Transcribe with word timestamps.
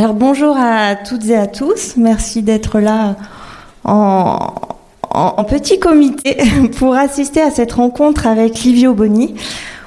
Alors 0.00 0.14
bonjour 0.14 0.56
à 0.56 0.96
toutes 0.96 1.26
et 1.26 1.36
à 1.36 1.46
tous. 1.46 1.98
Merci 1.98 2.40
d'être 2.40 2.80
là 2.80 3.16
en, 3.84 4.38
petit 5.46 5.78
comité 5.78 6.38
pour 6.78 6.94
assister 6.94 7.42
à 7.42 7.50
cette 7.50 7.72
rencontre 7.72 8.26
avec 8.26 8.60
Livio 8.60 8.94
Boni 8.94 9.34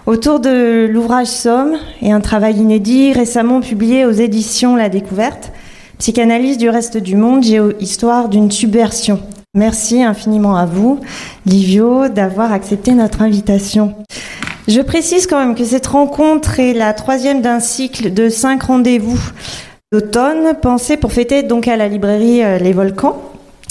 autour 0.05 0.39
de 0.39 0.87
l'ouvrage 0.87 1.25
Somme 1.25 1.77
et 2.03 2.11
un 2.11 2.21
travail 2.21 2.57
inédit 2.57 3.11
récemment 3.11 3.59
publié 3.59 4.05
aux 4.05 4.11
éditions 4.11 4.75
La 4.75 4.87
Découverte, 4.87 5.51
Psychanalyse 5.97 6.59
du 6.59 6.69
reste 6.69 6.97
du 6.97 7.15
monde, 7.15 7.41
géo-histoire 7.41 8.29
d'une 8.29 8.51
subversion. 8.51 9.19
Merci 9.55 10.03
infiniment 10.03 10.55
à 10.55 10.67
vous, 10.67 10.99
Livio, 11.47 12.07
d'avoir 12.07 12.51
accepté 12.53 12.91
notre 12.91 13.23
invitation. 13.23 13.95
Je 14.67 14.81
précise 14.81 15.25
quand 15.25 15.39
même 15.39 15.55
que 15.55 15.65
cette 15.65 15.87
rencontre 15.87 16.59
est 16.59 16.75
la 16.75 16.93
troisième 16.93 17.41
d'un 17.41 17.59
cycle 17.59 18.13
de 18.13 18.29
cinq 18.29 18.61
rendez-vous 18.61 19.19
d'automne 19.93 20.55
pensés 20.59 20.97
pour 20.97 21.13
fêter 21.13 21.43
donc 21.43 21.67
à 21.67 21.77
la 21.77 21.87
librairie 21.87 22.43
euh, 22.43 22.57
Les 22.57 22.73
Volcans 22.73 23.21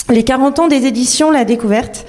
les 0.09 0.23
40 0.23 0.61
ans 0.61 0.69
des 0.69 0.87
éditions 0.87 1.33
La 1.33 1.45
Découverte 1.45 2.07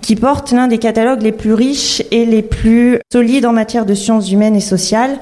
qui 0.00 0.14
porte 0.14 0.52
l'un 0.52 0.68
des 0.68 0.78
catalogues 0.78 1.22
les 1.22 1.32
plus 1.32 1.54
riches 1.54 2.04
et 2.12 2.24
les 2.24 2.42
plus 2.42 3.00
solides 3.12 3.46
en 3.46 3.52
matière 3.52 3.84
de 3.84 3.94
sciences 3.94 4.30
humaines 4.30 4.54
et 4.54 4.60
sociales. 4.60 5.18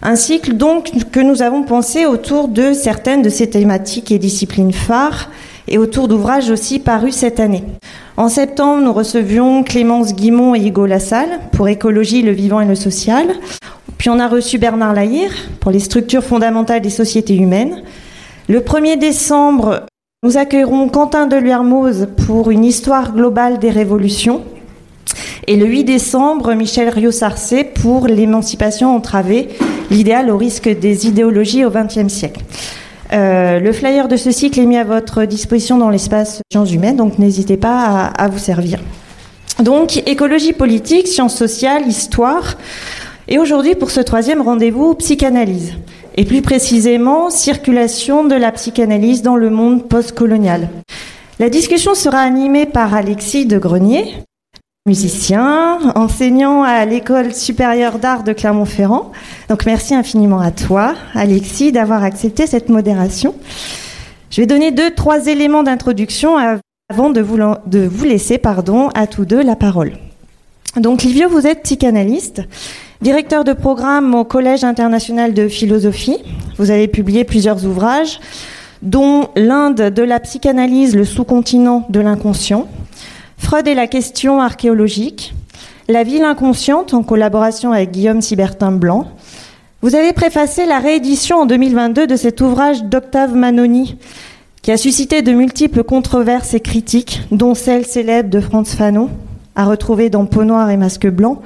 Un 0.00 0.16
cycle 0.16 0.54
donc 0.54 0.90
que 1.12 1.20
nous 1.20 1.42
avons 1.42 1.64
pensé 1.64 2.06
autour 2.06 2.48
de 2.48 2.72
certaines 2.72 3.20
de 3.20 3.28
ces 3.28 3.50
thématiques 3.50 4.10
et 4.10 4.18
disciplines 4.18 4.72
phares 4.72 5.28
et 5.68 5.76
autour 5.76 6.08
d'ouvrages 6.08 6.48
aussi 6.48 6.78
parus 6.78 7.14
cette 7.14 7.40
année. 7.40 7.64
En 8.16 8.30
septembre, 8.30 8.82
nous 8.82 8.92
recevions 8.94 9.62
Clémence 9.62 10.14
Guimont 10.14 10.54
et 10.54 10.66
Hugo 10.66 10.86
Lassalle 10.86 11.40
pour 11.52 11.68
Écologie, 11.68 12.22
le 12.22 12.32
vivant 12.32 12.60
et 12.62 12.66
le 12.66 12.74
social. 12.74 13.26
Puis 13.98 14.10
on 14.10 14.18
a 14.18 14.28
reçu 14.28 14.58
Bernard 14.58 14.94
Lahire 14.94 15.32
pour 15.60 15.70
les 15.70 15.80
structures 15.80 16.22
fondamentales 16.22 16.80
des 16.80 16.90
sociétés 16.90 17.36
humaines. 17.36 17.82
Le 18.48 18.60
1er 18.60 18.98
décembre, 18.98 19.86
nous 20.22 20.36
accueillerons 20.36 20.88
Quentin 20.88 21.26
de 21.26 21.36
Luermoz 21.36 22.08
pour 22.26 22.50
une 22.50 22.64
histoire 22.64 23.12
globale 23.12 23.58
des 23.58 23.70
révolutions. 23.70 24.42
Et 25.46 25.56
le 25.56 25.66
8 25.66 25.84
décembre, 25.84 26.54
Michel 26.54 26.88
Rio-Sarcé 26.88 27.64
pour 27.64 28.06
l'émancipation 28.06 28.94
entravée, 28.94 29.48
l'idéal 29.90 30.30
au 30.30 30.36
risque 30.36 30.68
des 30.68 31.06
idéologies 31.06 31.64
au 31.64 31.70
XXe 31.70 32.12
siècle. 32.12 32.42
Euh, 33.12 33.60
le 33.60 33.72
flyer 33.72 34.08
de 34.08 34.16
ce 34.16 34.32
cycle 34.32 34.58
est 34.58 34.66
mis 34.66 34.76
à 34.76 34.84
votre 34.84 35.24
disposition 35.24 35.78
dans 35.78 35.90
l'espace 35.90 36.40
sciences 36.50 36.72
humaines, 36.72 36.96
donc 36.96 37.18
n'hésitez 37.18 37.56
pas 37.56 37.78
à, 37.78 38.24
à 38.24 38.28
vous 38.28 38.38
servir. 38.38 38.80
Donc, 39.62 40.02
écologie 40.06 40.52
politique, 40.52 41.06
sciences 41.08 41.36
sociales, 41.36 41.86
histoire. 41.86 42.56
Et 43.28 43.38
aujourd'hui, 43.38 43.74
pour 43.74 43.90
ce 43.90 44.00
troisième 44.00 44.40
rendez-vous, 44.40 44.94
psychanalyse. 44.94 45.74
Et 46.16 46.24
plus 46.24 46.42
précisément, 46.42 47.28
circulation 47.28 48.24
de 48.24 48.34
la 48.34 48.52
psychanalyse 48.52 49.22
dans 49.22 49.36
le 49.36 49.50
monde 49.50 49.88
postcolonial. 49.88 50.68
La 51.38 51.50
discussion 51.50 51.94
sera 51.94 52.20
animée 52.20 52.66
par 52.66 52.94
Alexis 52.94 53.44
de 53.44 53.58
Grenier, 53.58 54.14
musicien, 54.86 55.78
enseignant 55.96 56.62
à 56.62 56.84
l'école 56.84 57.34
supérieure 57.34 57.98
d'art 57.98 58.22
de 58.22 58.32
Clermont-Ferrand. 58.32 59.10
Donc 59.50 59.66
merci 59.66 59.94
infiniment 59.94 60.40
à 60.40 60.52
toi, 60.52 60.94
Alexis, 61.14 61.72
d'avoir 61.72 62.04
accepté 62.04 62.46
cette 62.46 62.68
modération. 62.68 63.34
Je 64.30 64.40
vais 64.40 64.46
donner 64.46 64.70
deux, 64.70 64.92
trois 64.92 65.26
éléments 65.26 65.64
d'introduction 65.64 66.36
avant 66.88 67.10
de 67.10 67.20
vous, 67.20 68.04
laisser, 68.04 68.38
pardon, 68.38 68.88
à 68.94 69.06
tous 69.06 69.24
deux 69.24 69.42
la 69.42 69.56
parole. 69.56 69.92
Donc 70.76 71.02
Livio, 71.02 71.30
vous 71.30 71.46
êtes 71.46 71.62
psychanalyste, 71.62 72.42
directeur 73.00 73.44
de 73.44 73.54
programme 73.54 74.14
au 74.14 74.24
Collège 74.24 74.62
international 74.62 75.32
de 75.32 75.48
philosophie. 75.48 76.18
Vous 76.58 76.70
avez 76.70 76.86
publié 76.86 77.24
plusieurs 77.24 77.64
ouvrages, 77.64 78.20
dont 78.82 79.28
l'Inde 79.36 79.90
de 79.90 80.02
la 80.02 80.20
psychanalyse, 80.20 80.94
le 80.94 81.06
sous-continent 81.06 81.86
de 81.88 82.00
l'inconscient, 82.00 82.68
Freud 83.38 83.66
et 83.66 83.74
la 83.74 83.86
question 83.86 84.40
archéologique, 84.40 85.34
La 85.88 86.02
ville 86.02 86.24
inconsciente 86.24 86.92
en 86.92 87.02
collaboration 87.02 87.72
avec 87.72 87.92
Guillaume 87.92 88.20
Sibertin 88.20 88.72
Blanc. 88.72 89.06
Vous 89.80 89.94
avez 89.94 90.12
préfacé 90.12 90.66
la 90.66 90.78
réédition 90.78 91.38
en 91.38 91.46
2022 91.46 92.06
de 92.06 92.16
cet 92.16 92.40
ouvrage 92.42 92.82
d'Octave 92.84 93.34
Manoni, 93.34 93.96
qui 94.60 94.72
a 94.72 94.76
suscité 94.76 95.22
de 95.22 95.32
multiples 95.32 95.84
controverses 95.84 96.52
et 96.52 96.60
critiques, 96.60 97.22
dont 97.30 97.54
celle 97.54 97.86
célèbre 97.86 98.28
de 98.28 98.40
Franz 98.40 98.76
Fanon, 98.76 99.08
à 99.56 99.64
retrouver 99.64 100.10
dans 100.10 100.26
Peau 100.26 100.44
noire 100.44 100.70
et 100.70 100.76
masque 100.76 101.08
blanc. 101.08 101.42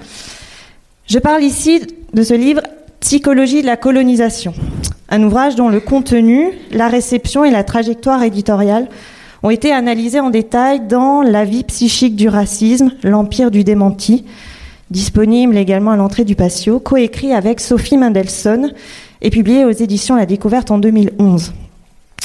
Je 1.07 1.19
parle 1.19 1.43
ici 1.43 1.81
de 2.13 2.23
ce 2.23 2.35
livre 2.35 2.63
Psychologie 3.01 3.63
de 3.63 3.67
la 3.67 3.79
colonisation, 3.79 4.53
un 5.09 5.23
ouvrage 5.23 5.57
dont 5.57 5.71
le 5.71 5.81
contenu, 5.81 6.51
la 6.71 6.89
réception 6.89 7.47
et 7.47 7.51
la 7.51 7.65
trajectoire 7.65 8.23
éditoriale 8.23 8.89
ont 9.43 9.49
été 9.49 9.73
analysés 9.73 10.21
en 10.21 10.29
détail 10.29 10.81
dans 10.81 11.23
La 11.23 11.47
vie 11.47 11.65
psychique 11.65 12.15
du 12.15 12.29
racisme, 12.29 12.93
l'empire 13.03 13.51
du 13.51 13.65
démenti, 13.65 14.27
disponible 14.91 15.57
également 15.57 15.93
à 15.93 15.97
l'entrée 15.97 16.25
du 16.25 16.37
patio, 16.37 16.79
coécrit 16.79 17.33
avec 17.33 17.59
Sophie 17.61 17.97
Mendelssohn 17.97 18.73
et 19.23 19.31
publié 19.31 19.65
aux 19.65 19.71
éditions 19.71 20.17
La 20.17 20.27
Découverte 20.27 20.71
en 20.71 20.77
2011. 20.77 21.55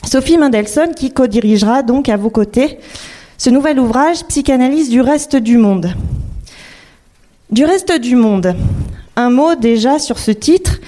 Sophie 0.04 0.38
Mendelssohn 0.38 0.94
qui 0.94 1.12
co-dirigera 1.12 1.84
donc 1.84 2.10
à 2.10 2.18
vos 2.18 2.30
côtés 2.30 2.80
ce 3.38 3.50
nouvel 3.50 3.80
ouvrage 3.80 4.24
Psychanalyse 4.26 4.90
du 4.90 5.02
reste 5.02 5.36
du 5.36 5.58
monde. 5.58 5.94
Du 7.52 7.66
reste 7.66 8.00
du 8.00 8.16
monde, 8.16 8.56
un 9.16 9.30
mot 9.30 9.56
déjà 9.56 10.00
sur 10.00 10.20
ce 10.20 10.32
titre, 10.32 10.80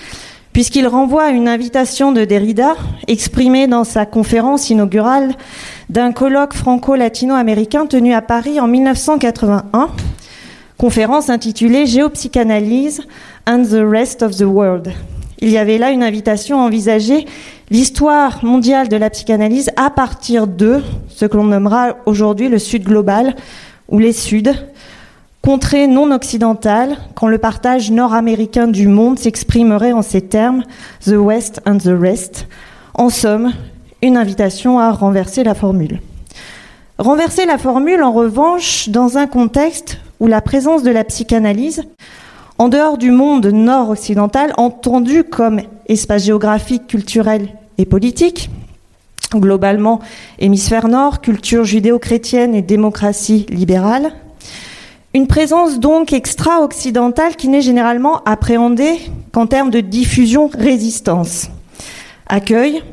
puisqu'il 0.54 0.88
renvoie 0.88 1.25
à 1.25 1.30
une 1.30 1.48
invitation 1.48 2.12
de 2.12 2.25
Derrida 2.25 2.75
exprimée 3.07 3.68
dans 3.68 3.83
sa 3.83 4.06
conférence 4.06 4.69
inaugurale 4.69 5.36
d'un 5.89 6.12
colloque 6.12 6.54
franco-latino-américain 6.54 7.86
tenu 7.86 8.13
à 8.13 8.22
Paris 8.22 8.60
en 8.60 8.68
1981, 8.68 9.89
conférence 10.77 11.30
intitulée 11.30 11.86
Géopsychanalyse 11.86 13.01
and 13.45 13.63
the 13.63 13.83
Rest 13.83 14.24
of 14.24 14.36
the 14.36 14.45
World. 14.45 14.94
Il 15.39 15.50
y 15.50 15.57
avait 15.57 15.77
là 15.77 15.92
une 15.92 16.01
invitation 16.01 16.60
à 16.60 16.63
envisager 16.63 17.25
l'histoire 17.69 18.44
mondiale 18.44 18.88
de 18.88 18.98
la 18.98 19.10
psychanalyse 19.10 19.72
à 19.75 19.90
partir 19.90 20.48
de 20.48 20.81
ce 21.10 21.25
que 21.25 21.38
l'on 21.38 21.46
nommera 21.46 21.98
aujourd'hui 22.06 22.50
le 22.50 22.60
Sud 22.60 22.84
global 22.84 23.36
ou 23.90 24.00
les 24.00 24.14
Suds, 24.14 24.54
contrée 25.42 25.88
non 25.88 26.12
occidentale, 26.12 26.98
quand 27.16 27.28
le 27.28 27.38
partage 27.38 27.92
nord-américain 27.92 28.68
du 28.68 28.88
monde 28.88 29.19
s'exprimerait 29.19 29.94
en 29.94 30.02
ces 30.02 30.22
termes 30.22 30.64
The 31.06 31.16
West 31.18 31.62
and 31.66 31.78
the 31.78 31.94
Rest. 31.98 32.48
En 32.94 33.10
somme, 33.10 33.54
une 34.02 34.18
invitation 34.18 34.80
à 34.80 34.92
renverser 34.92 35.44
la 35.44 35.56
formule. 35.56 36.02
Renverser 36.98 37.46
la 37.46 37.58
formule, 37.58 38.04
en 38.04 38.12
revanche, 38.12 38.90
dans 38.90 39.18
un 39.18 39.28
contexte 39.28 40.00
où 40.20 40.28
la 40.28 40.42
présence 40.42 40.84
de 40.84 40.92
la 40.92 41.04
psychanalyse, 41.04 41.84
en 42.57 42.69
dehors 42.69 42.98
du 42.98 43.12
monde 43.12 43.45
nord-occidental, 43.45 44.54
entendu 44.57 45.24
comme 45.24 45.62
espace 45.88 46.25
géographique, 46.25 46.88
culturel 46.88 47.50
et 47.77 47.86
politique, 47.86 48.50
globalement 49.31 50.00
hémisphère 50.39 50.88
nord, 50.88 51.21
culture 51.21 51.63
judéo-chrétienne 51.63 52.56
et 52.56 52.62
démocratie 52.62 53.45
libérale, 53.50 54.13
Une 55.13 55.25
présence 55.25 55.80
donc 55.80 56.13
extra-occidentale 56.13 57.36
qui 57.36 57.48
n'est 57.48 57.62
généralement 57.62 58.21
appréhendée 58.25 59.00
qu'en 59.31 59.48
termes 59.48 59.71
de 59.71 59.80
diffusion-résistance. 59.80 61.50
Accueil, 62.27 62.83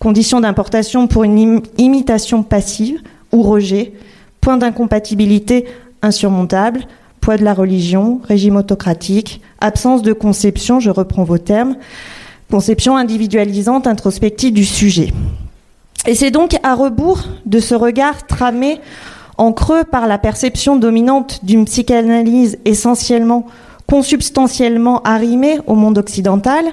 conditions 0.00 0.40
d'importation 0.40 1.06
pour 1.06 1.22
une 1.22 1.62
imitation 1.78 2.42
passive 2.42 3.00
ou 3.30 3.42
rejet, 3.42 3.92
point 4.40 4.56
d'incompatibilité 4.56 5.66
insurmontable, 6.02 6.86
poids 7.24 7.38
de 7.38 7.42
la 7.42 7.54
religion, 7.54 8.20
régime 8.28 8.56
autocratique, 8.56 9.40
absence 9.62 10.02
de 10.02 10.12
conception, 10.12 10.78
je 10.78 10.90
reprends 10.90 11.24
vos 11.24 11.38
termes, 11.38 11.76
conception 12.50 12.98
individualisante, 12.98 13.86
introspective 13.86 14.52
du 14.52 14.66
sujet. 14.66 15.10
Et 16.06 16.14
c'est 16.14 16.30
donc 16.30 16.58
à 16.62 16.74
rebours 16.74 17.22
de 17.46 17.60
ce 17.60 17.74
regard 17.74 18.26
tramé 18.26 18.78
en 19.38 19.54
creux 19.54 19.84
par 19.84 20.06
la 20.06 20.18
perception 20.18 20.76
dominante 20.76 21.40
d'une 21.42 21.64
psychanalyse 21.64 22.58
essentiellement, 22.66 23.46
consubstantiellement 23.88 25.00
arrimée 25.04 25.60
au 25.66 25.76
monde 25.76 25.96
occidental, 25.96 26.66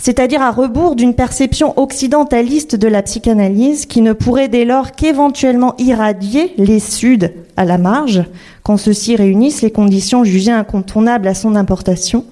c'est-à-dire 0.00 0.40
à 0.40 0.50
rebours 0.50 0.96
d'une 0.96 1.14
perception 1.14 1.78
occidentaliste 1.78 2.74
de 2.74 2.88
la 2.88 3.02
psychanalyse 3.02 3.84
qui 3.84 4.00
ne 4.00 4.14
pourrait 4.14 4.48
dès 4.48 4.64
lors 4.64 4.92
qu'éventuellement 4.92 5.74
irradier 5.78 6.54
les 6.56 6.80
Suds 6.80 7.28
à 7.58 7.66
la 7.66 7.76
marge, 7.76 8.24
quand 8.62 8.78
ceux-ci 8.78 9.14
réunissent 9.14 9.60
les 9.60 9.70
conditions 9.70 10.24
jugées 10.24 10.52
incontournables 10.52 11.28
à 11.28 11.34
son 11.34 11.54
importation, 11.54 12.24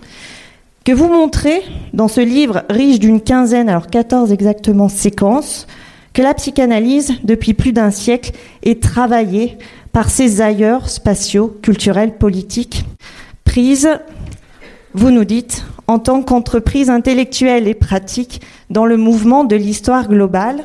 que 0.84 0.92
vous 0.92 1.08
montrez 1.08 1.62
dans 1.92 2.08
ce 2.08 2.22
livre 2.22 2.62
riche 2.70 2.98
d'une 2.98 3.20
quinzaine, 3.20 3.68
alors 3.68 3.88
14 3.88 4.32
exactement, 4.32 4.88
séquences, 4.88 5.66
que 6.14 6.22
la 6.22 6.32
psychanalyse, 6.32 7.12
depuis 7.22 7.52
plus 7.52 7.72
d'un 7.72 7.90
siècle, 7.90 8.32
est 8.62 8.82
travaillée 8.82 9.58
par 9.92 10.08
ses 10.08 10.40
ailleurs 10.40 10.88
spatiaux, 10.88 11.58
culturels, 11.62 12.16
politiques, 12.16 12.86
prise, 13.44 13.90
vous 14.98 15.12
nous 15.12 15.24
dites, 15.24 15.64
en 15.86 16.00
tant 16.00 16.22
qu'entreprise 16.22 16.90
intellectuelle 16.90 17.68
et 17.68 17.74
pratique 17.74 18.40
dans 18.68 18.84
le 18.84 18.96
mouvement 18.96 19.44
de 19.44 19.54
l'histoire 19.54 20.08
globale, 20.08 20.64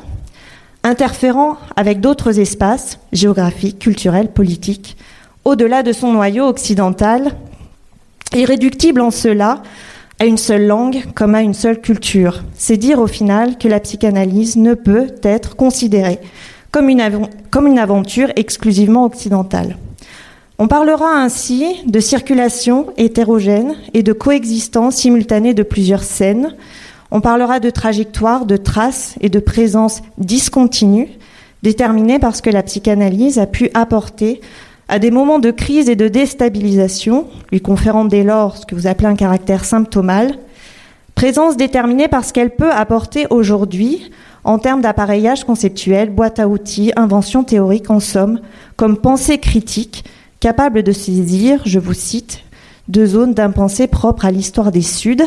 interférant 0.82 1.56
avec 1.76 2.00
d'autres 2.00 2.40
espaces 2.40 2.98
géographiques, 3.12 3.78
culturels, 3.78 4.32
politiques, 4.32 4.96
au-delà 5.44 5.84
de 5.84 5.92
son 5.92 6.12
noyau 6.12 6.46
occidental, 6.46 7.36
irréductible 8.34 9.00
en 9.00 9.12
cela 9.12 9.62
à 10.18 10.24
une 10.24 10.36
seule 10.36 10.66
langue 10.66 11.04
comme 11.14 11.36
à 11.36 11.42
une 11.42 11.54
seule 11.54 11.80
culture. 11.80 12.42
C'est 12.56 12.76
dire 12.76 12.98
au 12.98 13.06
final 13.06 13.56
que 13.56 13.68
la 13.68 13.78
psychanalyse 13.78 14.56
ne 14.56 14.74
peut 14.74 15.14
être 15.22 15.54
considérée 15.54 16.18
comme 16.72 16.88
une, 16.88 17.28
comme 17.52 17.68
une 17.68 17.78
aventure 17.78 18.32
exclusivement 18.34 19.04
occidentale. 19.04 19.76
On 20.60 20.68
parlera 20.68 21.16
ainsi 21.16 21.82
de 21.84 21.98
circulation 21.98 22.86
hétérogène 22.96 23.74
et 23.92 24.04
de 24.04 24.12
coexistence 24.12 24.94
simultanée 24.94 25.52
de 25.52 25.64
plusieurs 25.64 26.04
scènes. 26.04 26.54
On 27.10 27.20
parlera 27.20 27.58
de 27.58 27.70
trajectoire, 27.70 28.46
de 28.46 28.56
traces 28.56 29.16
et 29.20 29.28
de 29.28 29.40
présence 29.40 30.00
discontinue, 30.16 31.08
déterminées 31.64 32.20
parce 32.20 32.40
que 32.40 32.50
la 32.50 32.62
psychanalyse 32.62 33.40
a 33.40 33.46
pu 33.46 33.68
apporter 33.74 34.40
à 34.86 35.00
des 35.00 35.10
moments 35.10 35.40
de 35.40 35.50
crise 35.50 35.88
et 35.88 35.96
de 35.96 36.06
déstabilisation, 36.06 37.26
lui 37.50 37.60
conférant 37.60 38.04
dès 38.04 38.22
lors 38.22 38.56
ce 38.56 38.64
que 38.64 38.76
vous 38.76 38.86
appelez 38.86 39.08
un 39.08 39.16
caractère 39.16 39.64
symptomal, 39.64 40.38
présence 41.16 41.56
déterminée 41.56 42.06
parce 42.06 42.30
qu'elle 42.30 42.54
peut 42.54 42.70
apporter 42.70 43.26
aujourd'hui, 43.30 44.12
en 44.44 44.60
termes 44.60 44.82
d'appareillage 44.82 45.42
conceptuel, 45.42 46.10
boîte 46.10 46.38
à 46.38 46.46
outils, 46.46 46.92
invention 46.94 47.42
théorique 47.42 47.90
en 47.90 47.98
somme, 47.98 48.40
comme 48.76 48.98
pensée 48.98 49.38
critique, 49.38 50.04
capable 50.44 50.82
de 50.82 50.92
saisir, 50.92 51.62
je 51.64 51.78
vous 51.78 51.94
cite, 51.94 52.42
deux 52.88 53.06
zones 53.06 53.32
d'impensée 53.32 53.86
propres 53.86 54.26
à 54.26 54.30
l'histoire 54.30 54.72
des 54.72 54.82
Suds, 54.82 55.24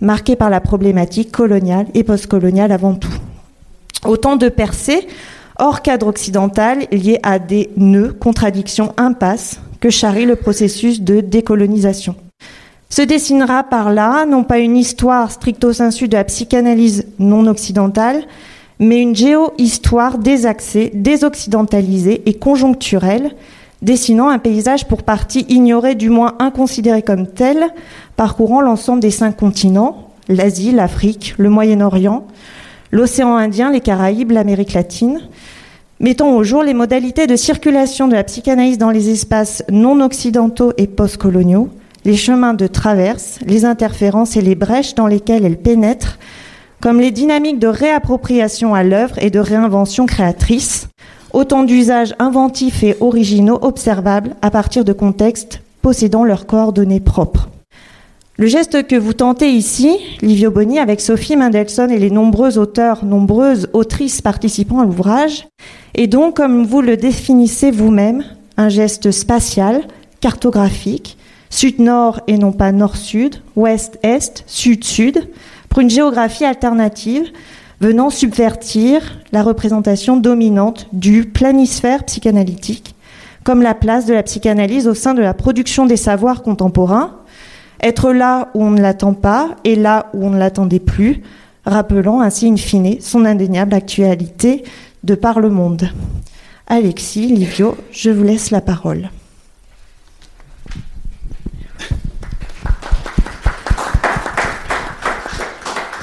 marquées 0.00 0.36
par 0.36 0.50
la 0.50 0.60
problématique 0.60 1.32
coloniale 1.32 1.88
et 1.94 2.04
postcoloniale 2.04 2.70
avant 2.70 2.94
tout. 2.94 3.12
Autant 4.06 4.36
de 4.36 4.48
percées 4.48 5.08
hors 5.58 5.82
cadre 5.82 6.06
occidental 6.06 6.86
liées 6.92 7.18
à 7.24 7.40
des 7.40 7.70
nœuds, 7.76 8.12
contradictions, 8.12 8.92
impasses 8.98 9.58
que 9.80 9.90
charrie 9.90 10.26
le 10.26 10.36
processus 10.36 11.00
de 11.00 11.18
décolonisation. 11.18 12.14
Se 12.88 13.02
dessinera 13.02 13.64
par 13.64 13.92
là 13.92 14.26
non 14.26 14.44
pas 14.44 14.60
une 14.60 14.76
histoire 14.76 15.32
stricto 15.32 15.72
sensu 15.72 16.06
de 16.06 16.16
la 16.16 16.22
psychanalyse 16.22 17.08
non 17.18 17.48
occidentale, 17.48 18.22
mais 18.78 19.00
une 19.00 19.16
géo-histoire 19.16 20.18
désaxée, 20.18 20.92
désoccidentalisée 20.94 22.22
et 22.26 22.34
conjoncturelle 22.34 23.34
dessinant 23.82 24.28
un 24.28 24.38
paysage 24.38 24.86
pour 24.86 25.02
partie 25.02 25.44
ignoré, 25.48 25.94
du 25.94 26.08
moins 26.08 26.34
inconsidéré 26.38 27.02
comme 27.02 27.26
tel, 27.26 27.66
parcourant 28.16 28.60
l'ensemble 28.60 29.00
des 29.00 29.10
cinq 29.10 29.36
continents, 29.36 30.08
l'Asie, 30.28 30.72
l'Afrique, 30.72 31.34
le 31.36 31.50
Moyen-Orient, 31.50 32.26
l'océan 32.92 33.36
Indien, 33.36 33.70
les 33.70 33.80
Caraïbes, 33.80 34.30
l'Amérique 34.30 34.72
latine, 34.72 35.20
mettant 36.00 36.34
au 36.34 36.44
jour 36.44 36.62
les 36.62 36.74
modalités 36.74 37.26
de 37.26 37.36
circulation 37.36 38.08
de 38.08 38.14
la 38.14 38.24
psychanalyse 38.24 38.78
dans 38.78 38.90
les 38.90 39.10
espaces 39.10 39.64
non 39.70 40.00
occidentaux 40.00 40.72
et 40.76 40.86
postcoloniaux, 40.86 41.68
les 42.04 42.16
chemins 42.16 42.54
de 42.54 42.66
traverse, 42.66 43.38
les 43.46 43.64
interférences 43.64 44.36
et 44.36 44.40
les 44.40 44.54
brèches 44.54 44.94
dans 44.94 45.06
lesquelles 45.06 45.44
elle 45.44 45.58
pénètre, 45.58 46.18
comme 46.80 47.00
les 47.00 47.12
dynamiques 47.12 47.60
de 47.60 47.68
réappropriation 47.68 48.74
à 48.74 48.82
l'œuvre 48.82 49.16
et 49.18 49.30
de 49.30 49.38
réinvention 49.38 50.06
créatrice, 50.06 50.88
autant 51.32 51.64
d'usages 51.64 52.14
inventifs 52.18 52.82
et 52.82 52.96
originaux 53.00 53.58
observables 53.62 54.36
à 54.42 54.50
partir 54.50 54.84
de 54.84 54.92
contextes 54.92 55.60
possédant 55.82 56.24
leurs 56.24 56.46
coordonnées 56.46 57.00
propres. 57.00 57.48
Le 58.38 58.46
geste 58.46 58.86
que 58.86 58.96
vous 58.96 59.12
tentez 59.12 59.50
ici, 59.50 59.98
Livio 60.22 60.50
Boni, 60.50 60.78
avec 60.78 61.00
Sophie 61.00 61.36
Mendelssohn 61.36 61.90
et 61.90 61.98
les 61.98 62.10
nombreux 62.10 62.56
auteurs, 62.58 63.04
nombreuses 63.04 63.68
autrices 63.72 64.22
participant 64.22 64.80
à 64.80 64.84
l'ouvrage, 64.84 65.46
est 65.94 66.06
donc, 66.06 66.36
comme 66.36 66.64
vous 66.64 66.80
le 66.80 66.96
définissez 66.96 67.70
vous-même, 67.70 68.24
un 68.56 68.68
geste 68.68 69.10
spatial, 69.10 69.82
cartographique, 70.20 71.18
sud-nord 71.50 72.20
et 72.26 72.38
non 72.38 72.52
pas 72.52 72.72
nord-sud, 72.72 73.36
ouest-est, 73.54 74.44
sud-sud, 74.46 75.28
pour 75.68 75.80
une 75.80 75.90
géographie 75.90 76.44
alternative 76.44 77.30
venant 77.82 78.10
subvertir 78.10 79.18
la 79.32 79.42
représentation 79.42 80.16
dominante 80.16 80.86
du 80.92 81.24
planisphère 81.24 82.04
psychanalytique, 82.04 82.94
comme 83.42 83.60
la 83.60 83.74
place 83.74 84.06
de 84.06 84.14
la 84.14 84.22
psychanalyse 84.22 84.86
au 84.86 84.94
sein 84.94 85.14
de 85.14 85.20
la 85.20 85.34
production 85.34 85.84
des 85.84 85.96
savoirs 85.96 86.44
contemporains, 86.44 87.16
être 87.82 88.12
là 88.12 88.50
où 88.54 88.62
on 88.62 88.70
ne 88.70 88.80
l'attend 88.80 89.14
pas 89.14 89.56
et 89.64 89.74
là 89.74 90.06
où 90.14 90.24
on 90.24 90.30
ne 90.30 90.38
l'attendait 90.38 90.78
plus, 90.78 91.22
rappelant 91.66 92.20
ainsi 92.20 92.46
in 92.48 92.56
fine 92.56 93.00
son 93.00 93.24
indéniable 93.24 93.74
actualité 93.74 94.62
de 95.02 95.16
par 95.16 95.40
le 95.40 95.50
monde. 95.50 95.88
Alexis, 96.68 97.26
Livio, 97.26 97.76
je 97.90 98.10
vous 98.10 98.22
laisse 98.22 98.52
la 98.52 98.60
parole. 98.60 99.10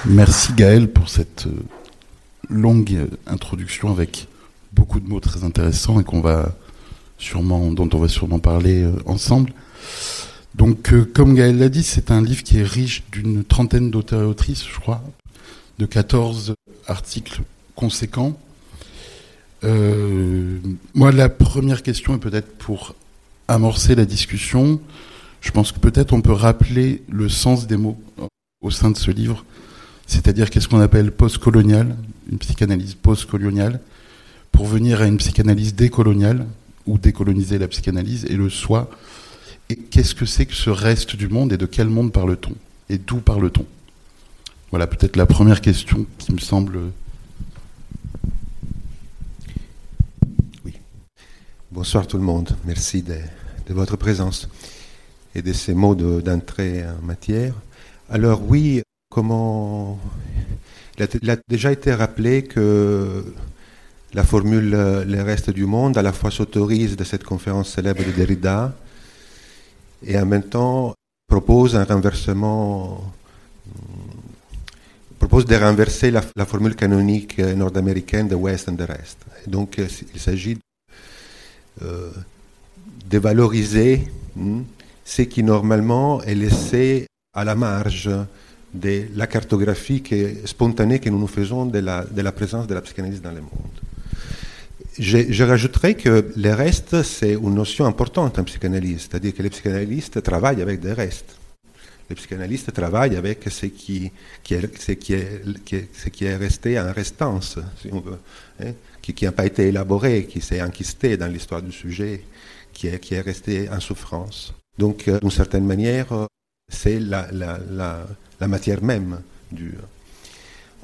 Merci 0.06 0.53
Gaël 0.53 0.89
pour 0.89 1.10
cette 1.10 1.48
euh, 1.48 1.62
longue 2.50 2.94
euh, 2.94 3.08
introduction 3.27 3.91
avec 3.91 4.27
beaucoup 4.72 5.01
de 5.01 5.10
mots 5.10 5.20
très 5.20 5.44
intéressants 5.44 6.00
et 6.00 6.06
qu'on 6.06 6.22
va 6.22 6.56
sûrement, 7.18 7.72
dont 7.72 7.89
on 7.91 7.98
va 7.98 8.08
sûrement 8.08 8.39
parler 8.39 8.84
euh, 8.84 8.94
ensemble. 9.06 9.51
Donc, 10.56 10.91
comme 11.13 11.36
Gaël 11.36 11.58
l'a 11.58 11.70
dit, 11.70 11.84
c'est 11.84 12.12
un 12.12 12.22
livre 12.22 12.44
qui 12.44 12.60
est 12.60 12.63
riche 12.63 13.03
d'une 13.12 13.44
trentaine 13.44 13.91
d'auteurs 13.91 14.22
et 14.22 14.25
autrices, 14.25 14.65
je 14.68 14.79
crois, 14.79 15.01
de 15.77 15.86
14 15.86 16.53
articles 16.88 17.41
conséquents. 17.75 18.38
moi, 19.63 21.12
la 21.12 21.29
première 21.29 21.84
question 21.84 22.15
est 22.15 22.20
peut-être 22.20 22.58
pour 22.58 22.96
amorcer 23.48 23.96
la 23.96 24.06
discussion. 24.06 24.82
Je 25.39 25.51
pense 25.51 25.72
que 25.72 25.79
peut-être 25.79 26.13
on 26.13 26.22
peut 26.22 26.34
rappeler 26.34 27.03
le 27.10 27.29
sens 27.29 27.68
des 27.68 27.77
mots 27.77 27.98
au 28.62 28.72
sein 28.72 28.91
de 28.91 28.98
ce 28.98 29.12
livre 29.12 29.46
c'est-à-dire 30.10 30.50
qu'est-ce 30.50 30.68
qu'on 30.68 30.82
appelle 30.82 31.12
post-colonial, 31.12 31.96
une 32.32 32.39
psychanalyse 32.39 32.96
post-coloniale, 32.96 33.80
pour 34.51 34.66
venir 34.66 35.01
à 35.01 35.06
une 35.06 35.18
psychanalyse 35.18 35.75
décoloniale, 35.75 36.48
ou 36.88 36.98
décoloniser 36.98 37.60
la 37.60 37.68
psychanalyse 37.68 38.25
et 38.25 38.36
le 38.36 38.50
soi. 38.50 38.89
Et 39.70 39.75
qu'est-ce 39.75 40.16
que 40.16 40.25
c'est 40.25 40.48
que 40.48 40.56
ce 40.56 40.72
reste 40.72 41.16
du 41.16 41.28
monde 41.28 41.54
et 41.54 41.58
de 41.58 41.68
quel 41.68 41.88
monde 41.88 42.12
parle-t-on 42.12 42.56
Et 42.89 42.98
d'où 42.98 43.18
parle-t-on? 43.18 43.66
Voilà 44.72 44.88
peut-être 44.88 45.16
la 45.16 45.28
première 45.28 45.62
question 45.62 46.08
qui 46.18 46.34
me 46.34 46.39
semble. 46.39 46.80
Oui. 50.66 50.74
Bonsoir 51.72 52.08
tout 52.08 52.18
le 52.18 52.24
monde. 52.24 52.56
Merci 52.66 53.04
de, 53.04 53.18
de 53.68 53.74
votre 53.75 53.96
présence 53.96 54.50
et 55.36 55.44
de 55.44 55.54
ces 55.54 55.75
mots 55.75 55.94
d'entrée 55.94 56.84
en 56.84 57.06
matière. 57.06 57.54
Alors 58.10 58.42
oui, 58.44 58.82
comment. 59.10 60.00
Il 60.98 61.30
a, 61.32 61.38
déjà 61.48 61.72
été 61.72 61.94
rappelé 61.94 62.44
que 62.44 63.24
la 64.13 64.24
formule 64.25 64.74
euh, 64.74 65.06
Les 65.06 65.22
restes 65.22 65.50
du 65.50 65.66
monde 65.66 65.98
à 65.98 66.01
la 66.01 66.12
fois 66.12 66.30
s'autorise 66.30 66.98
de 66.98 67.04
cette 67.06 67.24
conférence 67.24 67.74
célèbre 67.74 68.04
de 68.06 68.12
Derrida 68.12 68.75
et 70.04 70.18
en 70.20 70.25
même 70.25 70.44
temps 70.44 70.94
propose 71.28 71.75
un 71.78 71.86
renversement, 71.86 73.13
propose 75.20 75.46
de 75.46 75.56
renverser 75.56 76.12
la, 76.12 76.22
formule 76.46 76.75
canonique 76.75 77.39
nord-américaine 77.39 78.28
de 78.28 78.36
West 78.36 78.68
and 78.68 78.75
the 78.75 78.88
Rest. 78.88 79.20
donc 79.48 79.78
il 79.78 80.20
s'agit 80.20 80.58
de 81.82 83.18
valoriser 83.18 84.08
hmm, 84.36 84.62
ce 85.06 85.22
qui 85.24 85.44
normalement 85.44 86.22
est 86.24 86.36
laissé 86.36 87.08
à 87.34 87.44
la 87.44 87.56
marge 87.56 88.10
de 88.73 89.07
la 89.15 89.27
cartographie 89.27 90.03
spontanée 90.45 90.99
que 90.99 91.09
nous 91.09 91.19
nous 91.19 91.27
faisons 91.27 91.65
de 91.65 91.79
la, 91.79 92.03
de 92.03 92.21
la 92.21 92.31
présence 92.31 92.67
de 92.67 92.73
la 92.73 92.81
psychanalyse 92.81 93.21
dans 93.21 93.31
le 93.31 93.41
monde. 93.41 93.77
Je, 94.97 95.31
je 95.31 95.43
rajouterais 95.43 95.95
que 95.95 96.31
le 96.35 96.53
reste, 96.53 97.03
c'est 97.03 97.33
une 97.33 97.55
notion 97.55 97.85
importante 97.85 98.38
en 98.38 98.43
psychanalyse, 98.43 99.07
c'est-à-dire 99.09 99.33
que 99.33 99.41
les 99.41 99.49
psychanalystes 99.49 100.21
travaillent 100.21 100.61
avec 100.61 100.79
des 100.81 100.93
restes. 100.93 101.35
Les 102.09 102.15
psychanalystes 102.15 102.73
travaillent 102.73 103.15
avec 103.15 103.47
ce 103.49 103.67
qui, 103.67 104.11
qui, 104.43 104.55
est, 104.55 104.81
ce 104.81 104.91
qui, 106.09 106.25
est, 106.25 106.35
resté 106.35 106.79
en 106.79 106.91
restance, 106.91 107.59
si 107.81 107.89
on 107.91 107.99
veut, 107.99 108.17
hein, 108.61 108.73
qui 109.01 109.25
n'a 109.25 109.31
pas 109.31 109.45
été 109.45 109.67
élaboré, 109.67 110.25
qui 110.25 110.41
s'est 110.41 110.61
enquisté 110.61 111.17
dans 111.17 111.27
l'histoire 111.27 111.61
du 111.61 111.71
sujet, 111.71 112.23
qui 112.73 112.88
est, 112.88 112.99
qui 112.99 113.13
est 113.13 113.21
resté 113.21 113.69
en 113.69 113.79
souffrance. 113.79 114.53
Donc, 114.77 115.07
euh, 115.07 115.19
d'une 115.19 115.31
certaine 115.31 115.65
manière, 115.65 116.11
euh, 116.13 116.25
c'est 116.67 116.99
la, 116.99 117.27
la, 118.39 118.48
matière 118.48 118.84
même 118.84 119.22
du. 119.51 119.74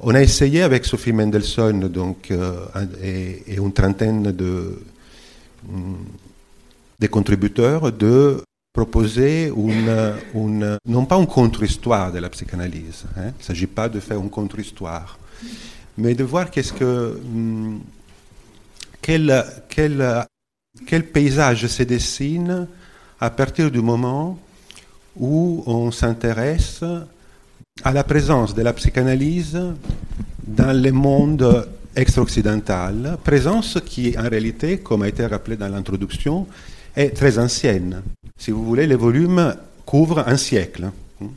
On 0.00 0.14
a 0.14 0.22
essayé 0.22 0.62
avec 0.62 0.84
Sophie 0.84 1.12
Mendelssohn 1.12 1.88
donc, 1.88 2.30
euh, 2.30 2.66
et, 3.02 3.56
une 3.56 3.72
trentaine 3.72 4.30
de, 4.32 4.78
mm, 5.68 7.06
contributeurs 7.10 7.92
de 7.92 8.42
proposer 8.72 9.46
une, 10.34 10.78
non 10.86 11.06
pas 11.06 11.16
une 11.16 11.26
contre-histoire 11.26 12.12
de 12.12 12.18
la 12.18 12.28
psychanalyse, 12.28 13.04
hein, 13.16 13.32
il 13.38 13.38
ne 13.38 13.42
s'agit 13.42 13.66
pas 13.66 13.88
de 13.88 14.00
faire 14.00 14.20
une 14.20 14.28
contre-histoire, 14.28 15.18
mais 15.96 16.14
de 16.14 16.24
voir 16.24 16.50
qu'est-ce 16.50 16.74
que, 16.74 17.18
mm, 17.24 17.78
quel, 19.00 19.44
quel, 19.70 20.26
quel 20.86 21.06
paysage 21.06 21.66
se 21.68 21.82
dessine 21.84 22.68
à 23.18 23.30
partir 23.30 23.70
du 23.70 23.80
moment 23.80 24.38
où 25.18 25.62
on 25.66 25.90
s'intéresse 25.90 26.84
à 27.84 27.92
la 27.92 28.04
présence 28.04 28.54
de 28.54 28.62
la 28.62 28.72
psychanalyse 28.72 29.58
dans 30.46 30.72
le 30.72 30.92
monde 30.92 31.68
extra-occidental, 31.94 33.18
présence 33.24 33.78
qui 33.84 34.16
en 34.18 34.28
réalité, 34.28 34.78
comme 34.78 35.02
a 35.02 35.08
été 35.08 35.26
rappelé 35.26 35.56
dans 35.56 35.68
l'introduction, 35.68 36.46
est 36.94 37.10
très 37.10 37.38
ancienne. 37.38 38.02
Si 38.38 38.50
vous 38.50 38.64
voulez, 38.64 38.86
les 38.86 38.96
volumes 38.96 39.54
couvrent 39.84 40.24
un 40.26 40.36
siècle, 40.36 40.90
hein, 41.22 41.28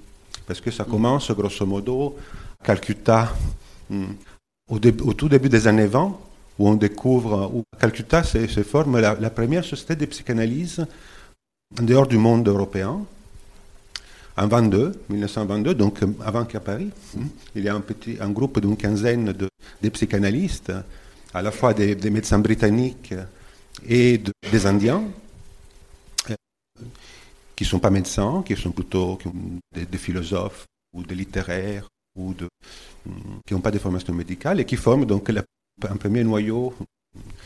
parce 0.48 0.62
que 0.62 0.72
ça 0.72 0.84
commence 0.84 1.31
grosso 1.31 1.65
modo 1.65 2.17
à 2.62 2.65
Calcutta 2.65 3.34
hein, 3.91 4.05
au, 4.69 4.79
tout 4.79 5.29
début 5.29 5.50
des 5.50 5.67
années 5.67 5.88
20, 5.88 6.17
où 6.60 6.67
on 6.69 6.75
découvre, 6.75 7.51
où 7.53 7.63
Calcutta 7.79 8.24
se, 8.24 8.63
forme 8.63 9.00
la, 9.00 9.29
première 9.29 9.63
société 9.63 9.96
de 9.96 10.05
psychanalyse 10.05 10.86
en 11.79 11.84
dehors 11.84 12.08
du 12.08 12.17
monde 12.17 12.48
européen, 12.48 13.00
en 14.39 14.48
22, 14.48 14.93
1922, 15.10 15.75
donc 15.75 16.00
avant 16.25 16.46
qu'à 16.46 16.62
Paris, 16.62 16.89
hein, 17.17 17.24
il 17.55 17.63
y 17.63 17.69
a 17.69 17.75
un, 17.75 17.81
petit, 17.81 18.17
un 18.22 18.29
groupe 18.29 18.60
d'une 18.62 18.77
quinzaine 18.77 19.34
de, 19.34 19.50
psychanalystes, 19.89 20.72
à 21.34 21.41
la 21.41 21.51
fois 21.51 21.74
des, 21.74 22.10
médecins 22.10 22.39
britanniques 22.39 23.13
et 23.88 24.17
de, 24.17 24.31
des 24.50 24.65
Indiens, 24.65 25.03
euh, 26.29 26.36
qui 27.55 27.65
ne 27.65 27.67
sont 27.67 27.79
pas 27.79 27.89
médecins, 27.89 28.41
qui 28.46 28.55
sont 28.55 28.72
plutôt 28.72 29.19
des, 29.75 29.98
philosophes 29.98 30.65
ou 30.93 31.03
des 31.03 31.15
littéraires 31.15 31.88
ou 32.17 32.34
de, 32.34 32.48
qui 33.46 33.53
n'ont 33.53 33.62
pas 33.62 33.72
de 33.72 33.79
formation 33.79 34.13
médicale 34.13 34.62
et 34.62 34.65
qui 34.65 34.77
forment 34.77 35.05
donc 35.05 35.29
un 35.29 35.98
premier 35.98 36.24
noyau. 36.24 36.74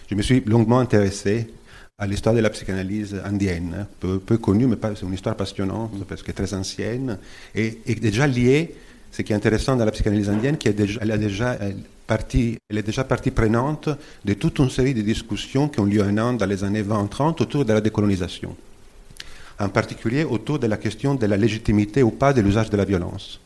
Je 0.09 0.15
me 0.15 0.21
suis 0.21 0.41
longuement 0.41 0.79
intéressé 0.79 1.51
à 1.97 2.07
l'histoire 2.07 2.35
de 2.35 2.39
la 2.39 2.49
psychanalyse 2.49 3.21
indienne, 3.23 3.85
peu, 3.99 4.19
peu 4.19 4.37
connue, 4.37 4.67
mais 4.67 4.77
c'est 4.95 5.05
une 5.05 5.13
histoire 5.13 5.35
passionnante 5.35 6.03
parce 6.05 6.21
qu'elle 6.21 6.31
est 6.31 6.45
très 6.45 6.53
ancienne 6.53 7.17
et, 7.55 7.79
et, 7.85 7.95
déjà 7.95 8.27
liée. 8.27 8.75
Ce 9.11 9.21
qui 9.21 9.31
est 9.31 9.35
intéressant 9.35 9.75
dans 9.75 9.85
la 9.85 9.91
psychanalyse 9.91 10.27
indienne, 10.27 10.57
qu'elle 10.57 10.73
déjà, 10.73 10.99
elle 11.03 11.11
a 11.11 11.17
déjà 11.19 11.59
partie, 12.07 12.57
elle 12.67 12.79
est 12.79 12.83
déjà 12.83 13.03
partie 13.03 13.31
prenante 13.31 13.89
de 14.25 14.33
toute 14.33 14.57
une 14.59 14.71
série 14.71 14.95
de 14.95 15.01
discussions 15.01 15.69
qui 15.69 15.79
ont 15.79 15.85
lieu 15.85 16.01
en 16.01 16.17
Inde 16.17 16.37
dans 16.39 16.47
les 16.47 16.63
années 16.63 16.81
20-30 16.83 17.41
autour 17.41 17.63
de 17.63 17.73
la 17.73 17.81
décolonisation. 17.81 18.55
En 19.59 19.69
particulier 19.69 20.23
autour 20.23 20.57
de 20.57 20.67
la 20.67 20.77
question 20.77 21.13
de 21.13 21.25
la 21.27 21.37
légitimité 21.37 22.01
ou 22.01 22.09
pas 22.09 22.33
de 22.33 22.41
l'usage 22.41 22.71
de 22.71 22.77
la 22.77 22.85
violence. 22.85 23.39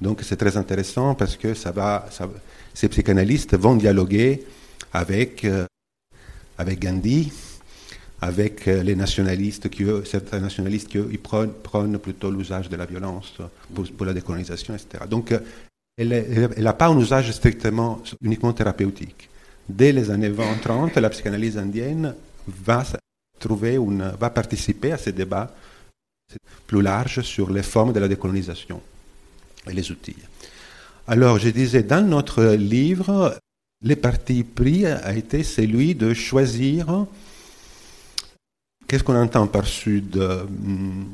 Donc 0.00 0.20
c'est 0.22 0.36
très 0.36 0.56
intéressant 0.56 1.14
parce 1.14 1.36
que 1.36 1.54
ça 1.54 1.70
va, 1.70 2.06
ça, 2.10 2.28
ces 2.74 2.88
psychanalystes 2.88 3.56
vont 3.56 3.76
dialoguer 3.76 4.42
avec, 4.92 5.44
euh, 5.44 5.66
avec 6.58 6.80
Gandhi, 6.80 7.32
avec 8.22 8.68
euh, 8.68 8.84
les 8.84 8.94
nationalistes, 8.94 9.68
certains 10.04 10.38
nationalistes 10.38 10.88
qui 10.88 11.18
prônent, 11.18 11.98
plutôt 11.98 12.30
l'usage 12.30 12.68
de 12.68 12.76
la 12.76 12.86
violence 12.86 13.34
pour, 13.74 13.84
pour, 13.90 14.06
la 14.06 14.14
décolonisation, 14.14 14.74
etc. 14.74 15.04
Donc, 15.10 15.32
euh, 15.32 15.40
elle 15.98 16.62
n'a 16.62 16.72
pas 16.72 16.86
un 16.86 16.98
usage 16.98 17.32
strictement, 17.32 18.00
uniquement 18.22 18.52
thérapeutique. 18.52 19.28
Dès 19.68 19.90
les 19.90 20.08
années 20.08 20.30
20-30, 20.30 20.98
la 21.00 21.10
psychanalyse 21.10 21.58
indienne 21.58 22.14
va 22.46 22.84
trouver 23.40 23.74
une, 23.74 24.12
va 24.18 24.30
participer 24.30 24.92
à 24.92 24.98
ces 24.98 25.12
débats 25.12 25.52
plus 26.68 26.80
larges 26.80 27.22
sur 27.22 27.50
les 27.50 27.64
formes 27.64 27.92
de 27.92 27.98
la 27.98 28.08
décolonisation 28.08 28.80
et 29.68 29.72
les 29.72 29.90
outils. 29.90 30.16
Alors, 31.08 31.40
je 31.40 31.48
disais, 31.48 31.82
dans 31.82 32.06
notre 32.06 32.44
livre, 32.54 33.36
le 33.84 33.96
parti 33.96 34.44
pris 34.44 34.86
a 34.86 35.12
été 35.12 35.42
celui 35.42 35.96
de 35.96 36.14
choisir 36.14 37.06
qu'est-ce 38.92 39.04
qu'on 39.04 39.16
entend 39.16 39.46
par 39.46 39.64
sud. 39.64 40.16
Hmm, 40.18 41.04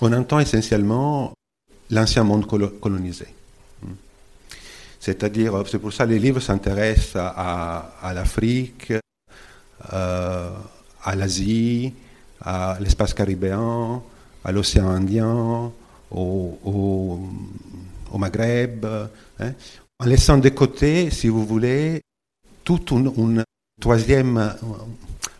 on 0.00 0.10
entend 0.14 0.38
essentiellement 0.40 1.34
l'ancien 1.90 2.24
monde 2.24 2.46
colonisé. 2.46 3.26
C'est-à-dire, 4.98 5.62
c'est 5.66 5.78
pour 5.78 5.92
ça 5.92 6.06
que 6.06 6.12
les 6.12 6.18
livres 6.18 6.40
s'intéressent 6.40 7.16
à, 7.16 8.12
l'Afrique, 8.14 8.94
euh, 9.92 10.50
à 11.04 11.14
l'Asie, 11.14 11.92
à 12.40 12.78
l'espace 12.80 13.12
caribéen, 13.12 14.02
à 14.42 14.50
l'océan 14.50 14.88
Indien, 14.88 15.70
au, 16.10 17.20
Maghreb, 18.14 18.86
hein, 19.38 19.52
en 19.98 20.06
laissant 20.06 20.38
de 20.38 20.48
côté, 20.48 21.10
si 21.10 21.28
vous 21.28 21.44
voulez, 21.44 22.00
tout 22.64 22.80
un, 22.92 23.44
troisième, 23.78 24.54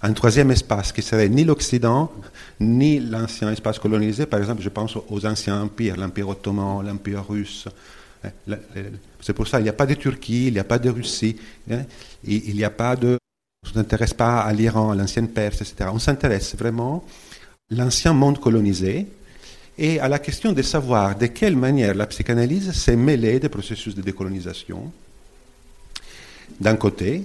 un 0.06 0.12
troisième 0.12 0.52
espace 0.52 0.92
qui 0.92 1.02
serait 1.02 1.28
ni 1.28 1.42
l'Occident, 1.42 2.12
ni 2.60 3.00
l'ancien 3.00 3.50
espace 3.50 3.80
colonisé. 3.80 4.24
Par 4.26 4.38
exemple, 4.38 4.62
je 4.62 4.68
pense 4.68 4.96
aux 4.96 5.26
anciens 5.26 5.60
empires, 5.60 5.96
l'Empire 5.96 6.28
ottoman, 6.28 6.86
l'Empire 6.86 7.26
russe. 7.28 7.66
Hein, 8.24 8.30
c'est 9.20 9.32
pour 9.32 9.48
ça 9.48 9.58
qu'il 9.58 9.64
n'y 9.64 9.70
a 9.70 9.72
pas 9.72 9.86
de 9.86 9.94
Turquie, 9.94 10.46
il 10.46 10.52
n'y 10.52 10.60
a 10.60 10.64
pas 10.64 10.78
de 10.78 10.90
Russie, 10.90 11.36
hein, 11.68 11.82
il 12.24 12.54
n'y 12.54 12.62
a 12.62 12.70
pas 12.70 12.94
de... 12.94 13.18
On 13.64 13.68
ne 13.70 13.74
s'intéresse 13.74 14.14
pas 14.14 14.42
à 14.42 14.52
l'Iran, 14.52 14.92
à 14.92 14.94
l'ancienne 14.94 15.26
Perse, 15.28 15.60
etc. 15.62 15.90
On 15.92 15.98
s'intéresse 15.98 16.54
vraiment 16.54 17.04
à 17.72 17.74
l'ancien 17.74 18.12
monde 18.12 18.38
colonisé, 18.38 19.08
et 19.76 19.98
à 19.98 20.08
la 20.08 20.20
question 20.20 20.52
de 20.52 20.62
savoir 20.62 21.18
de 21.18 21.26
quelle 21.26 21.56
manière 21.56 21.94
la 21.94 22.06
psychanalyse 22.06 22.70
s'est 22.72 22.96
mêlée 22.96 23.40
des 23.40 23.48
processus 23.48 23.94
de 23.96 24.02
décolonisation, 24.02 24.92
d'un 26.60 26.76
côté, 26.76 27.24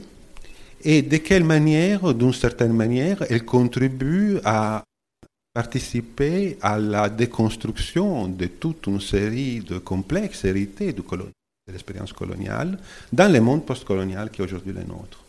et 0.84 1.02
de 1.02 1.18
quelle 1.18 1.44
manière, 1.44 2.14
d'une 2.14 2.34
certaine 2.34 2.74
manière, 2.74 3.24
elle 3.30 3.46
contribue 3.46 4.40
à 4.44 4.84
participer 5.54 6.58
à 6.62 6.78
la 6.80 7.10
déconstruction 7.10 8.28
de 8.28 8.46
toute 8.46 8.88
une 8.88 9.02
série 9.02 9.60
de 9.60 9.80
complexes 9.80 10.46
hérités 10.46 10.94
de, 10.94 11.04
l'expérience 11.72 12.14
coloniale 12.14 12.78
dans 13.12 13.32
le 13.32 13.40
monde 13.42 13.66
postcolonial 13.66 14.30
qui 14.30 14.42
est 14.42 14.46
aujourd'hui 14.46 14.74
le 14.74 14.84
nôtre. 14.84 15.24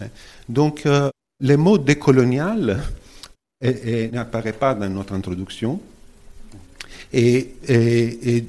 Hein? 0.00 0.08
Donc, 0.48 0.86
euh, 0.86 1.10
le 1.40 1.56
mot 1.56 1.78
décolonial 1.78 2.80
n'apparaît 4.12 4.52
pas 4.52 4.74
dans 4.74 4.88
notre 4.88 5.14
introduction, 5.14 5.80
et, 7.12 8.44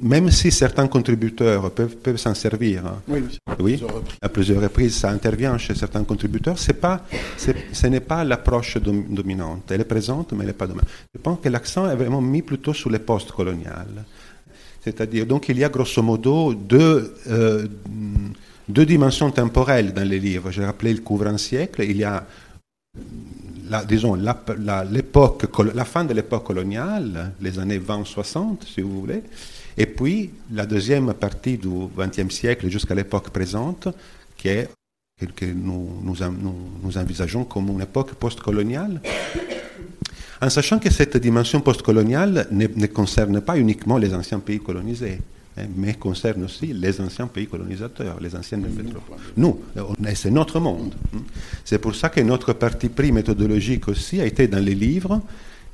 même 0.00 0.30
si 0.30 0.50
certains 0.50 0.86
contributeurs 0.86 1.70
peuvent, 1.70 1.96
peuvent 1.96 2.16
s'en 2.16 2.34
servir, 2.34 2.86
hein. 2.86 3.02
oui, 3.08 3.24
oui, 3.58 3.82
à 4.22 4.28
plusieurs 4.28 4.62
reprises, 4.62 4.96
ça 4.96 5.10
intervient 5.10 5.58
chez 5.58 5.74
certains 5.74 6.04
contributeurs, 6.04 6.58
c'est 6.58 6.74
pas, 6.74 7.04
ce 7.36 7.86
n'est 7.86 8.00
pas 8.00 8.24
l'approche 8.24 8.78
dominante. 8.78 9.70
Elle 9.70 9.80
est 9.80 9.84
présente, 9.84 10.32
mais 10.32 10.40
elle 10.40 10.46
n'est 10.48 10.52
pas 10.52 10.66
dominante. 10.66 10.88
Je 11.14 11.20
pense 11.20 11.40
que 11.40 11.48
l'accent 11.48 11.90
est 11.90 11.96
vraiment 11.96 12.20
mis 12.20 12.42
plutôt 12.42 12.72
sur 12.72 12.90
les 12.90 13.00
post-coloniales. 13.00 14.04
C'est-à-dire, 14.80 15.26
donc 15.26 15.48
il 15.48 15.58
y 15.58 15.64
a 15.64 15.68
grosso 15.68 16.02
modo 16.02 16.54
deux, 16.54 17.14
euh, 17.28 17.66
deux 18.68 18.86
dimensions 18.86 19.30
temporelles 19.30 19.92
dans 19.92 20.08
les 20.08 20.20
livres. 20.20 20.50
J'ai 20.50 20.64
rappelé 20.64 20.94
le 20.94 21.00
couvre 21.00 21.26
un 21.26 21.38
siècle, 21.38 21.82
il 21.82 21.96
y 21.96 22.04
a 22.04 22.24
la, 23.68 23.84
disons, 23.84 24.14
l'époque, 24.14 25.44
la, 25.74 25.84
fin 25.84 26.04
de 26.04 26.14
l'époque 26.14 26.44
coloniale, 26.44 27.32
les 27.40 27.58
années 27.58 27.78
20-60, 27.78 28.66
si 28.72 28.80
vous 28.80 29.00
voulez, 29.00 29.22
et 29.78 29.86
puis 29.86 30.30
la 30.52 30.66
deuxième 30.66 31.14
partie 31.14 31.56
du 31.56 31.68
XXe 31.96 32.34
siècle 32.34 32.68
jusqu'à 32.68 32.94
l'époque 32.96 33.30
présente, 33.30 33.88
qui 34.36 34.48
est 34.48 34.68
que 35.36 35.46
nous, 35.46 36.00
nous, 36.02 36.16
nous, 36.82 36.98
envisageons 36.98 37.44
comme 37.44 37.68
une 37.68 37.80
époque 37.80 38.14
postcoloniale, 38.14 39.00
en 40.40 40.50
sachant 40.50 40.78
que 40.78 40.90
cette 40.90 41.16
dimension 41.16 41.60
postcoloniale 41.60 42.46
ne, 42.50 42.66
ne 42.72 42.86
concerne 42.86 43.40
pas 43.40 43.56
uniquement 43.56 43.98
les 43.98 44.14
anciens 44.14 44.38
pays 44.40 44.60
colonisés. 44.60 45.18
Hein, 45.56 45.66
mais 45.76 45.94
concerne 45.94 46.44
aussi 46.44 46.66
les 46.72 47.00
anciens 47.00 47.26
pays 47.26 47.46
colonisateurs, 47.46 48.18
les 48.20 48.34
anciennes 48.36 48.66
métropoles. 48.76 49.18
Nous, 49.36 49.60
c'est 50.14 50.30
notre 50.30 50.60
monde. 50.60 50.94
Hein. 51.14 51.20
C'est 51.64 51.78
pour 51.78 51.94
ça 51.94 52.10
que 52.10 52.20
notre 52.20 52.52
parti 52.52 52.88
pris 52.88 53.10
méthodologique 53.10 53.88
aussi 53.88 54.20
a 54.20 54.26
été 54.26 54.46
dans 54.46 54.64
les 54.64 54.74
livres 54.74 55.20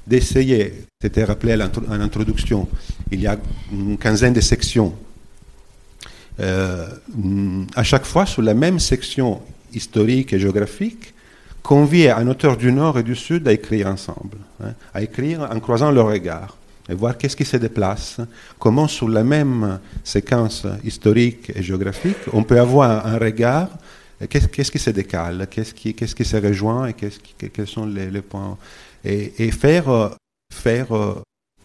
d'essayer, 0.06 0.84
c'était 1.00 1.24
rappelé 1.24 1.56
en 1.88 2.00
introduction, 2.00 2.68
il 3.10 3.20
y 3.20 3.26
a 3.26 3.38
une 3.72 3.96
quinzaine 3.98 4.32
de 4.32 4.40
sections, 4.40 4.94
euh, 6.40 6.86
à 7.74 7.82
chaque 7.82 8.04
fois 8.04 8.26
sur 8.26 8.42
la 8.42 8.54
même 8.54 8.78
section 8.78 9.40
historique 9.72 10.32
et 10.32 10.38
géographique, 10.38 11.14
convier 11.62 12.10
un 12.10 12.28
auteur 12.28 12.56
du 12.56 12.72
Nord 12.72 12.98
et 12.98 13.02
du 13.02 13.14
Sud 13.14 13.46
à 13.48 13.52
écrire 13.52 13.86
ensemble, 13.86 14.38
hein, 14.62 14.74
à 14.92 15.02
écrire 15.02 15.48
en 15.50 15.60
croisant 15.60 15.90
leurs 15.90 16.08
regards 16.08 16.56
et 16.88 16.94
voir 16.94 17.16
qu'est-ce 17.16 17.36
qui 17.36 17.44
se 17.44 17.56
déplace, 17.56 18.20
comment 18.58 18.88
sur 18.88 19.08
la 19.08 19.24
même 19.24 19.78
séquence 20.02 20.66
historique 20.84 21.50
et 21.54 21.62
géographique, 21.62 22.16
on 22.32 22.42
peut 22.42 22.60
avoir 22.60 23.06
un 23.06 23.18
regard, 23.18 23.70
qu'est-ce 24.28 24.70
qui 24.70 24.78
se 24.78 24.90
décale, 24.90 25.46
qu'est-ce 25.50 25.72
qui, 25.72 25.94
qui 25.94 26.24
se 26.24 26.36
rejoint 26.36 26.88
et 26.88 26.92
quels 26.92 27.66
sont 27.66 27.86
les, 27.86 28.20
points. 28.20 28.58
Et, 29.04 29.50
faire, 29.50 30.16
faire 30.52 30.88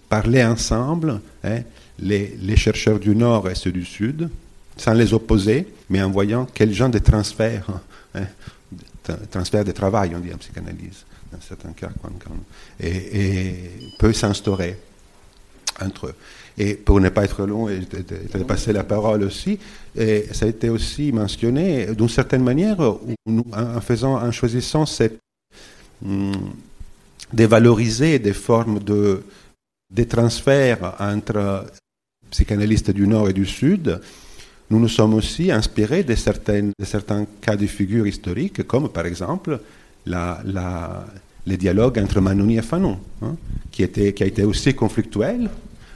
parler 0.09 0.43
ensemble 0.43 1.21
hein, 1.43 1.61
les, 1.99 2.55
chercheurs 2.55 2.99
du 2.99 3.15
Nord 3.15 3.49
et 3.49 3.55
ceux 3.55 3.71
du 3.71 3.85
Sud, 3.85 4.29
sans 4.75 4.93
les 4.93 5.13
opposer, 5.13 5.67
mais 5.89 6.01
en 6.01 6.11
voyant 6.11 6.47
quel 6.53 6.73
genre 6.73 6.89
de 6.89 6.99
transfert, 6.99 7.65
hein, 8.13 8.25
transfert 9.31 9.63
de 9.63 9.71
travail, 9.71 10.11
on 10.15 10.19
dit 10.19 10.33
en 10.33 10.37
psychanalyse, 10.37 11.05
dans 11.31 11.41
certains 11.41 11.71
cas, 11.71 11.89
et 12.79 13.55
peut 13.99 14.13
s'instaurer 14.13 14.77
entre 15.81 16.07
eux. 16.07 16.15
Et 16.57 16.73
pour 16.73 16.99
ne 16.99 17.07
pas 17.07 17.23
être 17.23 17.45
long 17.45 17.69
et 17.69 17.79
de, 17.79 18.43
passer 18.43 18.73
la 18.73 18.83
parole 18.83 19.23
aussi, 19.23 19.57
et 19.95 20.25
ça 20.33 20.45
a 20.45 20.49
été 20.49 20.69
aussi 20.69 21.11
mentionné 21.13 21.87
d'une 21.95 22.09
certaine 22.09 22.43
manière, 22.43 22.79
en, 22.81 23.81
faisant, 23.81 24.15
en 24.15 24.31
choisissant 24.31 24.85
cette, 24.85 25.19
hum, 26.05 26.33
de 27.33 27.45
valoriser 27.45 28.19
des 28.19 28.33
formes 28.33 28.79
de, 28.79 29.23
des 29.93 30.07
transferts 30.07 30.95
entre 30.99 31.65
psychanalystes 32.29 32.91
du 32.91 33.07
Nord 33.07 33.29
et 33.29 33.33
du 33.33 33.45
Sud, 33.45 33.99
nous 34.69 34.79
nous 34.79 34.87
sommes 34.87 35.15
aussi 35.15 35.51
inspirés 35.51 36.03
de, 36.03 36.15
certaines, 36.15 36.71
de 36.77 36.85
certains 36.85 37.25
cas 37.41 37.55
de 37.55 37.65
figure 37.65 38.05
historiques, 38.05 38.65
comme 38.67 38.89
par 38.89 39.05
exemple 39.05 39.59
la, 40.05 40.41
la, 40.45 41.05
les 41.45 41.57
dialogues 41.57 41.97
entre 41.99 42.21
Manoni 42.21 42.57
et 42.57 42.61
Fanon, 42.61 42.99
hein, 43.21 43.35
qui, 43.71 43.83
était, 43.83 44.13
qui 44.13 44.23
a 44.23 44.27
été 44.27 44.43
aussi 44.43 44.73
conflictuel, 44.73 45.49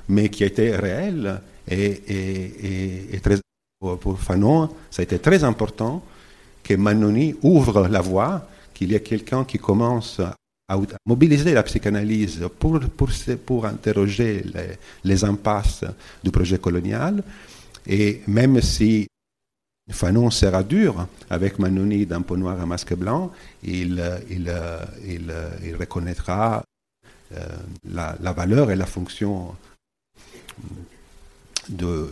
mais 0.09 0.29
qui 0.29 0.43
a 0.43 0.47
été 0.47 0.75
réel. 0.75 1.39
Et, 1.69 3.19
très, 3.21 3.37
pour, 3.79 4.19
Fanon, 4.19 4.69
ça 4.89 5.01
a 5.01 5.03
été 5.03 5.19
très 5.19 5.43
important 5.43 6.03
que 6.63 6.73
Manoni 6.73 7.35
ouvre 7.43 7.87
la 7.87 8.01
voie, 8.01 8.47
qu'il 8.73 8.91
y 8.91 8.95
ait 8.95 9.01
quelqu'un 9.01 9.43
qui 9.43 9.59
commence 9.59 10.19
mobiliser 11.05 11.53
la 11.53 11.63
psychanalyse 11.63 12.47
pour, 12.59 12.79
pour, 12.79 13.09
pour 13.45 13.65
interroger 13.65 14.43
les, 14.43 14.77
les, 15.03 15.23
impasses 15.23 15.83
du 16.23 16.31
projet 16.31 16.57
colonial. 16.57 17.23
Et 17.85 18.21
même 18.27 18.61
si 18.61 19.07
Fanon 19.91 20.29
sera 20.31 20.63
dur 20.63 21.07
avec 21.29 21.59
Manoni 21.59 22.05
d'un 22.05 22.21
peau 22.21 22.37
noir 22.37 22.59
à 22.61 22.65
masque 22.65 22.95
blanc, 22.95 23.31
il, 23.63 24.01
il, 24.29 24.51
il, 25.05 25.33
il 25.65 25.75
reconnaîtra 25.75 26.63
euh, 27.33 27.45
la, 27.89 28.15
la, 28.21 28.31
valeur 28.31 28.71
et 28.71 28.75
la 28.75 28.85
fonction 28.85 29.55
de, 31.67 32.09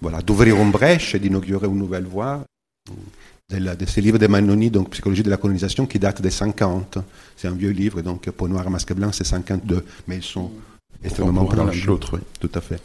voilà, 0.00 0.20
d'ouvrir 0.22 0.56
une 0.56 0.70
brèche 0.70 1.14
et 1.14 1.18
d'inaugurer 1.18 1.66
une 1.66 1.78
nouvelle 1.78 2.06
voie 2.06 2.44
de, 3.52 3.64
la, 3.64 3.76
de, 3.76 3.86
ces 3.86 4.00
livres 4.00 4.18
de 4.18 4.26
Manoni, 4.26 4.70
donc 4.70 4.90
Psychologie 4.90 5.22
de 5.22 5.30
la 5.30 5.36
colonisation, 5.36 5.86
qui 5.86 5.98
date 5.98 6.22
des 6.22 6.30
50. 6.30 6.98
C'est 7.36 7.48
un 7.48 7.54
vieux 7.54 7.70
livre, 7.70 8.02
donc 8.02 8.28
Peau 8.30 8.48
noire, 8.48 8.68
masque 8.70 8.92
blanc, 8.92 9.12
c'est 9.12 9.24
52, 9.24 9.84
mais 10.06 10.16
ils 10.16 10.22
sont 10.22 10.50
extrêmement 11.04 11.44
proches. 11.44 11.84
L'autre, 11.84 12.14
oui. 12.14 12.20
Tout 12.40 12.50
à 12.54 12.60
fait. 12.60 12.80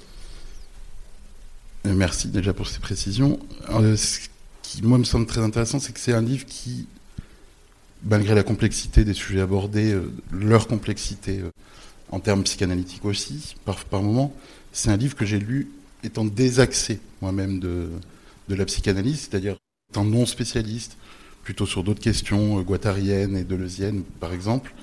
Euh, 1.85 1.93
merci 1.93 2.27
déjà 2.27 2.53
pour 2.53 2.67
ces 2.67 2.79
précisions. 2.79 3.39
Euh, 3.71 3.95
ce 3.95 4.19
qui, 4.61 4.83
moi, 4.83 4.97
me 4.97 5.03
semble 5.03 5.25
très 5.25 5.41
intéressant, 5.41 5.79
c'est 5.79 5.93
que 5.93 5.99
c'est 5.99 6.13
un 6.13 6.21
livre 6.21 6.45
qui, 6.45 6.87
malgré 8.03 8.35
la 8.35 8.43
complexité 8.43 9.03
des 9.03 9.13
sujets 9.13 9.41
abordés, 9.41 9.93
euh, 9.93 10.11
leur 10.31 10.67
complexité 10.67 11.41
en 12.11 12.19
termes 12.19 12.43
psychanalytiques 12.43 13.05
aussi, 13.05 13.55
par, 13.65 13.83
par 13.85 14.01
moments, 14.01 14.33
c'est 14.71 14.89
un 14.89 14.97
livre 14.97 15.15
que 15.15 15.25
j'ai 15.25 15.39
lu 15.39 15.69
étant 16.03 16.25
désaxé 16.25 16.99
moi-même 17.21 17.59
de, 17.59 17.89
de 18.49 18.55
la 18.55 18.65
psychanalyse, 18.65 19.27
c'est-à-dire 19.29 19.57
étant 19.89 20.03
non 20.03 20.25
spécialiste, 20.25 20.97
plutôt 21.43 21.65
sur 21.65 21.83
d'autres 21.83 22.01
questions, 22.01 22.59
euh, 22.59 22.61
guattariennes 22.61 23.37
et 23.37 23.43
deleuziennes 23.43 24.03
par 24.19 24.33
exemple, 24.33 24.73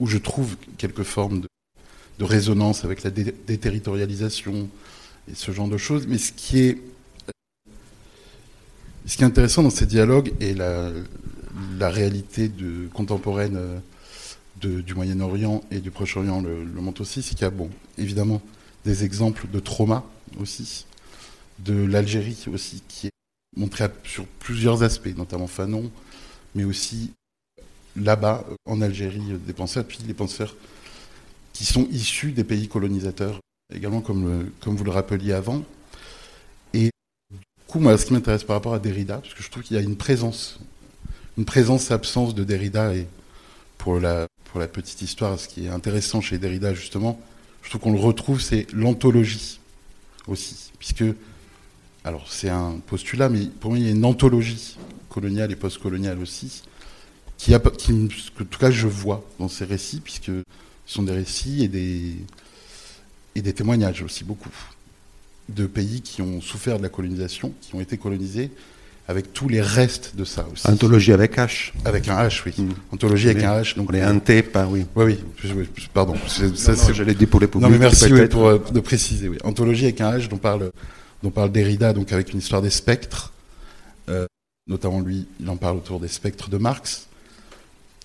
où 0.00 0.06
je 0.06 0.18
trouve 0.18 0.56
quelques 0.78 1.02
formes 1.02 1.40
de, 1.40 1.48
résonance 2.20 2.84
avec 2.84 3.02
la 3.02 3.10
déterritorialisation 3.10 4.68
et 5.28 5.34
ce 5.34 5.50
genre 5.50 5.66
de 5.66 5.76
choses. 5.76 6.06
Mais 6.06 6.18
ce 6.18 6.30
qui 6.30 6.60
est, 6.60 6.80
ce 9.06 9.16
qui 9.16 9.24
est 9.24 9.26
intéressant 9.26 9.64
dans 9.64 9.70
ces 9.70 9.86
dialogues 9.86 10.32
et 10.38 10.54
la, 10.54 10.92
réalité 11.80 12.48
contemporaine 12.94 13.56
euh, 13.56 14.82
du 14.82 14.94
Moyen-Orient 14.94 15.64
et 15.72 15.80
du 15.80 15.90
Proche-Orient 15.90 16.40
le, 16.40 16.62
le 16.62 16.80
montre 16.80 17.00
aussi, 17.00 17.22
c'est 17.22 17.34
qu'il 17.34 17.42
y 17.42 17.44
a, 17.44 17.50
bon, 17.50 17.68
évidemment, 17.98 18.40
des 18.84 19.02
exemples 19.02 19.48
de 19.52 19.58
trauma 19.58 20.04
aussi, 20.40 20.86
de 21.58 21.74
l'Algérie 21.74 22.44
aussi, 22.52 22.84
qui 22.86 23.08
est 23.08 23.12
montré 23.56 23.84
sur 24.04 24.26
plusieurs 24.26 24.82
aspects, 24.82 25.14
notamment 25.16 25.46
Fanon, 25.46 25.90
mais 26.54 26.64
aussi 26.64 27.12
là-bas, 27.96 28.44
en 28.64 28.80
Algérie, 28.80 29.20
des 29.46 29.52
penseurs, 29.52 29.84
puis 29.84 29.98
les 30.06 30.14
penseurs 30.14 30.56
qui 31.52 31.64
sont 31.64 31.86
issus 31.90 32.32
des 32.32 32.44
pays 32.44 32.68
colonisateurs, 32.68 33.40
également 33.74 34.00
comme, 34.00 34.50
comme 34.60 34.76
vous 34.76 34.84
le 34.84 34.90
rappeliez 34.90 35.32
avant. 35.32 35.62
Et 36.72 36.90
du 37.30 37.38
coup, 37.66 37.78
moi, 37.78 37.96
ce 37.98 38.06
qui 38.06 38.14
m'intéresse 38.14 38.44
par 38.44 38.56
rapport 38.56 38.74
à 38.74 38.78
Derrida, 38.78 39.18
parce 39.18 39.34
que 39.34 39.42
je 39.42 39.50
trouve 39.50 39.62
qu'il 39.62 39.76
y 39.76 39.80
a 39.80 39.82
une 39.82 39.96
présence, 39.96 40.58
une 41.36 41.44
présence-absence 41.44 42.34
de 42.34 42.44
Derrida, 42.44 42.94
et 42.94 43.06
pour 43.76 44.00
la, 44.00 44.26
pour 44.46 44.60
la 44.60 44.68
petite 44.68 45.02
histoire, 45.02 45.38
ce 45.38 45.48
qui 45.48 45.66
est 45.66 45.70
intéressant 45.70 46.20
chez 46.20 46.38
Derrida, 46.38 46.72
justement, 46.72 47.20
je 47.62 47.68
trouve 47.68 47.82
qu'on 47.82 47.92
le 47.92 48.00
retrouve, 48.00 48.40
c'est 48.40 48.66
l'anthologie 48.72 49.60
aussi. 50.26 50.72
Puisque, 50.78 51.04
alors 52.04 52.26
c'est 52.30 52.48
un 52.48 52.80
postulat, 52.86 53.28
mais 53.28 53.46
pour 53.60 53.70
moi, 53.70 53.78
il 53.78 53.86
y 53.86 53.88
a 53.88 53.92
une 53.92 54.04
anthologie 54.04 54.76
coloniale 55.08 55.52
et 55.52 55.56
postcoloniale 55.56 56.18
aussi, 56.20 56.62
qui, 57.38 57.54
a, 57.54 57.60
qui, 57.60 58.08
que, 58.36 58.42
en 58.42 58.46
tout 58.46 58.58
cas, 58.58 58.70
je 58.70 58.86
vois 58.86 59.24
dans 59.38 59.48
ces 59.48 59.64
récits, 59.64 60.00
puisque 60.00 60.26
ce 60.26 60.42
sont 60.86 61.02
des 61.02 61.12
récits 61.12 61.64
et 61.64 61.68
des, 61.68 62.16
et 63.34 63.42
des 63.42 63.52
témoignages 63.52 64.02
aussi, 64.02 64.24
beaucoup, 64.24 64.50
de 65.48 65.66
pays 65.66 66.00
qui 66.02 66.22
ont 66.22 66.40
souffert 66.40 66.78
de 66.78 66.82
la 66.82 66.88
colonisation, 66.88 67.52
qui 67.60 67.74
ont 67.74 67.80
été 67.80 67.96
colonisés, 67.98 68.50
avec 69.08 69.32
tous 69.32 69.48
les 69.48 69.60
restes 69.60 70.14
de 70.16 70.24
ça 70.24 70.46
aussi. 70.52 70.66
Anthologie 70.68 71.12
avec 71.12 71.36
H. 71.36 71.72
Avec 71.84 72.08
un 72.08 72.16
H, 72.16 72.42
oui. 72.46 72.54
Mm. 72.56 72.70
Anthologie 72.92 73.30
avec 73.30 73.42
un 73.42 73.60
H. 73.60 73.76
Donc 73.76 73.90
on 73.90 73.94
est 73.94 74.00
un 74.00 74.18
T, 74.18 74.42
pas 74.42 74.66
oui. 74.66 74.86
Oui, 74.94 75.18
oui. 75.44 75.68
Pardon. 75.92 76.14
Ça, 76.54 76.72
l'ai 77.02 77.14
dit 77.14 77.26
pour 77.26 77.40
les 77.40 77.48
publics. 77.48 77.62
Non, 77.62 77.70
mais 77.70 77.78
merci 77.78 78.12
oui, 78.12 78.26
pour 78.28 78.46
euh, 78.46 78.58
de 78.72 78.80
préciser. 78.80 79.28
Oui. 79.28 79.38
Anthologie 79.42 79.84
avec 79.84 80.00
un 80.00 80.16
H 80.16 80.28
dont 80.28 80.36
parle, 80.36 80.70
dont 81.22 81.30
parle 81.30 81.52
Derrida, 81.52 81.92
donc 81.92 82.12
avec 82.12 82.32
une 82.32 82.38
histoire 82.38 82.62
des 82.62 82.70
spectres. 82.70 83.32
Euh, 84.08 84.26
notamment 84.66 85.00
lui, 85.00 85.26
il 85.40 85.48
en 85.48 85.56
parle 85.56 85.76
autour 85.76 86.00
des 86.00 86.08
spectres 86.08 86.48
de 86.50 86.58
Marx. 86.58 87.06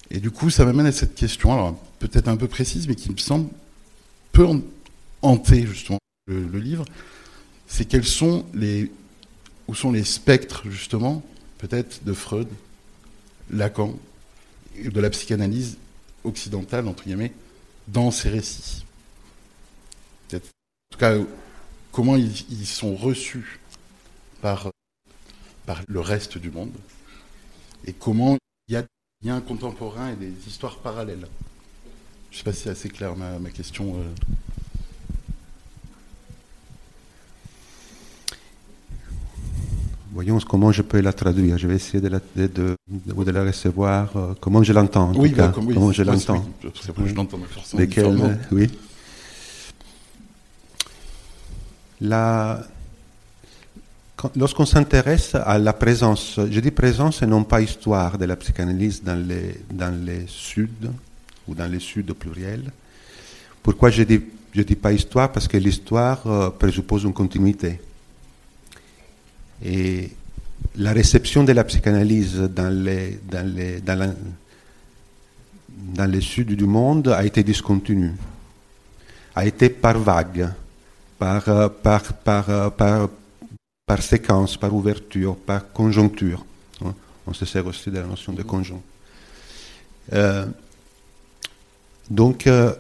Et 0.10 0.20
du 0.20 0.32
coup, 0.32 0.50
ça 0.50 0.66
m'amène 0.66 0.86
à 0.86 0.92
cette 0.92 1.16
question, 1.16 1.54
alors 1.54 1.78
peut-être 2.00 2.28
un 2.28 2.38
peu 2.38 2.48
précise, 2.48 2.88
mais 2.88 2.96
qui 2.96 3.12
me 3.12 3.18
semble 3.18 3.50
peu 4.32 4.48
hanter 5.22 5.66
justement 5.66 6.00
le, 6.28 6.60
livre. 6.60 6.86
C'est 7.68 7.86
quels 7.86 8.06
sont 8.06 8.46
les 8.54 8.92
où 9.68 9.76
sont 9.76 9.92
les 9.92 10.06
spectres, 10.06 10.64
justement, 10.70 11.22
peut-être 11.58 12.04
de 12.06 12.14
Freud, 12.14 12.48
Lacan, 13.52 13.96
de 14.82 15.02
la 15.02 15.10
psychanalyse 15.10 15.78
occidentale, 16.24 16.88
entre 16.88 17.04
guillemets, 17.04 17.34
dans 17.90 18.12
ces 18.12 18.30
récits? 18.30 18.86
En 20.34 20.40
tout 20.40 21.00
cas, 21.00 21.18
comment 21.98 22.16
ils, 22.16 22.68
sont 22.68 22.96
reçus 22.96 23.60
par, 24.40 24.70
par 25.66 25.82
le 25.88 26.00
reste 26.00 26.38
du 26.38 26.52
monde 26.52 26.70
et 27.88 27.92
comment 27.94 28.38
il 28.68 28.74
y 28.74 28.78
a 28.78 28.84
il 29.24 29.30
y 29.30 29.32
a 29.32 29.36
un 29.36 29.42
contemporain 29.42 30.12
et 30.12 30.16
des 30.16 30.32
histoires 30.48 30.78
parallèles. 30.78 31.28
Je 32.30 32.36
ne 32.36 32.38
sais 32.38 32.44
pas 32.44 32.54
si 32.54 32.62
c'est 32.62 32.70
assez 32.70 32.90
clair 32.90 33.16
ma, 33.16 33.40
ma 33.40 33.50
question. 33.50 33.96
euh. 33.96 34.14
Voyons 40.14 40.38
comment 40.48 40.72
je 40.72 40.84
peux 40.84 41.02
la 41.02 41.14
traduire. 41.14 41.58
Je 41.58 41.68
vais 41.68 41.78
essayer 41.78 42.00
de 42.00 42.10
la, 42.10 42.20
de, 42.36 42.46
de- 42.48 43.32
la 43.32 43.44
recevoir, 43.44 44.16
euh, 44.16 44.34
comment 44.40 44.62
je 44.62 44.72
l'entends, 44.72 45.10
en 45.10 45.14
tout 45.16 45.24
cas, 45.34 45.48
bah, 45.48 45.52
comme- 45.56 45.66
oui, 45.66 45.74
comment 45.74 45.92
je 45.92 46.04
oui, 46.04 46.08
l'entends. 46.10 46.46
oui, 46.64 47.08
je 47.08 47.16
l'entends 47.16 47.40
forcément 47.50 47.80
Lesquels, 47.82 48.14
différemment. 48.14 48.36
euh, 48.36 48.56
oui. 48.56 48.68
La- 48.68 48.68
quand- 48.68 48.84
Lorsqu'on 52.02 52.66
s'intéresse 54.66 55.36
à 55.36 55.58
la 55.58 55.74
présence, 55.74 56.40
je 56.50 56.60
dis 56.60 56.72
présence 56.72 57.22
et 57.22 57.28
non 57.28 57.44
pas 57.44 57.62
histoire 57.62 58.18
de 58.18 58.26
la 58.26 58.36
psychanalyse 58.36 59.04
dans 59.04 59.16
les, 59.16 59.62
dans 59.72 59.94
les 60.06 60.26
suds, 60.28 60.70
ou 61.48 61.56
dans 61.56 61.68
les 61.68 61.80
suds 61.80 62.06
au 62.10 62.14
pluriel. 62.14 62.72
Pourquoi 63.62 63.90
je 63.90 64.04
dis, 64.04 64.22
je 64.54 64.62
dis 64.62 64.76
pas 64.76 64.94
histoire? 64.94 65.32
Parce 65.32 65.48
que 65.48 65.58
l'histoire 65.58 66.26
euh, 66.26 66.50
présuppose 66.50 67.04
une 67.04 67.14
continuité. 67.14 67.80
Et 69.64 70.12
la 70.76 70.94
réception 70.94 71.44
de 71.44 71.52
la 71.52 71.64
psychanalyse 71.64 72.38
dans 72.38 72.70
les, 72.70 73.20
dans 73.30 73.46
les, 73.46 73.82
dans 73.82 74.14
dans 75.78 76.06
les 76.06 76.22
sud 76.22 76.56
du 76.56 76.66
monde 76.66 77.10
a 77.10 77.24
été 77.24 77.44
discontinue, 77.44 78.14
a 79.36 79.46
été 79.46 79.70
par 79.70 80.00
vague, 80.00 80.50
par, 81.18 81.48
euh, 81.50 81.70
par, 81.70 82.04
par, 82.14 82.50
euh, 82.50 82.70
par, 82.70 83.10
par 83.86 84.02
séquence, 84.02 84.58
par 84.58 84.74
ouverture, 84.74 85.36
par 85.36 85.72
conjoncture. 85.72 86.46
hein. 86.86 86.94
On 87.26 87.34
se 87.34 87.46
sert 87.46 87.66
aussi 87.68 87.90
de 87.92 87.98
la 88.00 88.06
notion 88.06 88.34
de 88.34 88.44
conjoint. 88.44 88.82
Euh, 90.14 90.46
donc, 92.10 92.48
euh, 92.48 92.74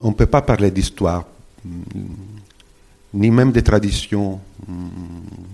on 0.00 0.08
ne 0.10 0.14
peut 0.14 0.26
pas 0.26 0.42
parler 0.42 0.70
d'histoire, 0.70 1.24
mm, 1.64 1.70
ni 3.14 3.30
même 3.30 3.52
de 3.52 3.60
tradition. 3.60 4.40
mm, 4.66 4.88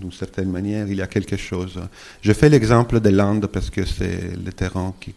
D'une 0.01 0.11
certaine 0.11 0.49
manière, 0.49 0.87
il 0.87 0.97
y 0.97 1.01
a 1.01 1.07
quelque 1.07 1.37
chose. 1.37 1.79
Je 2.21 2.33
fais 2.33 2.49
l'exemple 2.49 2.99
de 2.99 3.09
l'Inde 3.09 3.45
parce 3.47 3.69
que 3.69 3.85
c'est 3.85 4.35
le 4.35 4.51
terrain 4.51 4.93
qui, 4.99 5.13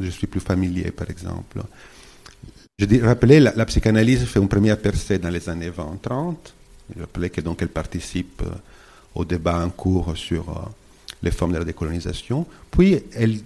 je 0.00 0.10
suis 0.10 0.26
plus 0.26 0.40
familier, 0.40 0.90
par 0.90 1.08
exemple. 1.10 1.62
Je 2.78 3.02
rappelez, 3.02 3.40
la, 3.40 3.54
la 3.56 3.64
psychanalyse 3.64 4.26
fait 4.26 4.38
une 4.38 4.48
première 4.48 4.76
percée 4.76 5.18
dans 5.18 5.30
les 5.30 5.48
années 5.48 5.70
20-30. 5.70 6.34
Je 6.94 7.00
rappelais 7.00 7.30
que 7.30 7.40
donc 7.40 7.62
elle 7.62 7.70
participe 7.70 8.42
euh, 8.42 8.50
au 9.14 9.24
débat 9.24 9.64
en 9.64 9.70
cours 9.70 10.14
sur 10.14 10.50
euh, 10.50 10.68
les 11.22 11.30
formes 11.30 11.54
de 11.54 11.58
la 11.58 11.64
décolonisation. 11.64 12.46
Puis 12.70 13.02
elle, 13.14 13.38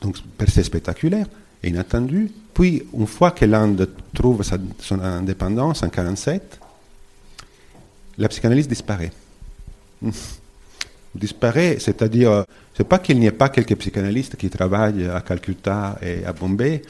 donc 0.00 0.22
percée 0.38 0.62
spectaculaire 0.62 1.26
et 1.64 1.68
inattendue. 1.70 2.30
Puis 2.54 2.86
une 2.94 3.08
fois 3.08 3.32
que 3.32 3.44
l'Inde 3.44 3.90
trouve 4.14 4.44
son 4.78 5.00
indépendance 5.00 5.82
en 5.82 5.88
47, 5.88 6.60
la 8.18 8.28
psychanalyse 8.28 8.68
disparaît 8.68 9.10
disparaît, 11.12 11.78
c'est-à-dire, 11.80 12.30
euh, 12.30 12.42
c'est 12.76 12.86
pas 12.86 13.00
qu'il 13.00 13.18
n'y 13.18 13.26
ait 13.26 13.32
pas 13.32 13.48
quelques 13.48 13.74
psychanalystes 13.74 14.36
qui 14.36 14.48
travaillent 14.48 15.08
à 15.08 15.20
Calcutta 15.22 15.98
et 16.00 16.24
à 16.24 16.32
Bombay, 16.32 16.82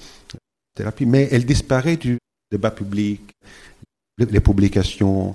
thérapie, 0.74 1.06
mais 1.06 1.28
elle 1.30 1.44
disparaît 1.44 1.96
du 1.96 2.18
débat 2.50 2.70
public, 2.70 3.20
les, 4.18 4.40
publications 4.40 5.34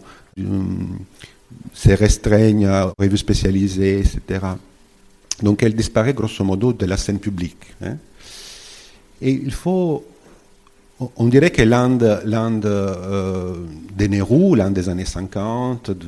se 1.73 1.91
restreignent 1.91 2.67
à 2.67 2.93
revues 2.97 3.17
spécialisées, 3.17 3.99
etc. 3.99 4.45
Donc 5.41 5.63
elle 5.63 5.75
disparaît 5.75 6.13
grosso 6.13 6.43
modo 6.43 6.73
de 6.73 6.85
la 6.85 6.97
scène 6.97 7.19
publique. 7.19 7.73
hein. 7.81 7.97
Et 9.21 9.31
il 9.31 9.51
faut 9.51 10.05
on- 11.17 11.27
dirait 11.27 11.51
que 11.51 11.61
l'Inde, 11.61 12.21
l'Inde 12.25 12.65
euh, 12.65 13.55
de 13.97 14.05
Nehru, 14.07 14.55
l'Inde 14.57 14.73
des 14.73 14.89
années 14.89 15.05
50, 15.05 15.91
du 15.91 16.07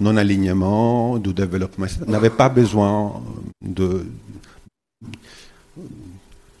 non-alignement, 0.00 1.18
du 1.18 1.32
développement, 1.32 1.86
n'avait 2.06 2.30
pas 2.30 2.48
besoin 2.48 3.22
de 3.62 4.06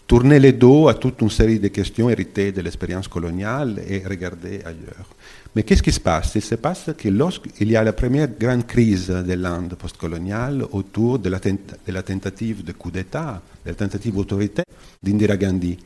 tourner 0.06 0.38
les 0.38 0.52
dos 0.52 0.88
à 0.88 0.94
toute 0.94 1.20
une 1.20 1.30
série 1.30 1.58
de 1.58 1.68
questions 1.68 2.08
héritées 2.08 2.52
de 2.52 2.60
l'expérience 2.60 3.08
coloniale 3.08 3.82
et 3.88 4.02
regarder 4.06 4.60
ailleurs. 4.64 5.08
Mais 5.54 5.62
qu'est-ce 5.62 5.82
qui 5.82 5.92
se 5.92 6.00
passe? 6.00 6.32
Il 6.34 6.42
se 6.42 6.54
passe 6.54 6.90
que 6.96 7.08
lorsqu'il 7.08 7.70
y 7.70 7.76
a 7.76 7.82
la 7.82 7.92
première 7.92 8.28
grande 8.28 8.66
crise 8.66 9.08
de 9.08 9.32
l'Inde 9.32 9.74
postcoloniale 9.74 10.64
autour 10.72 11.18
de 11.18 11.28
la, 11.28 11.38
de 11.38 11.92
la 11.92 12.02
tentative 12.02 12.62
de 12.62 12.72
coup 12.72 12.90
d'État, 12.90 13.40
de 13.64 13.70
la 13.70 13.74
tentative 13.74 14.18
autoritaire 14.18 14.64
d'Indira 15.02 15.36
Gandhi, 15.36 15.78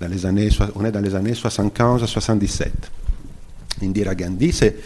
dans 0.00 0.08
les 0.08 0.26
années, 0.26 0.48
on 0.74 0.84
est 0.84 0.92
dans 0.92 1.00
les 1.00 1.14
années 1.14 1.34
75 1.34 2.02
à 2.02 2.06
77. 2.06 2.90
Indira 3.82 4.14
Gandhi, 4.14 4.52
c'est 4.52 4.76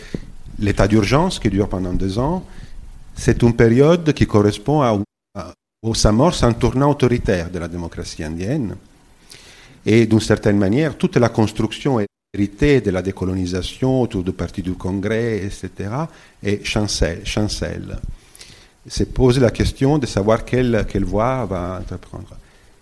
l'état 0.58 0.86
d'urgence 0.86 1.38
qui 1.38 1.48
dure 1.48 1.68
pendant 1.68 1.92
deux 1.92 2.18
ans. 2.18 2.44
C'est 3.16 3.42
une 3.42 3.54
période 3.54 4.12
qui 4.12 4.26
correspond 4.26 4.82
à, 4.82 4.96
au 5.82 5.94
s'amorce 5.94 6.42
un 6.42 6.52
tournant 6.52 6.90
autoritaire 6.90 7.50
de 7.50 7.58
la 7.58 7.68
démocratie 7.68 8.22
indienne. 8.22 8.76
Et 9.86 10.06
d'une 10.06 10.20
certaine 10.20 10.58
manière, 10.58 10.96
toute 10.98 11.16
la 11.16 11.30
construction 11.30 12.04
héritée 12.34 12.82
de 12.82 12.90
la 12.90 13.00
décolonisation 13.00 14.02
autour 14.02 14.22
du 14.22 14.32
Parti 14.32 14.60
du 14.62 14.74
Congrès, 14.74 15.38
etc., 15.38 15.90
est 16.42 16.64
chancelle. 16.64 17.22
chancelle. 17.24 17.98
Se 18.86 19.04
pose 19.04 19.38
la 19.38 19.50
question 19.50 19.96
de 19.98 20.06
savoir 20.06 20.44
quelle, 20.44 20.86
quelle 20.88 21.04
voie 21.04 21.46
va 21.46 21.80
entreprendre. 21.80 22.36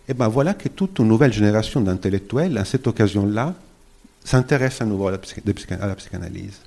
Et 0.09 0.15
bien 0.15 0.29
voilà 0.29 0.55
que 0.55 0.69
toute 0.69 0.99
une 0.99 1.09
nouvelle 1.09 1.33
génération 1.33 1.81
d'intellectuels, 1.81 2.59
à 2.59 2.65
cette 2.65 2.87
occasion-là, 2.87 3.55
s'intéresse 4.25 4.81
à 4.81 4.85
nouveau 4.85 5.09
à 5.09 5.13
la 5.13 5.95
psychanalyse. 5.95 6.61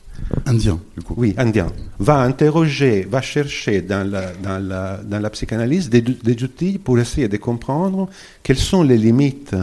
Indien, 0.46 0.80
du 0.96 1.04
coup. 1.04 1.14
Oui, 1.18 1.34
indien. 1.38 1.68
Va 2.00 2.22
interroger, 2.22 3.08
va 3.10 3.22
chercher 3.22 3.82
dans 3.82 4.10
la, 4.10 5.30
psychanalyse 5.30 5.90
des, 5.90 6.44
outils 6.44 6.78
pour 6.78 7.00
essayer 7.00 7.28
de 7.28 7.38
comprendre 7.38 8.10
quelles 8.44 8.58
sont 8.58 8.84
les 8.84 8.98
limites 8.98 9.56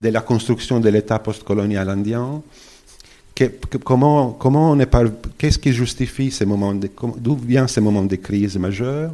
de 0.00 0.08
la 0.08 0.20
construction 0.20 0.80
de 0.80 0.88
l'État 0.88 1.18
postcolonial 1.18 1.88
indien, 1.88 2.42
comment, 3.84 4.32
comment 4.32 4.72
on 4.72 4.78
est 4.78 4.86
par- 4.86 5.04
qu'est-ce 5.38 5.58
qui 5.58 5.72
justifie 5.72 6.30
ces 6.30 6.44
moments, 6.44 6.74
de, 6.74 6.90
d'où 7.18 7.36
viennent 7.36 7.68
ces 7.68 7.80
moments 7.80 8.04
de 8.04 8.16
crise 8.16 8.56
majeure, 8.58 9.12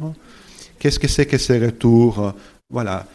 qu'est-ce 0.77 0.99
que 0.99 1.07
c'est 1.07 1.25
que 1.25 1.37
ces 1.37 1.59
retours, 1.59 2.33
voilà, 2.69 3.07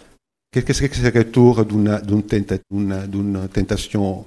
qu'est-ce 0.51 0.64
que 0.64 0.73
c'est 0.73 0.88
que 0.88 0.97
ces 0.97 1.11
retours 1.11 1.64
d'une 1.64 3.49
tentation 3.53 4.25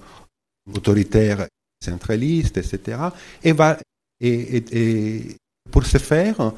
autoritaire 0.74 1.48
centraliste, 1.84 2.58
etc. 2.58 2.98
Et, 3.44 3.52
va, 3.52 3.78
et, 4.20 4.64
et- 4.72 5.36
pour 5.72 5.86
ce 5.86 5.98
faire, 5.98 6.54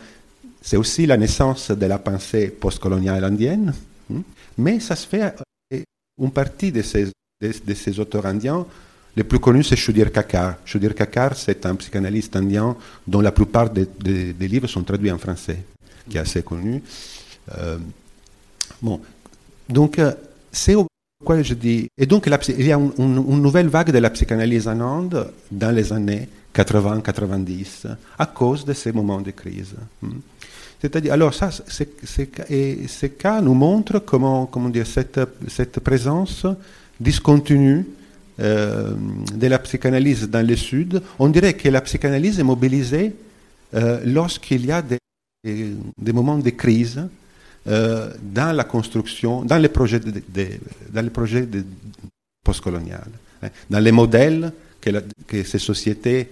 c'est 0.61 0.77
aussi 0.77 1.05
la 1.05 1.17
naissance 1.17 1.71
de 1.71 1.85
la 1.85 1.99
pensée 1.99 2.47
postcoloniale 2.47 3.23
indienne, 3.23 3.73
hein, 4.13 4.21
mais 4.57 4.79
ça 4.79 4.95
se 4.95 5.07
fait, 5.07 5.33
et 5.71 5.83
une 6.21 6.31
partie 6.31 6.71
de 6.71 6.81
ces, 6.81 7.09
de, 7.41 7.73
ces 7.73 7.99
auteurs 7.99 8.25
indiens, 8.25 8.65
les 9.15 9.23
plus 9.23 9.39
connus, 9.39 9.63
c'est 9.65 9.75
Shudir 9.75 10.11
Kakar. 10.11 10.55
Shudir 10.65 10.95
Kakar, 10.95 11.35
c'est 11.37 11.65
un 11.65 11.75
psychanalyste 11.75 12.35
indien 12.35 12.75
dont 13.05 13.21
la 13.21 13.31
plupart 13.31 13.69
des, 13.69 13.87
des- 13.99 14.33
des 14.33 14.47
livres 14.47 14.67
sont 14.67 14.83
traduits 14.83 15.11
en 15.11 15.19
français, 15.19 15.59
qui 16.09 16.17
est 16.17 16.21
assez 16.21 16.41
connu. 16.41 16.81
Euh, 17.57 17.77
bon, 18.81 18.99
donc, 19.69 19.99
euh, 19.99 20.13
c'est 20.51 20.75
Et 21.97 22.05
donc, 22.05 22.29
il 22.49 22.65
y 22.65 22.71
a 22.71 22.77
une, 22.77 23.41
nouvelle 23.41 23.67
vague 23.67 23.91
de 23.91 23.97
la 23.99 24.09
psychanalyse 24.09 24.67
en 24.67 24.79
Inde 24.79 25.31
dans 25.51 25.71
les 25.71 25.91
années 25.93 26.27
80-90 26.55 27.87
à 28.17 28.25
cause 28.25 28.65
de 28.65 28.73
ces 28.73 28.91
moments 28.91 29.21
de 29.21 29.31
crise. 29.31 29.75
Hmm. 30.01 30.19
C'est-à-dire, 30.83 31.13
alors 31.13 31.33
ça, 31.33 31.49
et 32.49 32.79
ces 32.87 33.09
cas 33.11 33.39
nous 33.39 33.53
montrent 33.53 33.99
comment, 33.99 34.45
comment 34.45 34.67
dire, 34.67 34.85
cette, 34.85 35.79
présence 35.79 36.45
discontinue 36.99 37.85
euh, 38.41 38.93
de 39.33 39.47
la 39.47 39.59
psychanalyse 39.59 40.29
dans 40.29 40.45
le 40.45 40.55
Sud. 40.57 41.01
On 41.19 41.29
dirait 41.29 41.53
que 41.53 41.69
la 41.69 41.79
psychanalyse 41.79 42.37
est 42.37 42.43
mobilisée 42.43 43.15
euh, 43.75 44.01
lorsqu'il 44.05 44.65
y 44.65 44.73
a 44.73 44.81
des, 44.81 44.97
moments 46.11 46.37
de 46.37 46.49
crise 46.49 47.07
dans 47.65 48.55
la 48.55 48.63
construction, 48.65 49.43
dans 49.43 49.57
les 49.57 49.69
projets, 49.69 49.99
dans 49.99 51.01
les 51.01 51.09
projets 51.09 51.47
postcoloniales, 52.43 53.11
hein, 53.41 53.49
dans 53.69 53.79
les 53.79 53.91
modèles 53.91 54.51
que, 55.27 55.43
ces 55.43 55.59
sociétés 55.59 56.29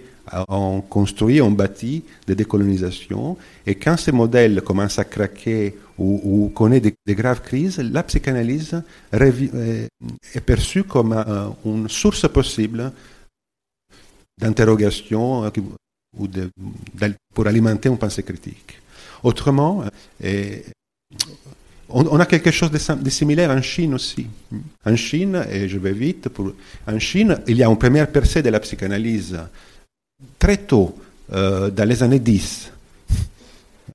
ont 0.48 0.82
construit, 0.82 1.40
ont 1.40 1.50
bâti 1.50 2.04
de 2.26 2.34
décolonisation. 2.34 3.36
Et 3.66 3.74
quand 3.74 3.96
ces 3.96 4.12
modèles 4.12 4.62
commencent 4.62 4.98
à 4.98 5.04
craquer 5.04 5.74
ou, 5.98 6.20
ou 6.22 6.48
connaissent 6.50 6.82
des, 6.82 7.14
graves 7.14 7.40
crises, 7.42 7.78
la 7.78 8.02
psychanalyse 8.02 8.82
euh, 9.14 9.86
est 10.34 10.40
perçue 10.40 10.84
comme 10.84 11.12
euh, 11.12 11.48
une 11.64 11.88
source 11.88 12.28
possible 12.28 12.92
d'interrogation 14.40 15.44
euh, 15.44 15.50
qui- 15.50 15.62
ou 16.18 16.28
pour 17.34 17.46
alimenter 17.46 17.88
une 17.88 17.96
pensée 17.98 18.22
critique. 18.22 18.78
Autrement, 19.22 19.82
euh, 20.24 20.56
on, 21.88 22.20
a 22.20 22.26
quelque 22.26 22.50
chose 22.50 22.70
de, 22.70 23.10
similaire 23.10 23.50
en 23.50 23.62
Chine 23.62 23.94
aussi. 23.94 24.26
En 24.84 24.96
Chine, 24.96 25.44
et 25.50 25.68
je 25.68 25.78
vais 25.78 25.92
vite, 25.92 26.28
en 26.86 26.98
Chine, 26.98 27.38
il 27.46 27.56
y 27.56 27.62
a 27.62 27.68
une 27.68 27.78
première 27.78 28.10
percée 28.10 28.42
de 28.42 28.48
la 28.48 28.60
psychanalyse 28.60 29.38
très 30.38 30.56
tôt, 30.56 30.96
euh, 31.32 31.70
dans 31.70 31.88
les 31.88 32.02
années 32.02 32.18
10. 32.18 32.72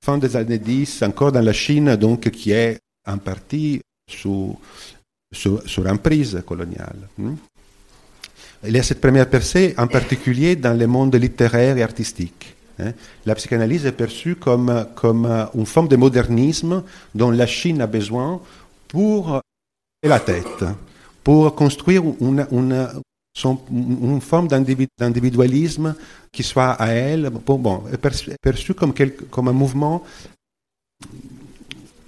Fin 0.02 0.18
des 0.18 0.36
années 0.36 0.58
10, 0.58 1.02
encore 1.02 1.32
dans 1.32 1.40
la 1.40 1.52
Chine, 1.52 1.96
donc, 1.96 2.30
qui 2.30 2.52
est 2.52 2.78
en 3.06 3.18
partie 3.18 3.80
sous, 4.08 4.56
sous, 5.32 5.60
sous 5.66 5.86
emprise 5.86 6.42
coloniale. 6.46 7.08
Il 8.66 8.76
y 8.76 8.78
a 8.78 8.82
cette 8.82 9.00
première 9.00 9.28
percée, 9.28 9.74
en 9.76 9.86
particulier 9.86 10.56
dans 10.56 10.76
le 10.76 10.86
monde 10.86 11.14
littéraire 11.16 11.76
et 11.76 11.82
artistique. 11.82 12.54
Hein. 12.78 12.92
La 13.26 13.34
psychanalyse 13.34 13.86
est 13.86 13.92
perçue 13.92 14.36
comme, 14.36 14.86
comme 14.94 15.26
une 15.54 15.66
forme 15.66 15.88
de 15.88 15.96
modernisme 15.96 16.82
dont 17.14 17.30
la 17.30 17.46
Chine 17.46 17.80
a 17.80 17.86
besoin 17.86 18.40
pour 18.88 19.40
la 20.02 20.20
tête, 20.20 20.64
pour 21.24 21.54
construire 21.54 22.02
une, 22.20 22.46
une, 22.50 24.20
forme 24.20 24.48
d'individualisme 24.48 25.94
qui 26.32 26.42
soit 26.42 26.72
à 26.72 26.88
elle, 26.88 27.30
bon, 27.30 27.58
bon 27.58 27.82
perçu, 28.00 28.30
perçu 28.40 28.74
comme, 28.74 28.92
comme 29.30 29.48
un 29.48 29.52
mouvement 29.52 30.02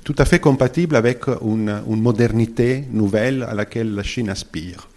tout 0.03 0.15
à 0.19 0.25
fait 0.25 0.41
compatible 0.41 0.97
avec 0.97 1.29
une, 1.29 1.83
une, 1.89 2.01
modernité 2.01 2.85
nouvelle 2.91 3.43
à 3.45 3.55
laquelle 3.55 3.95
la 3.95 4.03
Chine 4.03 4.29
aspire. 4.29 4.89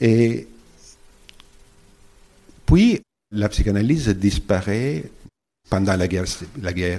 Et 0.00 0.46
puis, 2.66 3.00
la 3.32 3.48
psychanalyse 3.48 4.08
disparaît 4.08 5.04
pendant 5.68 5.96
la 5.96 6.06
guerre, 6.06 6.26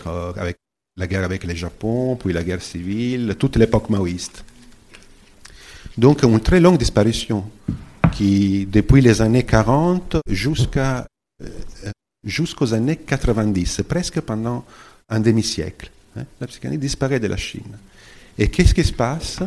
euh, 0.08 0.34
avec, 0.36 0.58
la 0.98 1.08
guerre 1.08 1.24
avec 1.24 1.44
le 1.44 1.54
Japon, 1.54 2.16
puis 2.16 2.34
la 2.34 2.44
guerre 2.44 2.62
civile, 2.62 3.36
toute 3.38 3.56
l'époque 3.56 3.90
maoïste. 3.90 4.44
Donc 5.98 6.24
une 6.24 6.40
très 6.40 6.60
longue 6.60 6.80
disparition 6.80 7.50
qui, 8.12 8.66
depuis 8.66 9.02
les 9.02 9.22
années 9.22 9.44
40 9.44 10.18
jusqu'à, 10.28 11.06
euh, 11.44 11.92
jusqu'aux 12.24 12.74
années 12.74 12.98
90, 12.98 13.84
presque 13.88 14.20
pendant 14.22 14.66
un 15.10 15.20
demi-siècle. 15.20 15.92
Hein, 16.18 16.26
la 16.42 16.48
psychanalyse 16.48 16.80
disparaît 16.82 17.20
de 17.20 17.28
la 17.28 17.38
Chine. 17.38 17.78
Et 18.38 18.50
qu'est-ce 18.50 18.74
qui 18.74 18.84
se 18.84 18.94
passe? 18.94 19.40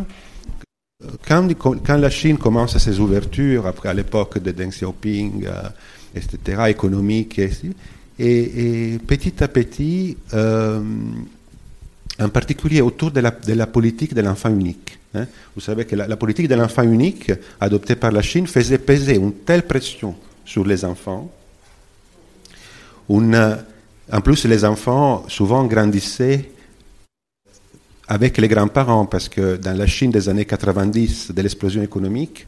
Quand, 1.26 1.52
quand, 1.58 1.96
la 1.96 2.10
Chine 2.10 2.38
commence 2.38 2.78
ses 2.78 3.00
ouvertures, 3.00 3.66
après 3.66 3.88
à 3.88 3.94
l'époque 3.94 4.38
de 4.38 4.52
Deng 4.52 4.70
Xiaoping, 4.70 5.46
euh, 5.46 5.68
etc., 6.16 6.62
économique. 6.68 7.38
Et, 7.38 7.52
et, 8.18 8.98
petit 8.98 9.42
à 9.42 9.48
petit, 9.48 10.16
euh, 10.32 10.80
en 12.18 12.28
particulier 12.28 12.80
autour 12.80 13.10
de 13.10 13.20
la, 13.20 13.66
politique 13.66 14.14
de 14.14 14.22
l'enfant 14.22 14.48
unique. 14.48 14.98
Hein. 15.14 15.26
Vous 15.54 15.60
savez 15.60 15.84
que 15.84 15.94
la, 15.94 16.16
politique 16.16 16.48
de 16.48 16.54
l'enfant 16.54 16.82
unique, 16.82 17.30
adoptée 17.60 17.96
par 17.96 18.10
la 18.10 18.22
Chine, 18.22 18.46
faisait 18.46 18.78
peser 18.78 19.16
une 19.16 19.32
telle 19.32 19.64
pression 19.64 20.14
sur 20.44 20.64
les 20.64 20.84
enfants. 20.84 21.30
Une, 23.08 23.58
en 24.10 24.20
plus, 24.20 24.44
les 24.46 24.64
enfants 24.64 25.24
souvent 25.28 25.64
grandissaient 25.66 26.50
avec 28.08 28.38
les 28.38 28.48
grands-parents, 28.48 29.06
parce 29.06 29.28
que 29.28 29.56
dans 29.56 29.76
la 29.76 29.86
Chine 29.86 30.10
des 30.10 30.28
années 30.28 30.44
90, 30.44 31.32
de 31.32 31.42
l'explosion 31.42 31.82
économique, 31.82 32.46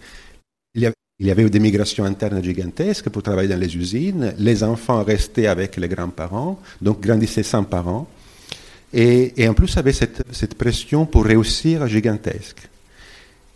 il 1.21 1.27
y 1.27 1.31
avait 1.33 1.43
avait 1.43 1.51
des 1.51 1.59
migrations 1.59 2.05
internes 2.05 2.43
gigantesques 2.43 3.09
pour 3.09 3.23
travailler 3.23 3.49
dans 3.49 3.59
les 3.59 3.77
usines. 3.77 4.35
Les 4.39 4.63
enfants 4.63 5.03
restaient 5.03 5.49
avec 5.49 5.77
les 5.77 5.89
grands-parents, 5.89 6.61
donc 6.81 7.01
grandissaient 7.01 7.43
sans 7.43 7.65
parents. 7.65 8.07
Et, 8.93 9.47
en 9.49 9.53
plus, 9.53 9.77
avait 9.77 9.93
cette, 9.93 10.55
pression 10.55 11.07
pour 11.07 11.25
réussir 11.25 11.87
gigantesque. 11.89 12.69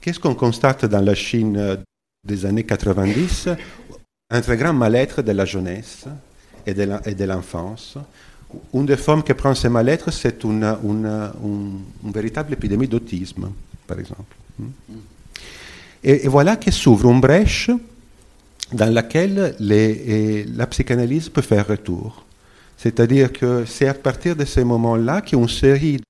Qu'est-ce 0.00 0.18
qu'on 0.18 0.34
constate 0.34 0.84
dans 0.86 1.00
la 1.00 1.14
Chine 1.14 1.78
des 2.26 2.44
années 2.44 2.64
90 2.64 3.48
Un 4.30 4.40
très 4.40 4.56
grand 4.56 4.72
mal-être 4.72 5.22
de 5.22 5.32
la 5.32 5.44
jeunesse 5.44 6.04
et 6.66 6.74
de 6.74 7.24
l'enfance. 7.24 7.96
Une 8.74 8.86
des 8.86 8.96
formes 8.96 9.22
qui 9.22 9.32
prend 9.34 9.54
ce 9.54 9.68
mal-être, 9.68 10.10
c'est 10.10 10.42
une, 10.44 10.76
véritable 12.04 12.54
épidémie 12.54 12.88
d'autisme, 12.88 13.52
par 13.86 14.00
exemple. 14.00 14.34
Mm. 14.58 14.64
Et, 16.02 16.28
voilà 16.28 16.56
que 16.56 16.70
s'ouvre 16.70 17.10
une 17.10 17.20
brèche 17.20 17.70
dans 18.72 18.92
laquelle 18.92 19.54
la 19.60 20.66
psychanalyse 20.66 21.28
peut 21.28 21.42
faire 21.42 21.66
retour. 21.66 22.24
C'est-à-dire 22.76 23.32
que 23.32 23.64
c'est 23.64 23.88
à 23.88 23.94
partir 23.94 24.34
de 24.34 24.44
ces 24.44 24.64
moments-là 24.64 25.20
qu'une 25.20 25.48
série, 25.48 26.00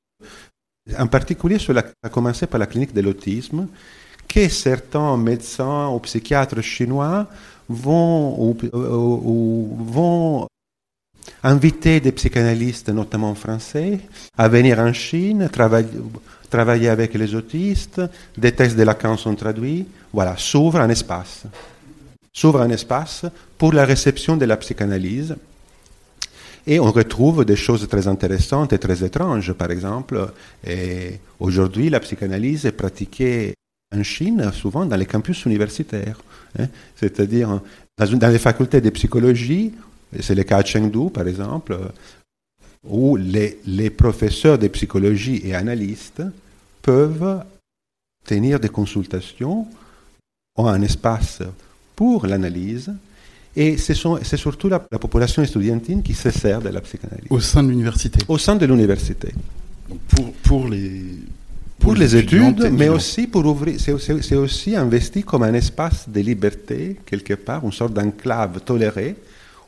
en 0.98 1.07
particulier 1.07 1.59
a 2.02 2.09
commencé 2.09 2.46
par 2.46 2.59
la 2.59 2.66
clinique 2.66 2.94
de 2.94 3.00
l'autisme, 3.02 3.68
que 4.26 4.48
certains 4.48 5.16
médecins 5.16 5.88
ou 5.88 5.98
psychiatres 5.98 6.62
chinois 6.62 7.28
vont 7.68 8.57
inviter 11.42 12.00
des 12.00 12.12
psychanalystes, 12.12 12.88
notamment 12.88 13.35
français, 13.35 14.00
à 14.37 14.48
venir 14.48 14.78
en 14.78 14.92
Chine, 14.92 15.50
travailler, 16.50 16.88
avec 16.88 17.14
les 17.14 17.35
autistes, 17.35 18.00
des 18.37 18.52
textes 18.52 18.76
de 18.76 18.82
Lacan 18.82 19.16
sont 19.16 19.35
traduits. 19.35 19.87
Voilà, 20.12 20.37
s'ouvre 20.37 20.80
un 20.80 20.88
espace. 20.88 21.44
S'ouvre 22.32 22.62
un 22.62 22.70
espace 22.70 23.26
pour 23.58 23.72
la 23.72 23.85
réception 23.85 24.37
de 24.37 24.44
la 24.44 24.56
psychanalyse. 24.56 25.37
Et 26.66 26.78
on 26.78 26.92
retrouve 26.92 27.44
des 27.44 27.56
choses 27.56 27.88
très 27.88 28.06
intéressantes 28.06 28.72
et 28.72 28.78
très 28.78 29.02
étranges. 29.02 29.52
Par 29.52 29.70
exemple, 29.70 30.32
aujourd'hui, 31.40 31.90
la 31.90 32.00
psychanalyse 32.00 32.66
est 32.66 32.72
pratiquée 32.72 33.54
en 33.94 34.02
Chine, 34.02 34.50
souvent 34.52 34.87
dans 34.87 34.96
les 34.96 35.06
campus 35.06 35.44
universitaires. 35.44 36.20
Hein. 36.58 36.66
C'est-à-dire 36.96 37.61
dans, 37.98 38.28
les 38.28 38.38
facultés 38.38 38.80
de 38.80 38.90
psychologie, 38.90 39.72
c'est 40.20 40.35
le 40.35 40.42
cas 40.42 40.59
à 40.59 40.64
Chengdu, 40.64 41.11
par 41.11 41.27
exemple, 41.27 41.79
où 42.85 43.16
les, 43.16 43.59
les 43.66 43.90
professeurs 43.90 44.59
de 44.59 44.68
psychologie 44.68 45.40
et 45.44 45.55
analystes 45.55 46.22
peuvent 46.83 47.44
tenir 48.25 48.61
des 48.61 48.68
consultations, 48.68 49.66
ont 50.57 50.66
un 50.66 50.83
espace 50.83 51.42
pour 51.96 52.27
l'analyse, 52.27 52.92
et 53.55 53.77
c'est 53.77 53.94
surtout 53.94 54.68
la, 54.68 54.81
population 54.81 55.42
estudiantine 55.42 56.03
qui 56.03 56.14
se 56.14 56.31
sert 56.31 56.61
de 56.62 56.70
la 56.70 56.81
psychanalyse. 56.81 57.27
Au 57.29 57.40
sein 57.40 57.62
de 57.62 57.68
l'université 57.68 58.20
Au 58.29 58.38
sein 58.38 58.57
de 58.57 58.64
l'université. 58.64 59.29
Pour, 60.09 60.33
pour, 60.33 60.68
les... 60.68 61.03
Pour, 61.79 61.94
les, 61.94 62.16
études, 62.16 62.70
mais 62.72 62.88
aussi 62.88 63.27
pour 63.27 63.44
ouvrir, 63.44 63.79
c'est 63.79 64.37
aussi 64.37 64.75
investi 64.77 65.22
comme 65.22 65.42
un 65.42 65.53
espace 65.53 66.09
de 66.09 66.20
liberté, 66.20 66.96
quelque 67.05 67.35
part, 67.35 67.64
une 67.64 67.72
sorte 67.72 67.92
d'enclave 67.92 68.61
tolérée, 68.61 69.16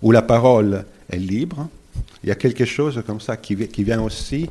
où 0.02 0.12
la 0.12 0.22
parole 0.22 0.84
est 1.10 1.18
libre. 1.18 1.68
Il 2.22 2.28
y 2.28 2.32
a 2.32 2.36
quelque 2.36 2.64
chose 2.64 3.02
comme 3.06 3.20
ça 3.20 3.36
qui, 3.36 3.54
vient 3.54 4.02
aussi 4.02 4.48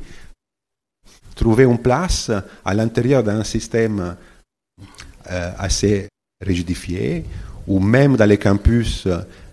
trouver 1.34 1.64
une 1.64 1.78
place 1.78 2.30
à 2.64 2.74
l'intérieur 2.74 3.22
d'un 3.22 3.44
système 3.44 4.16
euh, 5.30 5.50
assez 5.58 6.08
rigidifié, 6.40 7.24
ou 7.66 7.80
même 7.80 8.16
dans 8.16 8.26
les 8.26 8.38
campus, 8.38 9.08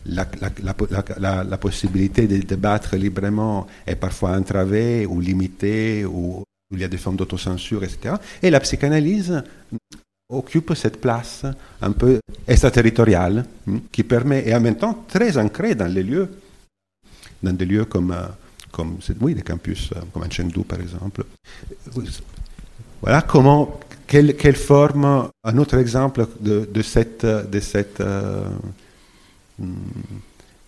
la, 0.05 1.57
possibilité 1.57 2.27
de 2.27 2.37
débattre 2.37 2.95
librement 2.95 3.67
est 3.87 3.95
parfois 3.95 4.37
entravée 4.37 5.05
ou 5.05 5.19
limitée, 5.19 6.05
ou, 6.05 6.43
il 6.71 6.79
y 6.79 6.83
a 6.83 6.87
des 6.87 6.97
formes 6.97 7.17
d'autocensure, 7.17 7.83
etc. 7.83 8.15
Et 8.41 8.49
la 8.49 8.59
psychanalyse 8.59 9.43
occupe 10.31 10.73
cette 10.75 10.99
place 10.99 11.45
un 11.81 11.91
peu 11.91 12.19
extraterritoriale, 12.47 13.45
hmm, 13.65 13.77
qui 13.91 14.03
permet, 14.03 14.47
et 14.47 14.55
en 14.55 14.61
même 14.61 14.77
temps 14.77 15.05
très 15.07 15.37
ancrée 15.37 15.75
dans 15.75 15.91
les 15.91 16.03
lieux, 16.03 16.29
dans 17.43 17.53
des 17.53 17.65
lieux 17.65 17.85
comme... 17.85 18.11
Euh, 18.11 18.27
comme 18.71 18.99
oui, 19.19 19.35
des 19.35 19.41
campus 19.41 19.91
euh, 19.91 19.99
comme 20.13 20.31
Chengdu 20.31 20.61
par 20.63 20.79
exemple. 20.79 21.25
Voilà 23.01 23.21
comment, 23.21 23.81
quelle, 24.07 24.37
quelle 24.37 24.55
forme, 24.55 25.29
un 25.43 25.57
autre 25.57 25.77
exemple 25.77 26.25
de, 26.39 26.69
de 26.71 26.81
cette, 26.81 27.25
de 27.25 27.59
cette 27.59 27.99
euh, 27.99 28.45
hmm, 29.59 29.73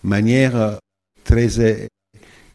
manière 0.02 0.78
très 1.24 1.88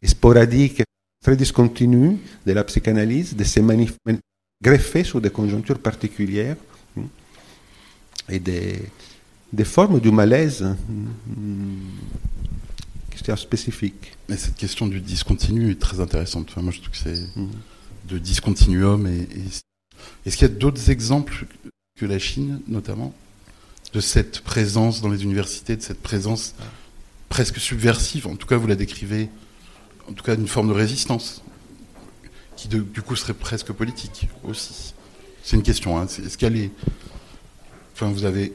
sporadique, 0.03 0.83
très 1.23 1.35
discontinue 1.35 2.19
de 2.45 2.53
la 2.53 2.63
psychanalyse, 2.63 3.35
de 3.35 3.43
se 3.43 3.59
greffer 4.61 5.03
sur 5.03 5.19
des 5.19 5.31
conjonctures 5.31 5.79
particulières 5.79 6.57
et 8.29 8.39
des, 8.39 8.79
des 9.53 9.65
formes 9.65 9.99
du 9.99 10.11
malaise. 10.11 10.75
Hmm, 11.27 11.77
spécifique. 13.35 14.13
Mais 14.27 14.37
cette 14.37 14.55
question 14.55 14.87
du 14.87 15.01
discontinu 15.01 15.71
est 15.71 15.79
très 15.79 15.99
intéressante. 15.99 16.55
moi, 16.57 16.71
je 16.71 16.79
trouve 16.79 16.91
que 16.91 16.97
c'est 16.97 17.21
mm. 17.35 17.49
de 18.09 18.17
discontinuum. 18.17 19.07
Et, 19.07 19.27
Est-ce 20.25 20.37
qu'il 20.37 20.47
y 20.47 20.51
a 20.51 20.53
d'autres 20.53 20.89
exemples 20.89 21.45
que 21.97 22.05
la 22.05 22.19
Chine, 22.19 22.61
notamment, 22.67 23.13
de 23.93 23.99
cette 23.99 24.41
présence 24.41 25.01
dans 25.01 25.09
les 25.09 25.23
universités, 25.23 25.75
de 25.75 25.81
cette 25.81 26.01
présence 26.01 26.55
presque 27.27 27.59
subversive? 27.59 28.27
En 28.27 28.35
tout 28.35 28.47
cas, 28.47 28.57
vous 28.57 28.67
la 28.67 28.75
décrivez, 28.75 29.29
en 30.07 30.13
tout 30.13 30.23
cas, 30.23 30.35
d'une 30.35 30.47
forme 30.47 30.69
de 30.69 30.73
résistance 30.73 31.41
qui 32.55 32.67
de- 32.67 32.79
du 32.79 33.01
coup 33.01 33.15
serait 33.15 33.33
presque 33.33 33.71
politique 33.71 34.27
aussi 34.43 34.93
C'est 35.43 35.55
une 35.55 35.63
question. 35.63 35.97
Hein. 35.97 36.05
Est-ce 36.05 36.37
qu'elle 36.37 36.57
est. 36.57 36.71
Enfin, 38.01 38.13
vous 38.13 38.23
avez 38.23 38.53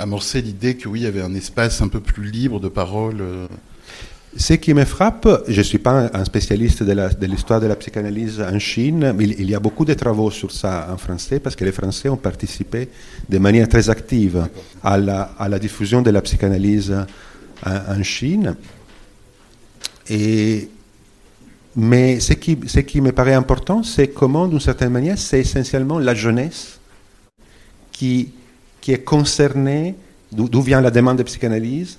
amorcé 0.00 0.42
l'idée 0.42 0.76
que 0.76 0.88
oui, 0.88 1.00
il 1.00 1.02
y 1.04 1.06
avait 1.06 1.22
un 1.22 1.32
espace 1.36 1.80
un 1.80 1.86
peu 1.86 2.00
plus 2.00 2.28
libre 2.28 2.58
de 2.58 2.66
parole. 2.66 3.20
euh, 3.20 3.46
Ce 4.36 4.54
qui 4.54 4.74
me 4.74 4.84
frappe, 4.84 5.28
je 5.46 5.58
ne 5.58 5.62
suis 5.62 5.78
pas 5.78 6.10
un 6.12 6.24
spécialiste 6.24 6.82
de 6.82 7.26
l'histoire 7.26 7.60
de, 7.60 7.68
la 7.68 7.76
psychanalyse 7.76 8.40
en 8.40 8.58
Chine, 8.58 9.12
mais 9.16 9.26
il, 9.26 9.48
y 9.48 9.54
a 9.54 9.60
beaucoup 9.60 9.84
de 9.84 9.94
travaux 9.94 10.32
sur 10.32 10.50
ça 10.50 10.88
en 10.92 10.96
français 10.96 11.38
parce 11.38 11.54
que 11.54 11.64
les 11.64 11.70
Français 11.70 12.08
ont 12.08 12.16
participé 12.16 12.88
de 13.28 13.38
manière 13.38 13.68
très 13.68 13.90
active 13.90 14.48
à 14.82 14.98
la, 14.98 15.58
diffusion 15.60 16.02
de 16.02 16.10
la 16.10 16.20
psychanalyse 16.20 16.92
en, 17.64 18.02
Chine. 18.02 18.56
Et, 20.10 20.68
mais 21.76 22.18
ce 22.18 22.32
qui 22.32 23.00
me 23.00 23.12
paraît 23.12 23.34
important, 23.34 23.84
c'est 23.84 24.08
comment, 24.08 24.48
d'une 24.48 24.58
certaine 24.58 24.90
manière, 24.90 25.16
c'est 25.16 25.38
essentiellement 25.38 26.00
la 26.00 26.16
jeunesse 26.16 26.80
qui, 27.92 28.32
qui 28.88 28.94
est 28.94 29.04
concernée, 29.04 29.94
d'où 30.32 30.62
vient 30.62 30.80
la 30.80 30.90
demande 30.90 31.18
de 31.18 31.22
psychanalyse, 31.22 31.98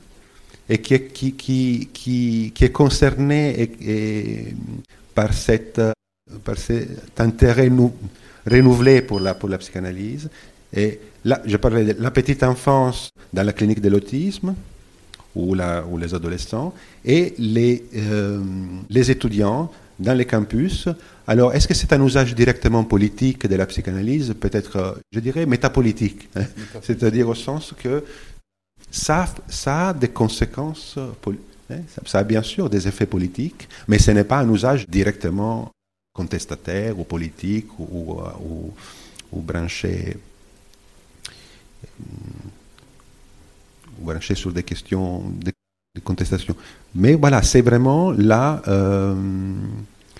et 0.67 0.79
qui 0.79 0.95
est, 0.95 1.13
qui, 1.13 1.33
qui, 1.33 1.87
qui, 1.93 2.51
qui 2.55 2.65
est 2.65 2.71
concerné 2.71 3.69
par, 5.13 5.31
cette, 5.31 5.79
par 6.43 6.57
cet 6.57 7.21
intérêt 7.21 7.69
nou- 7.69 7.93
renouvelé 8.43 9.03
pour 9.03 9.19
la, 9.19 9.35
pour 9.35 9.49
la 9.49 9.59
psychanalyse. 9.59 10.31
Et 10.73 10.99
là, 11.25 11.39
je 11.45 11.57
parlais 11.57 11.93
de 11.93 12.01
la 12.01 12.09
petite 12.09 12.41
enfance 12.41 13.11
dans 13.31 13.43
la 13.43 13.53
clinique 13.53 13.81
de 13.81 13.89
l'autisme, 13.89 14.55
ou, 15.35 15.53
la, 15.53 15.85
ou 15.85 15.95
les 15.99 16.15
adolescents, 16.15 16.73
et 17.05 17.35
les, 17.37 17.83
euh, 17.97 18.41
les 18.89 19.11
étudiants 19.11 19.69
dans 19.99 20.13
les 20.13 20.25
campus. 20.25 20.87
Alors, 21.27 21.53
est-ce 21.53 21.67
que 21.67 21.73
c'est 21.73 21.91
un 21.93 22.03
usage 22.03 22.33
directement 22.33 22.83
politique 22.83 23.45
de 23.47 23.55
la 23.55 23.65
psychanalyse? 23.65 24.33
Peut-être, 24.39 24.75
euh, 24.77 24.93
je 25.11 25.19
dirais, 25.19 25.45
métapolitique. 25.45 26.29
hein. 26.35 26.45
C'est-à-dire 26.81 27.27
au 27.29 27.35
sens 27.35 27.73
que 27.77 28.03
ça, 28.89 29.27
ça 29.47 29.89
a 29.89 29.93
des 29.93 30.07
conséquences, 30.07 30.97
hein, 31.69 31.81
ça, 32.05 32.19
a 32.19 32.23
bien 32.23 32.41
sûr 32.41 32.69
des 32.69 32.87
effets 32.87 33.05
politiques, 33.05 33.67
mais 33.87 33.99
ce 33.99 34.11
n'est 34.11 34.23
pas 34.23 34.39
un 34.39 34.51
usage 34.51 34.87
directement 34.87 35.69
contestataire 36.13 36.97
ou 36.97 37.03
politique 37.03 37.67
ou, 37.77 37.87
ou, 37.91 38.21
euh, 38.21 38.29
ou- 38.41 38.73
ou 39.31 39.41
branché, 39.41 40.17
sur 44.33 44.51
des 44.51 44.63
questions 44.63 45.29
de, 45.29 45.51
de 45.99 46.05
contestation. 46.05 46.55
Mais 46.95 47.13
voilà, 47.15 47.41
c'est 47.43 47.61
vraiment 47.61 48.11
là. 48.11 48.61
euh, 48.67 49.15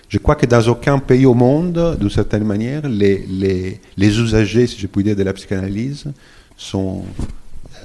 je 0.08 0.18
crois 0.18 0.34
que 0.34 0.46
dans 0.46 0.66
aucun 0.68 0.98
pays 0.98 1.24
au 1.24 1.34
monde, 1.34 1.96
d'une 2.00 2.10
certaine 2.10 2.42
manière, 2.44 2.88
les, 2.88 3.18
les, 3.28 3.80
les 3.96 4.18
usagers, 4.18 4.66
si 4.66 4.76
je 4.78 4.86
puis 4.88 5.04
dire, 5.04 5.14
de 5.14 5.22
la 5.22 5.32
psychanalyse 5.32 6.04
sont 6.56 7.04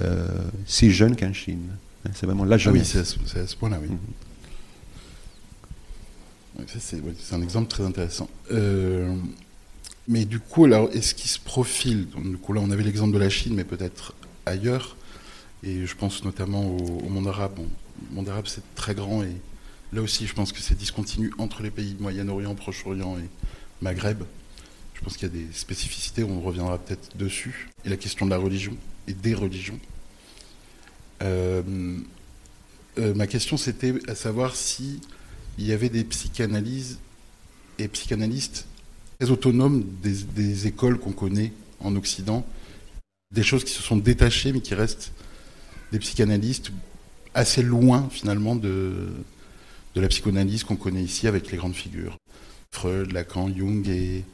euh, 0.02 0.26
si 0.66 0.90
jeunes 0.90 1.14
qu'en 1.16 1.32
Chine. 1.32 1.68
Hein, 2.04 2.10
C'est 2.14 2.26
vraiment 2.26 2.44
la 2.44 2.56
Ah 2.56 2.58
oui, 2.58 2.80
jeunesse. 2.84 3.16
c'est 3.26 3.38
à 3.40 3.46
ce, 3.46 3.54
point-là, 3.56 3.78
oui. 3.80 3.88
Mhm. 3.90 3.98
Ça, 6.66 6.78
c'est 6.80 7.34
un 7.34 7.42
exemple 7.42 7.68
très 7.68 7.84
intéressant. 7.84 8.28
Euh, 8.50 9.14
mais 10.08 10.24
du 10.24 10.40
coup, 10.40 10.64
alors, 10.64 10.88
est-ce 10.94 11.14
qu'il 11.14 11.30
se 11.30 11.38
profile 11.38 12.08
Donc, 12.14 12.24
Du 12.24 12.36
coup, 12.38 12.52
là, 12.52 12.60
on 12.64 12.70
avait 12.70 12.82
l'exemple 12.82 13.12
de 13.12 13.18
la 13.18 13.28
Chine, 13.28 13.54
mais 13.54 13.64
peut-être 13.64 14.14
ailleurs. 14.46 14.96
Et 15.62 15.86
je 15.86 15.94
pense 15.96 16.24
notamment 16.24 16.64
au, 16.64 17.02
au 17.06 17.08
monde 17.08 17.28
arabe. 17.28 17.52
Bon, 17.56 17.66
le 18.10 18.14
monde 18.14 18.28
arabe, 18.28 18.46
c'est 18.46 18.62
très 18.74 18.94
grand. 18.94 19.22
Et 19.22 19.36
là 19.92 20.02
aussi, 20.02 20.26
je 20.26 20.34
pense 20.34 20.52
que 20.52 20.60
c'est 20.60 20.76
discontinu 20.76 21.32
entre 21.38 21.62
les 21.62 21.70
pays 21.70 21.96
Moyen-Orient, 21.98 22.54
Proche-Orient 22.54 23.18
et 23.18 23.28
Maghreb. 23.80 24.22
Je 24.94 25.00
pense 25.00 25.16
qu'il 25.16 25.28
y 25.28 25.30
a 25.30 25.34
des 25.34 25.52
spécificités, 25.52 26.24
on 26.24 26.40
reviendra 26.40 26.78
peut-être 26.78 27.16
dessus. 27.16 27.68
Et 27.84 27.88
la 27.88 27.96
question 27.96 28.26
de 28.26 28.30
la 28.30 28.38
religion 28.38 28.76
et 29.06 29.12
des 29.12 29.34
religions. 29.34 29.78
Euh, 31.22 31.98
euh, 32.98 33.14
ma 33.14 33.26
question, 33.26 33.56
c'était 33.56 33.94
à 34.08 34.14
savoir 34.14 34.56
si 34.56 35.00
il 35.58 35.66
y 35.66 35.72
avait 35.72 35.88
des 35.88 36.04
psychanalyses 36.04 36.98
et 37.78 37.88
psychanalystes 37.88 38.66
très 39.18 39.30
autonomes 39.30 39.84
des 40.02 40.66
écoles 40.66 40.98
qu'on 40.98 41.12
connaît 41.12 41.52
en 41.80 41.94
Occident, 41.96 42.46
des 43.34 43.42
choses 43.42 43.64
qui 43.64 43.72
se 43.72 43.82
sont 43.82 43.96
détachées 43.96 44.52
mais 44.52 44.60
qui 44.60 44.74
restent 44.74 45.12
des 45.92 45.98
psychanalystes 45.98 46.70
assez 47.36 47.62
loin 47.62 48.08
finalement 48.10 48.56
de, 48.56 49.08
de 49.94 50.00
la 50.00 50.08
psychanalyse 50.08 50.64
qu'on 50.64 50.76
connaît 50.76 51.02
ici 51.02 51.28
avec 51.28 51.52
les 51.52 51.58
grandes 51.58 51.74
figures. 51.74 52.16
Freud, 52.72 53.12
Lacan, 53.12 53.54
Jung 53.54 53.86
et... 53.88 54.24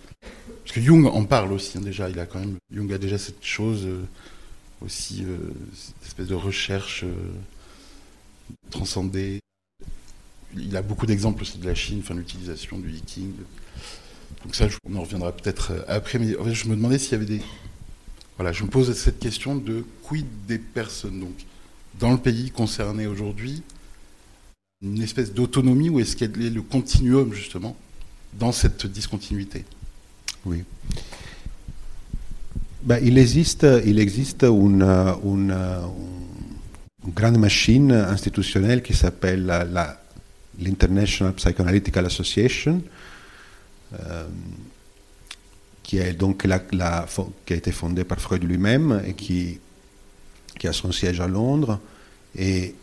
Parce 0.64 0.72
que 0.72 0.80
Jung 0.80 1.06
en 1.06 1.24
parle 1.24 1.52
aussi 1.52 1.78
hein, 1.78 1.80
déjà, 1.80 2.08
il 2.08 2.18
a 2.18 2.26
quand 2.26 2.38
même... 2.38 2.56
Jung 2.72 2.90
a 2.92 2.98
déjà 2.98 3.18
cette 3.18 3.44
chose 3.44 3.84
euh, 3.84 4.04
aussi, 4.80 5.24
euh, 5.24 5.36
cette 5.74 6.06
espèce 6.06 6.28
de 6.28 6.34
recherche 6.34 7.02
euh, 7.04 7.12
transcendée. 8.70 9.40
Il 10.56 10.76
a 10.76 10.82
beaucoup 10.82 11.06
d'exemples 11.06 11.42
aussi 11.42 11.58
de 11.58 11.66
la 11.66 11.74
Chine, 11.74 12.00
enfin 12.02 12.14
l'utilisation 12.14 12.78
du 12.78 12.90
Yiking. 12.90 13.32
Donc 14.44 14.54
ça, 14.54 14.68
on 14.88 14.96
en 14.96 15.02
reviendra 15.02 15.32
peut-être 15.32 15.84
après, 15.88 16.18
mais 16.18 16.36
en 16.36 16.44
fait, 16.44 16.54
je 16.54 16.68
me 16.68 16.76
demandais 16.76 16.98
s'il 16.98 17.12
y 17.12 17.14
avait 17.16 17.26
des... 17.26 17.40
Voilà, 18.36 18.52
je 18.52 18.62
me 18.62 18.68
pose 18.68 18.92
cette 18.96 19.18
question 19.18 19.56
de 19.56 19.84
quid 20.02 20.26
des 20.46 20.58
personnes, 20.58 21.20
donc 21.20 21.34
dans 21.98 22.12
le 22.12 22.18
pays 22.18 22.50
concerné 22.50 23.06
aujourd'hui, 23.06 23.62
une 24.82 25.02
espèce 25.02 25.32
d'autonomie 25.32 25.88
ou 25.88 26.00
est-ce 26.00 26.16
y 26.16 26.24
a 26.46 26.50
le 26.50 26.62
continuum 26.62 27.32
justement 27.32 27.76
dans 28.32 28.52
cette 28.52 28.86
discontinuité? 28.86 29.64
Oui. 30.44 30.64
Ben, 32.82 32.98
il 33.00 33.16
existe, 33.16 33.66
il 33.84 34.00
existe 34.00 34.42
une, 34.42 34.82
grande 37.14 37.38
machine 37.38 37.92
institutionnelle 37.92 38.82
qui 38.82 38.94
s'appelle 38.94 39.46
l'International 40.58 41.34
Psychoanalytical 41.34 42.06
Association, 42.06 42.82
euh, 44.00 44.26
qui, 45.82 45.98
est 45.98 46.12
donc 46.12 46.44
la- 46.44 46.58
qui 46.58 47.52
a 47.52 47.56
été 47.56 47.70
fondée 47.70 48.04
par 48.04 48.20
Freud 48.20 48.42
lui-même 48.42 49.02
et 49.06 49.14
qui, 49.14 49.60
qui 50.58 50.68
a 50.68 50.72
son 50.72 50.92
siège 50.92 51.20
à 51.20 51.26
Londres 51.26 51.78
et, 52.36 52.74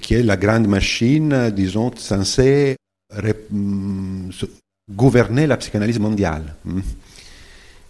qui 0.00 0.14
est 0.14 0.22
la 0.22 0.36
grande 0.36 0.66
machine, 0.68 1.50
disons, 1.50 1.90
censée 1.96 2.76
se- 3.12 4.46
gouverner 4.90 5.46
la 5.46 5.56
psychanalyse 5.56 5.98
mondiale 5.98 6.54
hum, 6.66 6.82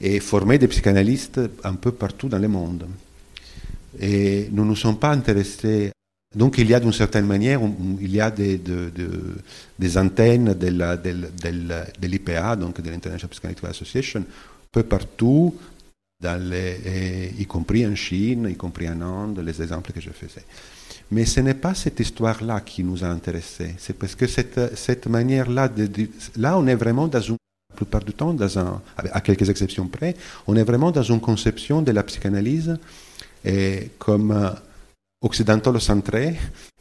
et 0.01 0.21
former 0.21 0.59
des 0.59 0.69
psychanalystes 0.69 1.41
un 1.65 1.75
peu 1.75 1.93
partout 1.93 2.29
dans 2.29 2.39
le 2.39 2.49
monde. 2.49 2.87
Et 3.99 4.49
nous 4.53 4.65
ne 4.65 4.69
nous 4.71 4.77
sommes 4.77 4.99
pas 4.99 5.11
intéressés. 5.13 5.93
Donc 6.35 6.59
il 6.59 6.69
y 6.69 6.75
a 6.75 6.81
d'une 6.81 6.93
certaine 6.93 7.27
manière, 7.27 7.61
il 8.01 8.11
y 8.15 8.21
a 8.21 8.31
des, 8.31 8.57
de- 8.57 8.91
de- 8.95 9.35
des 9.79 9.99
antennes 9.99 10.55
de 10.55 12.07
l'IPA, 12.07 12.57
donc 12.57 12.81
de 12.81 12.89
l'International 12.89 13.31
Psychoanalytical 13.31 13.71
Association, 13.71 14.21
un 14.21 14.25
peu 14.71 14.85
partout, 14.85 15.55
et- 16.23 17.31
y 17.39 17.47
compris 17.47 17.87
en 17.87 17.95
Chine, 17.95 18.49
y 18.51 18.57
compris 18.57 18.89
en 18.89 19.01
Inde, 19.01 19.41
les 19.45 19.61
exemples 19.63 19.93
que 19.93 20.01
je 20.01 20.11
faisais. 20.11 20.45
Mais 21.11 21.25
ce 21.25 21.41
n'est 21.41 21.55
pas 21.55 21.75
cette 21.75 21.99
histoire-là 22.01 22.61
qui 22.61 22.85
nous 22.85 23.03
a 23.05 23.09
intéressés. 23.09 23.75
C'est 23.79 23.95
parce 23.99 24.15
que 24.15 24.27
cette, 24.27 24.77
cette 24.77 25.07
manière-là, 25.07 25.71
là, 26.37 26.59
on 26.59 26.67
est 26.67 26.75
vraiment 26.75 27.09
dans 27.09 27.21
une, 27.21 27.37
la 27.71 27.77
plupart 27.77 28.05
du 28.05 28.13
temps, 28.13 28.37
à 28.97 29.21
quelques 29.21 29.49
exceptions 29.49 29.87
près, 29.89 30.15
on 30.47 30.57
est 30.57 30.63
vraiment 30.65 30.91
dans 30.91 31.03
une 31.03 31.21
conception 31.21 31.83
de 31.83 31.91
la 31.93 32.03
psychanalyse 32.03 32.77
et 33.45 33.91
comme 33.99 34.55
occidentalo-centrée. 35.21 36.37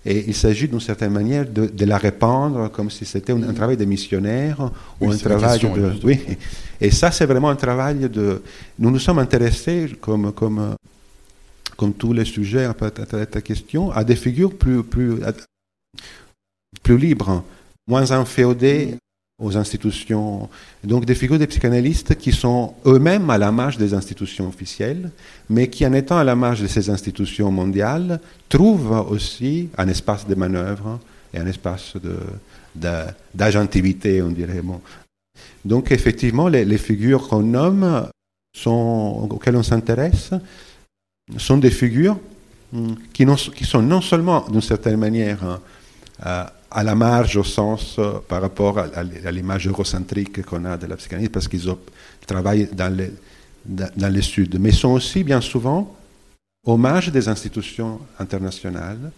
Et 0.05 0.25
il 0.27 0.33
s'agit 0.33 0.67
d'une 0.67 0.79
certaine 0.79 1.11
manière 1.11 1.45
de, 1.45 1.65
de 1.67 1.85
la 1.85 1.97
répandre 1.97 2.71
comme 2.71 2.89
si 2.89 3.05
c'était 3.05 3.33
un, 3.33 3.43
un 3.43 3.53
travail 3.53 3.75
de 3.75 3.83
missionnaire 3.85 4.71
ou 5.01 5.11
un 5.11 5.17
travail 5.17 5.59
question, 5.59 5.75
de. 5.75 5.93
Oui. 6.03 6.19
Et 6.79 6.89
ça, 6.91 7.11
c'est 7.11 7.25
vraiment 7.25 7.49
un 7.49 7.57
travail 7.57 8.09
de. 8.09 8.41
Nous 8.77 8.91
nous 8.91 8.99
sommes 8.99 9.19
intéressés, 9.19 9.91
comme, 9.99 10.31
comme, 10.31 10.75
comme 11.75 11.93
tous 11.93 12.13
les 12.13 12.25
sujets 12.25 12.65
à 12.65 12.73
ta, 12.73 13.41
question, 13.41 13.91
à 13.91 14.03
des 14.05 14.15
figures 14.15 14.57
plus, 14.57 14.83
plus, 14.83 15.21
à- 15.23 15.33
plus 16.81 16.97
libres, 16.97 17.43
moins 17.87 18.09
inféodées 18.11 18.95
aux 19.39 19.55
institutions. 19.55 20.49
Donc 20.83 21.05
des 21.05 21.15
figures 21.15 21.39
des 21.39 21.47
psychanalystes 21.47 22.15
qui 22.15 22.31
sont 22.31 22.73
eux-mêmes 22.85 23.29
à 23.29 23.37
la 23.37 23.51
marge 23.51 23.77
des 23.77 23.93
institutions 23.93 24.47
officielles, 24.47 25.11
mais 25.49 25.69
qui, 25.69 25.85
en 25.87 25.93
étant 25.93 26.17
à 26.17 26.23
la 26.23 26.35
marge 26.35 26.61
de 26.61 26.67
ces 26.67 26.89
institutions 26.89 27.49
mondiales, 27.51 28.19
trouvent 28.49 29.05
aussi 29.09 29.69
un 29.77 29.87
espace 29.87 30.27
de 30.27 30.35
manœuvre 30.35 30.99
et 31.33 31.39
un 31.39 31.47
espace 31.47 31.93
de, 31.95 32.17
de- 32.75 33.05
d'agentivité, 33.33 34.21
on 34.21 34.29
dirait. 34.29 34.61
Bon. 34.61 34.81
Donc 35.63 35.91
effectivement, 35.91 36.47
les, 36.47 36.77
figures 36.77 37.27
qu'on 37.27 37.41
nomme, 37.41 38.07
auxquelles 38.65 39.55
on 39.55 39.63
s'intéresse, 39.63 40.31
sont 41.37 41.57
des 41.57 41.71
figures 41.71 42.19
hum, 42.73 42.95
qui 43.13 43.65
sont 43.65 43.81
non 43.81 44.01
seulement 44.01 44.45
d'une 44.49 44.61
certaine 44.61 44.97
manière 44.97 45.43
hein, 45.43 45.59
euh, 46.25 46.43
à 46.71 46.83
la 46.83 46.95
marge 46.95 47.37
au 47.37 47.43
sens 47.43 47.95
euh, 47.97 48.19
par 48.27 48.41
rapport 48.41 48.77
à, 48.79 49.03
l'image 49.03 49.67
eurocentrique 49.67 50.43
qu'on 50.45 50.65
a 50.65 50.77
de 50.77 50.85
la 50.87 50.95
psychanalyse, 50.97 51.29
parce 51.29 51.47
qu'ils 51.47 51.67
travaillent 52.25 52.69
dans 52.73 52.95
le, 52.95 53.13
dans, 53.65 54.13
le 54.13 54.21
Sud. 54.21 54.59
Mais 54.59 54.71
sont 54.71 54.89
aussi 54.89 55.23
bien 55.23 55.41
souvent 55.41 55.95
hommage 56.65 57.11
des 57.11 57.27
institutions 57.27 57.99
internationales 58.19 59.11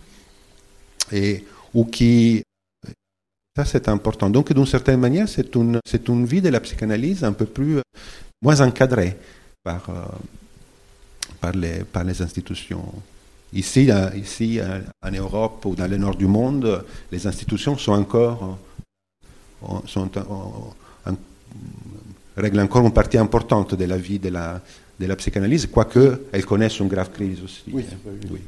et, 1.12 1.45
ou 1.74 1.86
qui 1.86 2.43
ça, 3.56 3.66
c'est 3.66 3.89
important. 3.89 4.30
Donc, 4.30 4.54
d'une 4.54 4.66
certaine 4.66 4.99
manière, 4.99 5.28
c'est 5.28 5.54
une, 5.56 5.80
c'est 5.86 6.08
une 6.08 6.26
vie 6.26 6.41
de 6.41 6.47
la 6.47 6.62
psychanalyse 6.62 7.26
un 7.26 7.34
peu 7.34 7.45
plus, 7.45 7.80
euh, 7.80 7.82
moins 8.41 8.62
encadrée 8.62 9.18
par, 9.62 9.89
euh, 9.89 10.06
par, 11.41 11.52
les, 11.52 11.84
par 11.84 12.06
les 12.06 12.22
institutions. 12.22 12.86
Ici, 13.54 13.89
ici, 14.16 14.60
en 15.02 15.12
Europe 15.12 15.66
ou 15.66 15.76
dans 15.76 15.88
le 15.88 15.97
nord 15.97 16.16
du 16.16 16.28
monde, 16.28 16.86
les 17.12 17.28
institutions 17.28 17.78
sont 17.78 17.91
encore, 17.91 18.58
euh, 19.64 21.12
règlent 22.38 22.62
encore 22.62 22.86
une 22.86 22.93
partie 22.93 23.18
importante 23.18 23.76
de 23.76 23.86
la 23.86 23.97
vie 23.97 24.20
de 24.20 24.30
la, 24.30 24.62
de 24.99 25.06
la 25.06 25.16
psychanalyse, 25.16 25.68
quoique 25.68 26.22
elles 26.32 26.45
connaissent 26.45 26.80
une 26.80 26.88
grave 26.88 27.12
crise 27.12 27.41
aussi. 27.43 27.64
Oui, 27.72 27.86
oui. 28.32 28.39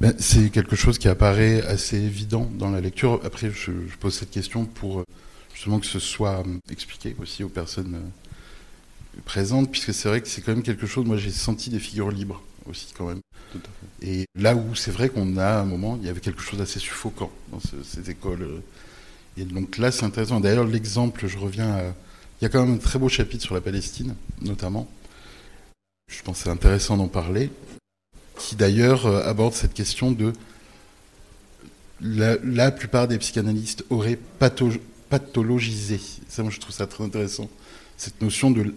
Ben, 0.00 0.14
c'est 0.18 0.50
quelque 0.50 0.76
chose 0.76 0.96
qui 0.96 1.08
apparaît 1.08 1.60
assez 1.62 1.96
évident 1.96 2.48
dans 2.56 2.70
la 2.70 2.80
lecture. 2.80 3.20
Après, 3.24 3.50
je, 3.50 3.72
pose 3.98 4.14
cette 4.14 4.30
question 4.30 4.64
pour 4.64 5.00
euh, 5.00 5.04
justement 5.52 5.80
que 5.80 5.86
ce 5.86 5.98
soit 5.98 6.44
euh, 6.46 6.58
expliqué 6.70 7.16
aussi 7.20 7.42
aux 7.42 7.48
personnes 7.48 7.96
euh, 7.96 9.20
présentes, 9.24 9.72
puisque 9.72 9.92
c'est 9.92 10.08
vrai 10.08 10.20
que 10.20 10.28
c'est 10.28 10.40
quand 10.40 10.52
même 10.52 10.62
quelque 10.62 10.86
chose, 10.86 11.04
moi 11.04 11.16
j'ai 11.16 11.32
senti 11.32 11.68
des 11.68 11.80
figures 11.80 12.12
libres 12.12 12.40
aussi 12.70 12.94
quand 12.96 13.06
même. 13.06 13.20
Et 14.02 14.26
là 14.36 14.54
où 14.54 14.74
c'est 14.74 14.90
vrai 14.90 15.08
qu'on 15.08 15.36
a 15.36 15.60
un 15.60 15.64
moment, 15.64 15.98
il 16.00 16.06
y 16.06 16.10
avait 16.10 16.20
quelque 16.20 16.40
chose 16.40 16.58
d'assez 16.58 16.78
suffocant 16.78 17.30
dans 17.50 17.60
ces 17.60 18.10
écoles. 18.10 18.62
Et 19.36 19.44
donc 19.44 19.78
là, 19.78 19.90
c'est 19.90 20.04
intéressant. 20.04 20.40
D'ailleurs, 20.40 20.64
l'exemple, 20.64 21.26
je 21.26 21.38
reviens 21.38 21.70
à... 21.70 21.82
Il 22.40 22.44
y 22.44 22.46
a 22.46 22.48
quand 22.48 22.64
même 22.64 22.76
un 22.76 22.78
très 22.78 22.98
beau 22.98 23.08
chapitre 23.08 23.42
sur 23.42 23.54
la 23.54 23.60
Palestine, 23.60 24.14
notamment. 24.40 24.88
Je 26.08 26.22
pense 26.22 26.38
que 26.38 26.44
c'est 26.44 26.50
intéressant 26.50 26.96
d'en 26.96 27.08
parler 27.08 27.50
qui 28.38 28.56
d'ailleurs 28.56 29.06
euh, 29.06 29.22
aborde 29.24 29.52
cette 29.52 29.74
question 29.74 30.12
de 30.12 30.32
la, 32.00 32.70
plupart 32.70 33.08
des 33.08 33.18
psychanalystes 33.18 33.84
auraient 33.90 34.18
pathologisé. 35.08 36.00
Ça, 36.28 36.42
moi, 36.42 36.52
je 36.52 36.60
trouve 36.60 36.74
ça 36.74 36.86
très 36.86 37.02
intéressant. 37.02 37.50
Cette 37.96 38.22
notion 38.22 38.52
de 38.52 38.72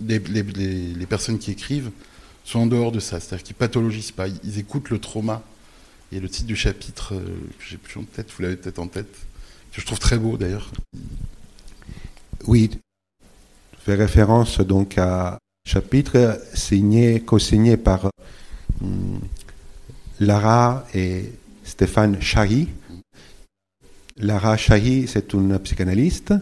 les, 0.00 1.06
personnes 1.06 1.38
qui 1.38 1.50
écrivent 1.50 1.90
sont 2.44 2.60
en 2.60 2.66
dehors 2.66 2.92
de 2.92 3.00
ça, 3.00 3.20
c'est-à-dire 3.20 3.44
qu'ils 3.44 3.56
pathologisent 3.56 4.12
pas, 4.12 4.28
ils, 4.28 4.58
écoutent 4.58 4.90
le 4.90 4.98
trauma. 4.98 5.42
Et 6.10 6.20
le 6.20 6.28
titre 6.28 6.46
du 6.46 6.56
chapitre, 6.56 7.14
euh, 7.14 7.24
que 7.58 7.64
j'ai 7.66 7.78
plus 7.78 7.98
en 7.98 8.04
tête, 8.04 8.30
vous 8.36 8.42
l'avez 8.42 8.56
peut-être 8.56 8.78
en 8.78 8.86
tête, 8.86 9.14
que 9.72 9.80
je 9.80 9.86
trouve 9.86 9.98
très 9.98 10.18
beau 10.18 10.36
d'ailleurs. 10.36 10.70
Oui, 12.46 12.70
je 13.72 13.78
fais 13.84 13.94
référence 13.94 14.60
donc 14.60 14.98
à 14.98 15.34
un 15.34 15.38
chapitre 15.66 16.38
signé, 16.54 17.20
co-signé 17.20 17.78
par 17.78 18.10
Mm. 18.82 19.18
Lara 20.20 20.86
et 20.94 21.32
Stéphane 21.64 22.20
Chahi. 22.20 22.68
Lara 24.16 24.56
Chahi, 24.56 25.06
c'est 25.08 25.32
une 25.32 25.58
psychanalyste 25.58 26.34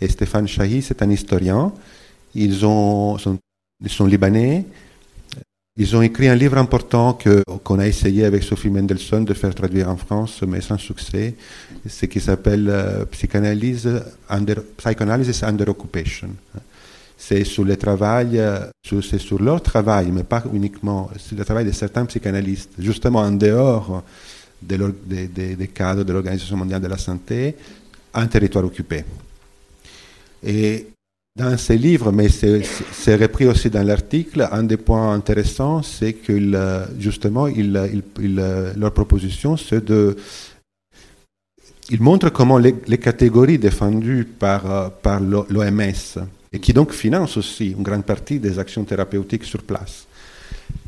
et 0.00 0.08
Stéphane 0.08 0.48
Chahi, 0.48 0.82
c'est 0.82 1.02
un 1.02 1.10
historien. 1.10 1.72
Ils, 2.34 2.64
ont, 2.64 3.16
ils 3.84 3.90
sont 3.90 4.06
libanais. 4.06 4.64
Ils 5.80 5.94
ont 5.94 6.02
écrit 6.02 6.26
un 6.26 6.34
livre 6.34 6.58
important 6.58 7.12
que, 7.12 7.44
qu'on 7.62 7.78
a 7.78 7.86
essayé 7.86 8.24
avec 8.24 8.42
Sophie 8.42 8.68
Mendelssohn 8.68 9.24
de 9.24 9.32
faire 9.32 9.54
traduire 9.54 9.88
en 9.88 9.96
France, 9.96 10.42
mais 10.46 10.60
sans 10.60 10.76
succès. 10.76 11.36
Ce 11.88 12.06
qui 12.06 12.20
s'appelle 12.20 12.68
euh, 12.68 13.04
Psychanalyse 13.04 13.88
under, 14.28 14.56
Psychoanalysis 14.76 15.42
Under 15.44 15.68
Occupation 15.68 16.30
c'est 17.20 17.42
sur 17.42 17.64
le 17.64 17.76
travail, 17.76 18.38
euh, 18.38 18.60
c'est 19.02 19.18
sur 19.18 19.42
leur 19.42 19.60
travail, 19.60 20.10
mais 20.12 20.22
pas 20.22 20.44
uniquement 20.54 21.10
sur 21.16 21.36
le 21.36 21.44
travail 21.44 21.64
de 21.64 21.72
certains 21.72 22.06
psychanalystes, 22.06 22.70
justement 22.78 23.18
en 23.18 23.32
dehors 23.32 24.04
des 24.62 25.70
cadres 25.74 26.04
de 26.04 26.12
l'Organisation 26.12 26.56
mondiale 26.56 26.80
de 26.80 26.86
la 26.86 26.96
santé, 26.96 27.56
un 28.14 28.26
territoire 28.28 28.64
occupé. 28.64 29.04
Dans 31.36 31.56
ces 31.56 31.78
livres, 31.78 32.10
mais 32.10 32.28
c'est 32.28 33.16
repris 33.16 33.46
aussi 33.46 33.70
dans 33.70 33.84
l'article, 33.84 34.48
un 34.50 34.64
des 34.64 34.76
points 34.76 35.12
intéressants, 35.12 35.82
c'est 35.82 36.14
que 36.14 36.86
justement, 36.98 37.46
leur 38.76 38.92
proposition, 38.92 39.56
c'est 39.56 39.84
de... 39.84 40.16
Ils 41.90 42.02
montrent 42.02 42.30
comment 42.30 42.58
les, 42.58 42.98
catégories 42.98 43.58
défendues 43.58 44.24
par, 44.24 44.90
par 44.90 45.20
l'OMS, 45.20 46.26
et 46.52 46.58
qui 46.58 46.72
donc 46.72 46.92
finance 46.92 47.36
aussi 47.36 47.70
une 47.70 47.82
grande 47.82 48.04
partie 48.04 48.38
des 48.38 48.58
actions 48.58 48.84
thérapeutiques 48.84 49.44
sur 49.44 49.62
place. 49.62 50.06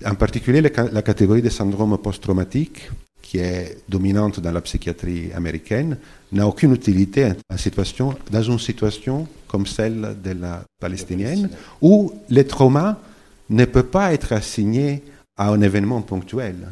En 0.05 0.15
particulier 0.15 0.61
la 0.61 1.03
catégorie 1.03 1.43
des 1.43 1.51
syndromes 1.51 1.97
post-traumatiques, 1.97 2.91
qui 3.23 3.39
est 3.39 3.79
dominante 3.89 4.41
dans 4.41 4.51
la 4.51 4.61
psychiatrie 4.61 5.33
américaine, 5.33 5.97
n'a 6.33 6.47
aucune 6.47 6.75
utilité 6.75 7.33
en 7.53 7.57
situation, 7.57 8.15
dans 8.31 8.43
une 8.43 8.59
situation 8.59 9.27
comme 9.49 9.67
celle 9.67 10.17
de 10.23 10.31
la 10.31 10.63
palestinienne, 10.81 11.51
où 11.83 12.13
le 12.29 12.43
trauma 12.45 13.01
ne 13.49 13.65
peut 13.65 13.83
pas 13.83 14.13
être 14.15 14.33
assigné 14.33 15.03
à 15.37 15.51
un 15.51 15.61
événement 15.61 16.03
ponctuel. 16.03 16.69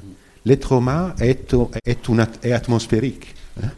Le 0.47 0.57
trauma 0.57 1.15
est, 1.21 1.55
atmosphérique. 2.53 3.35
Hein. 3.63 3.71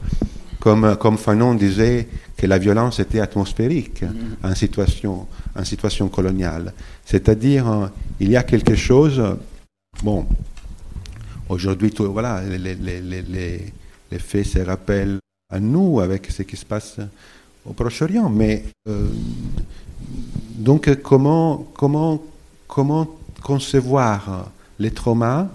Comme, 0.61 1.17
Fanon 1.17 1.55
disait, 1.55 2.07
que 2.37 2.47
la 2.47 2.59
violence 2.59 3.01
était 3.01 3.21
atmosphérique 3.21 4.03
en 4.43 4.55
situation, 4.55 6.09
coloniale. 6.09 6.73
C'est-à-dire, 7.05 7.71
euh, 7.71 7.87
il 8.19 8.31
y 8.31 8.37
a 8.37 8.43
quelque 8.43 8.75
chose, 8.75 9.23
bon, 10.03 10.27
aujourd'hui, 11.49 11.93
voilà, 11.99 12.43
les, 12.43 12.75
les, 12.75 13.01
les, 13.01 13.23
les, 14.11 14.19
faits 14.19 14.47
se 14.47 14.59
rappellent 14.61 15.19
à 15.51 15.61
nous 15.61 16.01
avec 16.01 16.31
ce 16.31 16.43
qui 16.43 16.57
se 16.57 16.65
passe 16.65 16.97
au 17.67 17.73
Proche-Orient, 17.73 18.31
mais 18.31 18.65
euh, 18.89 19.09
donc 20.57 20.91
comment, 21.03 21.67
comment, 21.75 22.23
comment 22.67 23.07
concevoir 23.43 24.51
les 24.79 24.91
traumas 24.91 25.49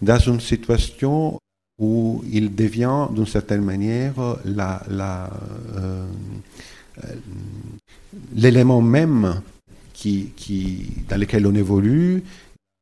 dans 0.00 0.18
une 0.18 0.40
situation 0.40 1.38
où 1.78 2.24
il 2.30 2.54
devient 2.54 3.08
d'une 3.10 3.26
certaine 3.26 3.62
manière 3.62 4.14
la, 4.44 4.82
euh, 5.76 6.06
l'élément 8.34 8.80
même 8.80 9.42
qui, 9.92 10.32
qui, 10.36 10.88
dans 11.08 11.18
lequel 11.18 11.46
on 11.46 11.54
évolue, 11.54 12.22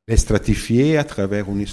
est 0.06 0.16
stratifié 0.16 0.96
à 0.98 1.04
travers 1.04 1.46
une, 1.48 1.64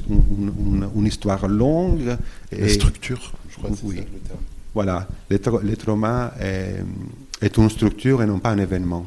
une, 0.95 1.05
histoire 1.05 1.47
longue. 1.47 2.17
La 2.51 2.69
structure, 2.69 3.33
je 3.49 3.57
crois 3.57 3.69
que 3.71 3.75
c'est 3.75 3.85
oui. 3.85 3.95
le 3.97 4.19
terme. 4.19 4.39
Voilà, 4.73 5.07
le, 5.29 5.75
trauma 5.75 6.33
est, 6.39 6.77
est, 7.41 7.57
une 7.57 7.69
structure 7.69 8.23
et 8.23 8.25
non 8.25 8.39
pas 8.39 8.51
un 8.51 8.57
événement. 8.57 9.05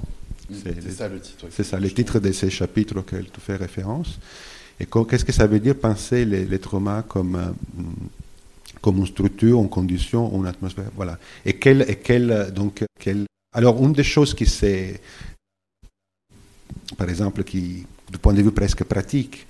C'est 0.53 0.91
ça 0.91 1.09
le 1.09 1.21
titre. 1.21 1.47
C'est 1.51 1.65
ça, 1.65 1.81
le 1.81 1.91
titre 1.91 2.19
de 2.19 2.33
ces 2.33 2.51
chapitres 2.51 2.99
auxquels 2.99 3.31
tu 3.31 3.41
fais 3.41 3.57
référence. 3.57 4.19
Et 4.79 4.87
qu'est-ce 4.87 5.25
que 5.25 5.33
ça 5.33 5.47
veut 5.47 5.61
dire 5.61 5.77
penser 5.77 6.25
les, 6.25 6.59
traumas 6.59 7.03
comme, 7.03 7.37
euh, 7.37 7.83
comme 8.81 8.99
une 8.99 9.07
structure, 9.07 9.61
une 9.61 9.71
condition, 9.71 10.31
une 10.37 10.47
atmosphère? 10.47 10.91
Voilà. 10.97 11.19
Et 11.47 11.55
quelle, 11.55 11.85
et 11.89 11.97
quelle, 11.97 12.53
donc, 12.53 12.85
quelle... 12.99 13.25
Alors, 13.53 13.83
une 13.83 13.93
des 13.93 14.05
choses 14.05 14.35
qui 14.35 14.47
c'est, 14.47 15.01
par 16.99 17.09
exemple, 17.09 17.45
qui, 17.45 17.87
du 18.11 18.19
point 18.19 18.35
de 18.35 18.43
vue 18.43 18.51
presque 18.51 18.85
pratique, 18.85 19.47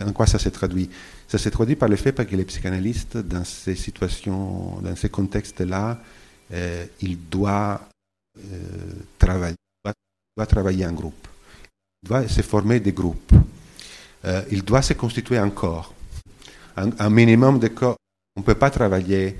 en 0.00 0.12
quoi 0.12 0.26
ça 0.26 0.38
se 0.38 0.50
traduit? 0.50 0.88
Ça 1.28 1.36
se 1.36 1.50
traduit 1.50 1.76
par 1.76 1.90
le 1.90 1.96
fait 1.96 2.14
que 2.26 2.34
les 2.34 2.44
psychanalystes, 2.44 3.18
dans 3.18 3.44
ces 3.44 3.74
situations, 3.74 4.80
dans 4.80 4.96
ces 4.96 5.10
contextes-là, 5.10 6.00
euh, 6.54 6.86
il 7.02 7.18
doit 7.28 7.86
euh, 8.38 8.42
travailler, 9.18 9.56
doit, 10.34 10.46
travailler 10.46 10.86
en 10.86 10.92
groupe. 10.92 11.28
Il 12.02 12.08
doit 12.08 12.26
se 12.26 12.40
former 12.40 12.80
des 12.80 12.92
groupes. 12.92 13.34
Euh, 14.24 14.42
il 14.50 14.64
doit 14.64 14.80
se 14.80 14.94
constituer 14.94 15.36
un 15.36 15.50
corps, 15.50 15.92
un, 16.76 17.10
minimum 17.10 17.58
de 17.58 17.68
corps. 17.68 17.96
On 18.34 18.40
ne 18.40 18.46
peut 18.46 18.54
pas 18.54 18.70
travailler 18.70 19.36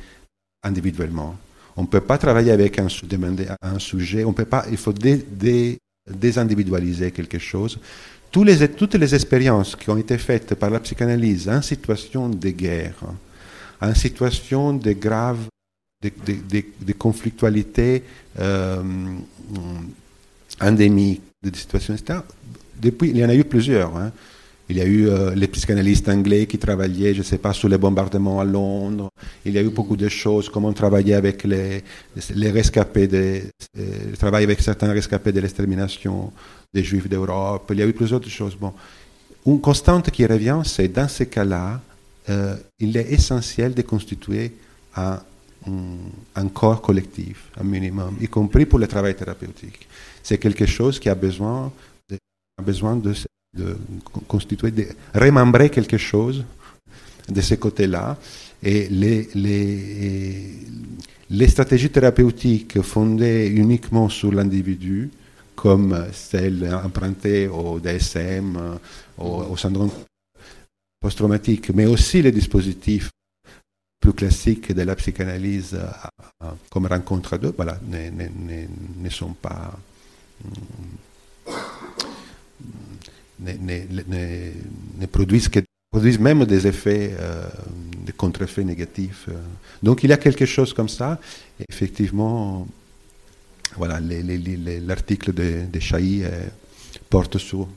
individuellement. 0.63 1.37
On 1.75 1.83
ne 1.83 1.87
peut 1.87 2.03
pas 2.03 2.19
travailler 2.19 2.53
avec 2.53 2.79
un, 2.79 2.89
sujet. 3.79 4.25
On 4.25 4.35
peut 4.35 4.45
pas, 4.45 4.67
il 4.71 4.77
faut 4.77 4.93
désindividualiser 6.11 7.11
quelque 7.11 7.39
chose. 7.39 7.79
les, 8.37 8.69
toutes 8.69 8.95
les 8.95 9.15
expériences 9.15 9.77
qui 9.77 9.91
ont 9.91 9.97
été 9.97 10.19
faites 10.19 10.55
par 10.55 10.71
la 10.71 10.81
psychanalyse 10.81 11.49
en 11.49 11.63
situation 11.63 12.29
de 12.29 12.51
guerre, 12.51 12.95
en 13.81 13.95
situation 13.95 14.73
de 14.73 14.93
grave, 14.93 15.47
de, 16.03 16.11
de, 16.27 16.65
de, 16.81 16.93
conflictualité 16.93 18.05
euh, 18.39 18.83
endémique, 20.61 21.23
de 21.43 21.57
situations, 21.57 21.95
etc., 21.95 22.21
depuis, 22.81 23.11
il 23.11 23.17
y 23.17 23.25
en 23.25 23.29
a 23.29 23.35
eu 23.35 23.45
plusieurs. 23.45 23.97
Hein. 23.97 24.13
Il 24.71 24.77
y 24.77 24.81
a 24.83 24.85
eu 24.85 25.09
euh, 25.09 25.35
les 25.35 25.49
psychanalystes 25.49 26.09
anglais 26.11 26.47
qui 26.47 26.59
travaillaient, 26.59 27.15
je 27.15 27.21
ne 27.21 27.25
sais 27.25 27.39
pas, 27.39 27.55
sur 27.55 27.69
les 27.69 27.79
bombardements 27.79 28.39
à 28.39 28.45
Londres. 28.45 29.11
Il 29.45 29.53
y 29.55 29.59
a 29.59 29.63
eu 29.63 29.71
beaucoup 29.71 29.97
de 29.97 30.09
choses, 30.09 30.51
comment 30.51 30.73
travailler 30.75 31.15
avec 31.15 31.45
les, 31.45 31.83
les 32.35 32.51
rescapés, 32.51 33.07
de, 33.07 33.43
euh, 33.79 34.15
travailler 34.19 34.45
avec 34.45 34.61
certains 34.61 34.93
rescapés 34.93 35.33
de 35.33 35.41
l'extermination 35.41 36.33
des 36.75 36.85
Juifs 36.85 37.09
d'Europe. 37.09 37.71
Il 37.71 37.79
y 37.79 37.83
a 37.83 37.87
eu 37.87 37.95
plusieurs 37.95 38.23
choses. 38.29 38.57
Bon. 38.57 38.75
Une 39.47 39.61
constante 39.61 40.11
qui 40.11 40.27
revient, 40.27 40.61
c'est 40.65 40.89
dans 40.89 41.09
ces 41.09 41.27
cas-là, 41.27 41.81
euh, 42.29 42.55
il 42.79 42.95
est 42.99 43.11
essentiel 43.11 43.73
de 43.73 43.81
constituer 43.81 44.53
un, 44.97 45.19
un, 46.35 46.49
corps 46.49 46.83
collectif, 46.83 47.51
un 47.59 47.65
minimum, 47.65 48.17
y 48.21 48.29
compris 48.29 48.67
pour 48.67 48.79
le 48.79 48.87
travail 48.87 49.15
thérapeutique. 49.15 49.89
C'est 50.23 50.37
quelque 50.37 50.67
chose 50.67 50.99
qui 50.99 51.09
a 51.09 51.15
besoin 51.15 51.73
a 52.59 52.63
besoin 52.63 52.97
de 52.97 53.15
de 53.59 53.77
constituer, 54.27 54.71
de 54.71 54.87
remembrer 55.15 55.71
quelque 55.71 55.99
chose 55.99 56.45
de 57.29 57.41
ce 57.41 57.55
côté-là. 57.55 58.17
Et 58.63 58.89
les, 58.89 59.29
stratégies 61.49 61.91
thérapeutiques 61.91 62.81
fondées 62.83 63.49
uniquement 63.49 64.09
sur 64.09 64.33
l'individu, 64.33 65.11
comme 65.55 66.07
celles 66.13 66.73
empruntées 66.85 67.49
au 67.49 67.79
DSM, 67.81 68.79
au, 69.19 69.57
syndrome 69.57 69.91
post-traumatique, 71.01 71.71
mais 71.75 71.87
aussi 71.87 72.23
les 72.23 72.33
dispositifs 72.33 73.11
plus 74.01 74.13
classiques 74.13 74.73
de 74.73 74.83
la 74.83 74.95
psychanalyse 74.97 75.79
comme 76.71 76.87
rencontre 76.87 77.35
à 77.35 77.39
deux, 77.39 77.53
voilà, 77.57 77.79
ne, 77.89 79.09
sont 79.11 79.35
pas 79.35 79.77
ne, 83.41 85.07
produisent, 85.07 85.49
que, 85.49 85.61
produisent, 85.91 86.19
même 86.19 86.45
des 86.45 86.67
effets, 86.67 87.15
euh, 87.19 87.47
des 88.05 88.13
contre-effets 88.13 88.65
négatifs. 88.65 89.27
Euh. 89.29 89.35
Donc 89.83 90.03
il 90.05 90.11
y 90.11 90.13
a 90.13 90.17
quelque 90.17 90.47
chose 90.47 90.73
comme 90.73 90.89
ça. 90.89 91.21
Effectivement, 91.69 92.67
voilà, 93.77 94.01
l'article 94.01 95.33
de, 95.33 95.65
de 95.71 95.81
Chahi 95.81 96.23
euh, 96.25 96.31
porte 97.11 97.39
sur 97.39 97.69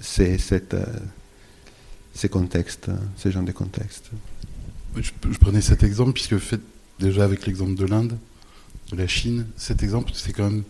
ces, 0.00 0.38
ces 0.38 2.28
contextes, 2.28 2.90
ce 3.16 3.30
genre 3.30 3.42
de 3.42 3.52
contexte. 3.52 4.10
Je, 4.96 5.10
je 5.30 5.38
prenais 5.38 5.60
cet 5.60 5.82
exemple 5.82 6.12
puisque 6.12 6.38
fait 6.38 6.60
déjà 6.98 7.24
avec 7.24 7.46
l'exemple 7.46 7.74
de 7.74 7.86
l'Inde, 7.86 8.18
de 8.90 8.96
la 8.96 9.06
Chine, 9.06 9.46
cet 9.56 9.82
exemple, 9.82 10.12
c'est 10.14 10.32
quand 10.32 10.50
même 10.50 10.64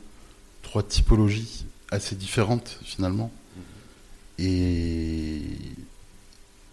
trois 0.62 0.83
typologies 0.83 1.66
assez 1.93 2.16
différentes 2.16 2.78
finalement. 2.82 3.30
Et, 4.38 5.43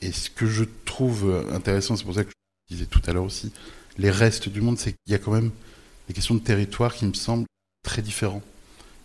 et 0.01 0.11
ce 0.11 0.29
que 0.29 0.47
je 0.47 0.63
trouve 0.85 1.45
intéressant, 1.51 1.95
c'est 1.95 2.05
pour 2.05 2.15
ça 2.15 2.23
que 2.23 2.31
je 2.69 2.75
disais 2.75 2.87
tout 2.87 3.01
à 3.05 3.13
l'heure 3.13 3.25
aussi, 3.25 3.51
les 3.97 4.09
restes 4.09 4.49
du 4.49 4.61
monde, 4.61 4.79
c'est 4.79 4.93
qu'il 4.93 5.11
y 5.11 5.15
a 5.15 5.19
quand 5.19 5.33
même 5.33 5.51
des 6.07 6.13
questions 6.13 6.35
de 6.35 6.39
territoire 6.39 6.95
qui 6.95 7.05
me 7.05 7.13
semblent 7.13 7.45
très 7.83 8.01
différents. 8.01 8.41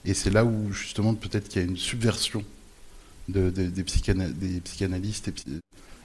Et 0.05 0.15
c'est 0.15 0.31
là 0.31 0.45
où 0.45 0.73
justement 0.73 1.15
peut-être 1.15 1.49
qu'il 1.49 1.63
y 1.63 1.65
a 1.65 1.69
une 1.69 1.77
subversion 1.77 2.45
de, 3.29 3.51
des, 3.51 3.69
des, 3.69 3.83
psychanalystes 3.83 5.33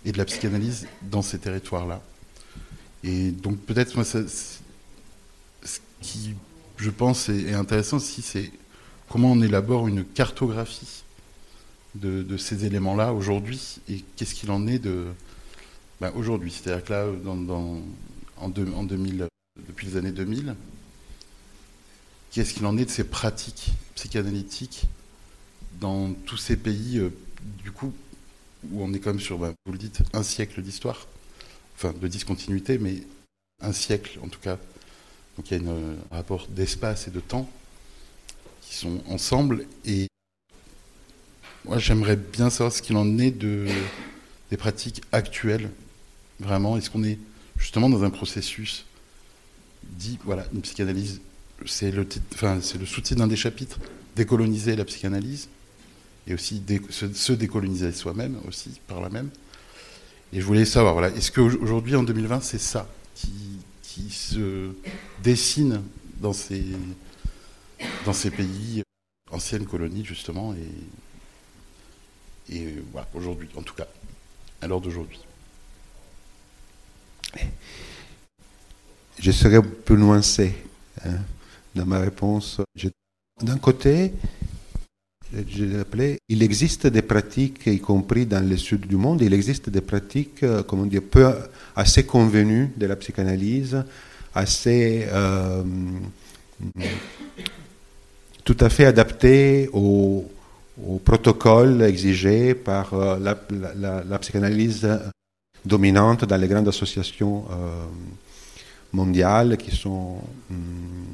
et, 0.06 0.12
de 0.12 0.18
la 0.18 0.26
psychanalyse 0.26 0.88
dans 1.04 1.22
ces 1.22 1.38
territoires-là. 1.38 2.02
Et 3.04 3.32
donc 3.32 3.60
peut-être 3.60 3.96
moi, 3.96 4.06
ce 4.06 4.20
qui, 6.02 6.34
je 6.78 6.90
pense, 6.90 7.30
est, 7.30 7.42
est 7.42 7.54
intéressant 7.54 7.98
aussi, 7.98 8.22
c'est 8.22 8.52
comment 9.10 9.32
on 9.32 9.42
élabore 9.42 9.88
une 9.88 10.06
cartographie 10.06 11.04
de, 11.96 12.38
ces 12.38 12.66
éléments-là 12.66 13.14
aujourd'hui 13.14 13.80
et 13.90 14.04
qu'est-ce 14.16 14.36
qu'il 14.36 14.52
en 14.52 14.68
est 14.68 14.80
de 14.80 15.08
bah, 16.00 16.14
aujourd'hui. 16.16 16.52
C'est-à-dire 16.52 16.86
que 16.86 16.94
là, 16.94 17.08
en, 18.38 18.50
2000, 18.50 19.28
depuis 19.68 19.88
les 19.88 19.98
années 19.98 20.12
2000, 20.12 20.56
qu'est-ce 22.32 22.54
qu'il 22.54 22.66
en 22.66 22.78
est 22.78 22.86
de 22.86 22.90
ces 22.90 23.04
pratiques 23.04 23.72
psychanalytiques 23.96 24.84
dans 25.82 26.14
tous 26.26 26.38
ces 26.38 26.56
pays, 26.56 27.00
euh, 27.00 27.10
du 27.64 27.72
coup, 27.72 27.94
où 28.72 28.84
on 28.84 28.94
est 28.94 29.06
même 29.06 29.20
sur, 29.20 29.40
bah, 29.40 29.52
vous 29.66 29.72
le 29.72 29.78
dites, 29.78 30.00
un 30.14 30.24
siècle 30.24 30.62
d'histoire, 30.62 31.08
enfin 31.76 31.94
de 32.00 32.08
discontinuité, 32.08 32.78
mais 32.78 33.02
un 33.62 33.74
siècle 33.74 34.20
en 34.24 34.28
tout 34.28 34.40
cas. 34.40 34.58
Donc 35.36 35.52
il 35.52 35.64
y 35.64 35.68
a 35.68 35.72
un 35.72 36.16
rapport 36.16 36.48
d'espace 36.48 37.08
et 37.08 37.12
de 37.12 37.20
temps 37.20 37.50
qui 38.70 38.76
sont 38.76 39.02
ensemble. 39.10 39.66
Et 39.84 40.08
moi, 41.66 41.80
j'aimerais 41.80 42.16
bien 42.16 42.50
savoir 42.50 42.72
ce 42.72 42.82
qu'il 42.82 42.96
en 42.98 43.18
est 43.18 43.32
de, 43.32 43.66
des 44.52 44.58
pratiques 44.58 45.02
actuelles, 45.12 45.72
vraiment. 46.40 46.78
Est-ce 46.78 46.90
qu'on 46.92 47.04
est 47.04 47.18
justement 47.58 47.90
dans 47.90 48.04
un 48.04 48.12
processus 48.12 48.86
dit, 49.84 50.20
voilà, 50.24 50.46
une 50.54 50.62
psychanalyse, 50.62 51.20
c'est 51.66 51.90
le, 51.90 52.08
enfin, 52.34 52.60
c'est 52.62 52.78
le 52.78 52.86
sous-titre 52.86 53.20
d'un 53.20 53.28
des 53.28 53.36
chapitres, 53.36 53.80
décoloniser 54.16 54.76
la 54.76 54.86
psychanalyse, 54.86 55.50
et 56.28 56.36
aussi 56.36 56.62
se, 56.92 57.34
décoloniser 57.34 57.92
soi-même 57.92 58.38
aussi, 58.48 58.80
par 58.88 59.02
la 59.02 59.10
même. 59.10 59.30
Et 60.32 60.42
je 60.42 60.46
voulais 60.46 60.66
savoir, 60.66 60.94
voilà, 60.94 61.10
est-ce 61.10 61.32
qu'aujourd'hui, 61.32 61.96
en 61.96 62.04
2020, 62.04 62.42
c'est 62.42 62.60
ça 62.60 62.88
qui, 63.16 63.32
qui 63.82 64.12
se 64.12 64.70
dessine 65.24 65.82
dans 66.22 66.34
ces 66.34 66.64
dans 68.06 68.14
ces 68.14 68.32
pays, 68.32 68.84
anciennes 69.32 69.66
colonies 69.66 70.06
justement, 70.06 70.54
et, 72.50 72.56
et 72.56 72.76
voilà, 72.92 73.08
aujourd'hui, 73.14 73.50
en 73.56 73.62
tout 73.62 73.76
cas, 73.76 73.88
à 74.62 74.68
l'heure 74.68 74.82
d'aujourd'hui. 74.82 75.20
Je 79.20 79.32
serais 79.32 79.62
peu 79.62 79.96
nuancé 79.96 80.56
hein, 81.06 81.20
dans 81.76 81.86
ma 81.86 82.00
réponse. 82.00 82.62
D'un 83.42 83.58
côté, 83.58 84.14
je 85.32 85.80
appelé, 85.80 86.20
il 86.28 86.42
existe 86.42 86.88
des 86.88 87.02
pratiques, 87.02 87.68
y 87.68 87.80
compris 87.80 88.26
dans 88.26 88.48
le 88.48 88.58
sud 88.58 88.88
du 88.88 88.96
monde, 88.96 89.22
il 89.22 89.34
existe 89.34 89.70
des 89.70 89.82
pratiques, 89.82 90.44
euh, 90.44 90.64
comment 90.64 90.86
dire, 90.86 91.04
peu, 91.04 91.32
assez 91.76 92.06
convenues 92.06 92.72
de 92.76 92.86
la 92.88 92.96
psychanalyse, 92.96 93.84
assez 94.34 95.06
euh, 95.10 95.64
tout 98.50 98.66
à 98.66 98.70
fait 98.70 98.86
adapté 98.86 99.70
au, 99.74 100.26
protocole 101.06 101.84
exigé 101.84 102.56
par 102.56 102.96
euh, 102.96 103.20
la, 104.10 104.18
psychanalyse 104.18 104.90
dominante 105.64 106.26
dans 106.26 106.38
les 106.38 106.48
grandes 106.48 106.68
associations 106.68 107.46
euh, 107.52 107.86
mondiales 108.92 109.56
qui 109.56 109.70
sont 109.76 110.20
hum, 110.50 111.06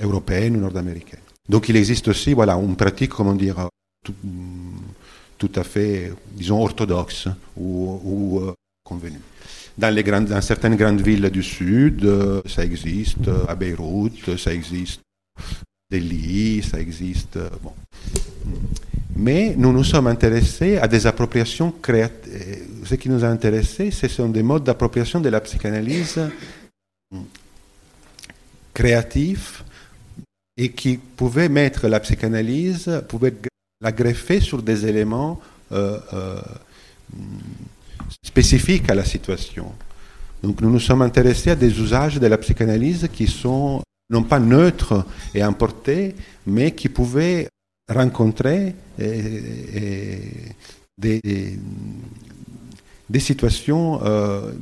européennes 0.00 0.58
ou 0.58 0.60
nord-américaines. 0.60 1.26
Donc 1.48 1.68
il 1.68 1.76
existe 1.76 2.06
aussi 2.06 2.34
voilà, 2.34 2.54
une 2.54 2.76
pratique, 2.76 3.10
comment 3.10 3.34
dire, 3.34 3.68
tout, 5.38 5.52
à 5.56 5.64
fait, 5.64 6.12
disons, 6.34 6.62
orthodoxe 6.62 7.26
ou, 7.56 8.38
euh, 8.44 8.54
convenue. 8.84 9.22
Dans 9.76 10.40
certaines 10.40 10.76
grandes 10.76 11.00
villes 11.00 11.30
du 11.30 11.42
Sud, 11.42 12.08
ça 12.46 12.64
existe, 12.64 13.28
à 13.48 13.56
Beyrouth, 13.56 14.36
ça 14.38 14.54
existe 14.54 15.00
des 15.90 16.00
lits, 16.00 16.62
ça 16.62 16.80
existe. 16.80 17.36
Euh, 17.36 17.48
bon. 17.62 17.72
Mais 19.14 19.54
nous 19.56 19.72
nous 19.72 19.84
sommes 19.84 20.08
intéressés 20.08 20.78
à 20.78 20.88
des 20.88 21.06
appropriations 21.06 21.72
créatives. 21.72 22.32
Euh, 22.32 22.84
ce 22.84 22.94
qui 22.94 23.08
nous 23.08 23.24
a 23.24 23.28
intéressés, 23.28 23.90
ce 23.90 24.08
sont 24.08 24.28
des 24.28 24.42
modes 24.42 24.64
d'appropriation 24.64 25.20
de 25.20 25.28
la 25.28 25.40
psychanalyse 25.40 26.20
créatifs 28.74 29.64
et 30.56 30.70
qui 30.70 30.98
pouvaient 30.98 31.48
mettre 31.48 31.88
la 31.88 31.98
psychanalyse, 31.98 33.02
pouvaient 33.08 33.34
la 33.80 33.90
greffer 33.90 34.40
sur 34.40 34.62
des 34.62 34.86
éléments 34.86 35.40
euh, 35.72 35.98
spécifiques 38.22 38.90
à 38.90 38.94
la 38.94 39.04
situation. 39.04 39.72
Donc 40.42 40.60
nous 40.60 40.70
nous 40.70 40.80
sommes 40.80 41.02
intéressés 41.02 41.50
à 41.50 41.56
des 41.56 41.80
usages 41.80 42.20
de 42.20 42.26
la 42.26 42.38
psychanalyse 42.38 43.08
qui 43.12 43.26
sont 43.26 43.82
non 44.10 44.22
pas 44.22 44.38
neutres 44.38 45.04
et 45.34 45.42
importés, 45.42 46.14
mais 46.46 46.72
qui 46.72 46.88
pouvaient 46.88 47.48
rencontrer 47.92 48.74
des, 50.98 51.58
des, 53.08 53.20
situations, 53.20 54.00
euh, 54.04 54.52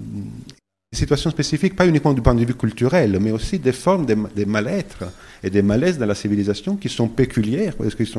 situations 0.93 1.31
spécifiques, 1.31 1.77
pas 1.77 1.87
uniquement 1.87 2.13
du 2.13 2.23
point 2.23 2.35
de 2.35 2.45
vue 2.45 2.55
culturel, 2.55 3.19
mais 3.21 3.31
aussi 3.31 3.59
des 3.59 3.73
formes 3.73 4.07
de, 4.07 4.45
mal-être 4.45 5.05
et 5.43 5.51
des 5.51 5.63
malaises 5.63 5.99
dans 5.99 6.07
la 6.07 6.15
civilisation 6.15 6.77
qui 6.77 6.89
sont 6.89 7.09
péculières, 7.09 7.77
parce 7.77 7.95
qu'ils 7.95 8.13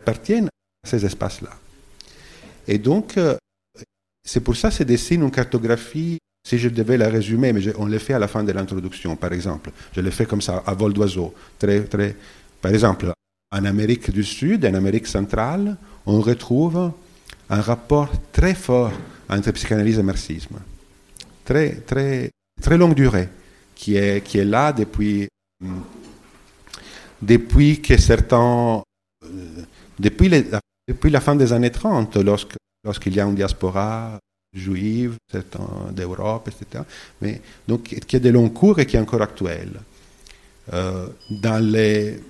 appartiennent 0.00 0.46
à 0.46 0.88
ces 0.88 1.04
espaces-là. 1.04 1.50
Et 2.66 2.78
donc, 2.78 3.16
euh, 3.16 3.36
c'est 4.24 4.40
pour 4.40 4.56
ça 4.56 4.68
que 4.68 4.74
se 4.76 4.82
dessine 4.82 5.22
une 5.22 5.30
cartographie 5.30 6.18
si 6.48 6.56
je 6.56 6.70
devais 6.70 6.96
la 6.96 7.10
résumer, 7.10 7.52
mais 7.52 7.60
on 7.76 7.84
le 7.84 7.98
fait 7.98 8.14
à 8.14 8.18
la 8.18 8.26
fin 8.26 8.42
de 8.42 8.52
l'introduction, 8.52 9.16
par 9.16 9.34
exemple. 9.34 9.70
Je 9.94 10.00
le 10.00 10.10
fais 10.10 10.24
comme 10.24 10.40
ça, 10.40 10.62
à 10.66 10.72
vol 10.72 10.94
d'oiseau. 10.94 11.34
Très, 11.58 11.82
très... 11.82 12.16
Par 12.62 12.72
exemple, 12.72 13.12
en 13.52 13.64
Amérique 13.66 14.10
du 14.10 14.24
Sud, 14.24 14.64
en 14.64 14.72
Amérique 14.72 15.06
centrale, 15.06 15.76
on 16.06 16.22
retrouve 16.22 16.92
un 17.50 17.60
rapport 17.60 18.10
très 18.32 18.54
fort 18.54 18.92
entre 19.28 19.50
psychanalyse 19.50 19.98
et 19.98 20.02
marxisme, 20.02 20.56
très, 21.44 21.82
très, 21.82 22.30
très 22.62 22.78
longue 22.78 22.94
durée, 22.94 23.28
qui 23.74 23.96
est, 23.96 24.24
qui 24.24 24.38
est 24.38 24.46
là 24.46 24.72
depuis, 24.72 25.28
depuis 27.20 27.82
que 27.82 27.98
certains, 27.98 28.82
euh, 29.22 29.62
depuis, 29.98 30.30
depuis 30.88 31.10
la 31.10 31.20
fin 31.20 31.36
des 31.36 31.52
années 31.52 31.70
30, 31.70 32.16
lorsque, 32.16 32.56
lorsqu'il 32.84 33.14
y 33.14 33.20
a 33.20 33.24
une 33.24 33.34
diaspora 33.34 34.18
juive 34.52 35.16
d'Europe, 35.92 36.48
etc. 36.48 36.84
Mais, 37.20 37.40
donc, 37.66 37.82
qui 37.82 38.16
est 38.16 38.20
de 38.20 38.30
long 38.30 38.48
cours 38.48 38.78
et 38.78 38.86
qui 38.86 38.96
est 38.96 39.00
encore 39.00 39.22
actuel. 39.22 39.70
Euh, 40.72 41.06
dans 41.30 41.64
les 41.64 42.20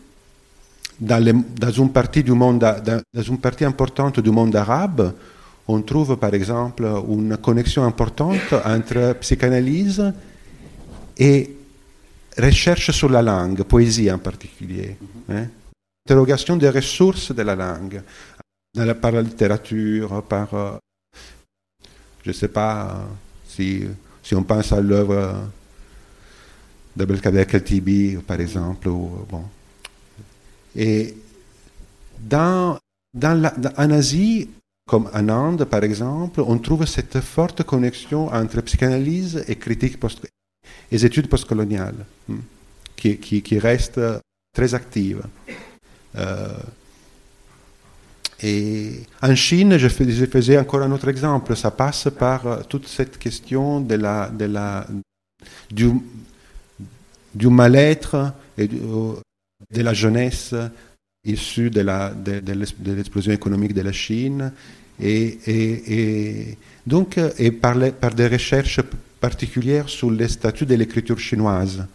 dans, 1.00 1.70
une 1.70 1.92
partie 1.92 2.22
du 2.22 2.32
monde, 2.32 2.58
dans, 2.58 3.22
une 3.22 3.38
partie 3.38 3.64
importante 3.64 4.20
du 4.20 4.30
monde 4.30 4.54
arabe, 4.56 5.14
on 5.66 5.82
trouve 5.82 6.16
par 6.16 6.34
exemple 6.34 6.88
une 7.08 7.36
connexion 7.36 7.84
importante 7.84 8.52
entre 8.64 9.14
psychanalyse 9.20 10.12
et 11.16 11.54
recherche 12.36 12.90
sur 12.90 13.08
la 13.10 13.22
langue, 13.22 13.62
poésie 13.62 14.10
en 14.10 14.18
particulier. 14.18 14.96
Hein. 15.28 15.46
Interrogation 16.06 16.56
des 16.56 16.70
ressources 16.70 17.34
de 17.34 17.42
la 17.42 17.54
langue, 17.54 18.02
par 19.00 19.12
la 19.12 19.22
littérature, 19.22 20.22
par, 20.22 20.54
euh, 20.54 20.78
je 22.22 22.30
ne 22.30 22.34
sais 22.34 22.48
pas 22.48 23.06
si, 23.46 23.84
si 24.22 24.34
on 24.34 24.42
pense 24.42 24.72
à 24.72 24.80
l'œuvre 24.80 25.48
d'Abdelkader 26.96 27.46
Katibi, 27.46 28.16
par 28.26 28.40
exemple, 28.40 28.88
bon, 28.88 29.44
et 30.76 31.14
dans, 32.18 32.78
dans 33.14 33.50
en 33.76 33.90
Asie, 33.90 34.48
comme 34.88 35.08
en 35.12 35.28
Inde 35.28 35.64
par 35.64 35.84
exemple, 35.84 36.40
on 36.40 36.58
trouve 36.58 36.86
cette 36.86 37.20
forte 37.20 37.62
connexion 37.62 38.28
entre 38.28 38.60
psychanalyse 38.62 39.44
et 39.48 39.56
critique 39.56 39.98
post 40.00 40.26
et 40.90 41.04
études 41.04 41.28
postcoloniales, 41.28 42.06
hmm, 42.28 42.38
qui, 42.96 43.18
qui, 43.18 43.42
qui, 43.42 43.58
reste 43.58 44.00
très 44.54 44.74
active. 44.74 45.22
Euh, 46.16 46.48
et 48.40 49.00
en 49.20 49.34
Chine, 49.34 49.76
je, 49.78 49.88
faisais 49.88 50.58
encore 50.58 50.82
un 50.82 50.92
autre 50.92 51.08
exemple, 51.08 51.56
ça 51.56 51.70
passe 51.70 52.08
par 52.16 52.66
toute 52.68 52.86
cette 52.86 53.18
question 53.18 53.80
de 53.80 53.96
la, 53.96 54.28
de 54.28 54.44
la, 54.44 54.86
du, 55.70 55.90
du 57.34 57.48
mal-être 57.48 58.32
et 58.56 58.68
du, 58.68 58.78
de 58.78 59.82
la 59.82 59.92
jeunesse 59.92 60.54
issue 61.24 61.70
de, 61.70 61.80
l'explosion 62.92 63.32
économique 63.32 63.74
de 63.74 63.82
la 63.82 63.92
Chine. 63.92 64.52
Et, 65.00 66.56
donc 66.86 67.18
et 67.38 67.50
par, 67.50 67.76
par, 68.00 68.14
des 68.14 68.26
recherches 68.28 68.80
particulières 69.20 69.88
sur 69.88 70.10
les 70.10 70.28
statuts 70.28 70.66
de 70.66 70.74
l'écriture 70.74 71.18
chinoise. 71.18 71.86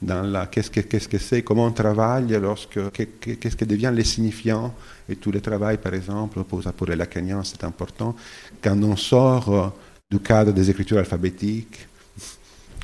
Dans 0.00 0.22
la, 0.22 0.46
qu'est-ce 0.46 0.70
que, 0.70 0.80
qu'est-ce 0.80 1.08
que 1.08 1.18
c'est, 1.18 1.42
comment 1.42 1.66
on 1.66 1.72
travaille, 1.72 2.28
lorsque, 2.40 2.78
qu'est-ce 2.92 3.56
que 3.56 3.64
devient 3.64 3.92
les 3.92 4.04
signifiants, 4.04 4.72
et 5.08 5.16
tout 5.16 5.32
le 5.32 5.40
travail, 5.40 5.78
par 5.78 5.92
exemple, 5.92 6.44
pour, 6.44 6.62
pour 6.62 6.86
les 6.86 6.94
lacaniens, 6.94 7.42
c'est 7.42 7.64
important, 7.64 8.14
quand 8.62 8.80
on 8.80 8.94
sort 8.94 9.48
euh, 9.52 9.68
du 10.08 10.20
cadre 10.20 10.52
des 10.52 10.70
écritures 10.70 10.98
alphabétiques, 10.98 11.88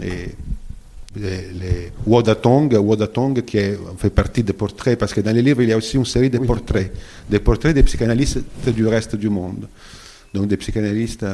et 0.03 0.35
les, 1.17 1.53
les 1.53 1.93
Wodatong, 2.05 2.75
Wodatong 2.75 3.43
qui 3.43 3.59
fait 3.97 4.11
partie 4.11 4.43
des 4.43 4.53
portraits, 4.53 4.99
parce 4.99 5.15
que 5.15 5.21
dans 5.21 5.33
les 5.33 5.43
livres, 5.43 5.63
il 5.63 5.69
y 5.69 5.73
a 5.73 5.77
aussi 5.77 5.97
une 5.97 6.05
série 6.05 6.31
de 6.31 6.39
portraits, 6.39 6.93
des 7.31 7.39
portraits 7.39 7.75
des 7.75 7.85
psychanalystes 7.85 8.41
du 8.67 8.87
reste 8.87 9.15
du 9.15 9.29
monde. 9.29 9.69
Donc 10.33 10.49
des 10.49 10.57
psychanalystes, 10.57 11.25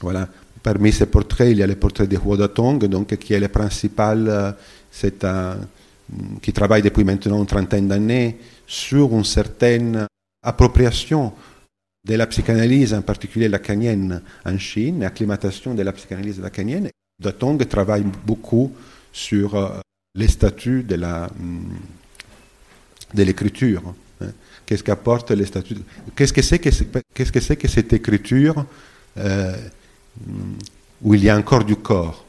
voilà. 0.00 0.28
Parmi 0.62 0.92
ces 0.92 1.06
portraits, 1.06 1.50
il 1.50 1.58
y 1.58 1.62
a 1.62 1.66
le 1.66 1.76
portrait 1.76 2.06
de 2.06 2.16
Wodatong, 2.16 2.84
donc, 2.86 3.16
qui 3.16 3.34
est 3.34 3.40
le 3.40 3.48
principal, 3.48 4.56
c'est 4.90 5.24
un, 5.24 5.56
qui 6.40 6.52
travaille 6.52 6.82
depuis 6.82 7.04
maintenant 7.04 7.38
une 7.38 7.46
trentaine 7.46 7.88
d'années 7.88 8.38
sur 8.66 9.12
une 9.12 9.24
certaine 9.24 10.06
appropriation 10.42 11.32
de 12.04 12.14
la 12.14 12.26
psychanalyse, 12.26 12.94
en 12.94 13.02
particulier 13.02 13.48
lacanienne 13.48 14.22
en 14.44 14.58
Chine, 14.58 15.04
acclimatation 15.04 15.74
de 15.74 15.82
la 15.82 15.92
psychanalyse 15.92 16.40
lacanienne, 16.40 16.90
Datong 17.20 17.64
travaille 17.68 18.04
beaucoup 18.26 18.72
sur 19.12 19.54
euh, 19.54 19.80
les 20.14 20.28
statuts 20.28 20.82
de 20.82 20.96
la 20.96 21.28
de 23.14 23.22
l'écriture. 23.22 23.82
Hein. 24.20 24.26
Qu'est-ce 24.66 24.82
qu'apporte 24.82 25.30
les 25.30 25.46
statuts 25.46 25.76
Qu'est-ce 26.16 26.32
que 26.32 26.42
c'est 26.42 26.58
que, 27.56 27.68
cette 27.68 27.92
écriture 27.92 28.64
euh, 29.18 29.54
où 31.02 31.14
il 31.14 31.24
y 31.24 31.30
a 31.30 31.36
encore 31.36 31.64
du 31.64 31.76
corps 31.76 32.24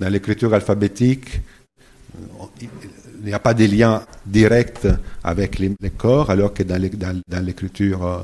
Dans 0.00 0.08
l'écriture 0.08 0.52
alphabétique, 0.54 1.40
il 2.60 3.24
n'y 3.24 3.32
a 3.32 3.38
pas 3.38 3.54
de 3.54 3.64
lien 3.64 4.02
direct 4.24 4.88
avec 5.24 5.58
les, 5.58 5.74
corps, 5.96 6.30
alors 6.30 6.52
que 6.54 6.62
dans, 6.62 6.80
l'écriture, 7.42 8.06
euh, 8.06 8.22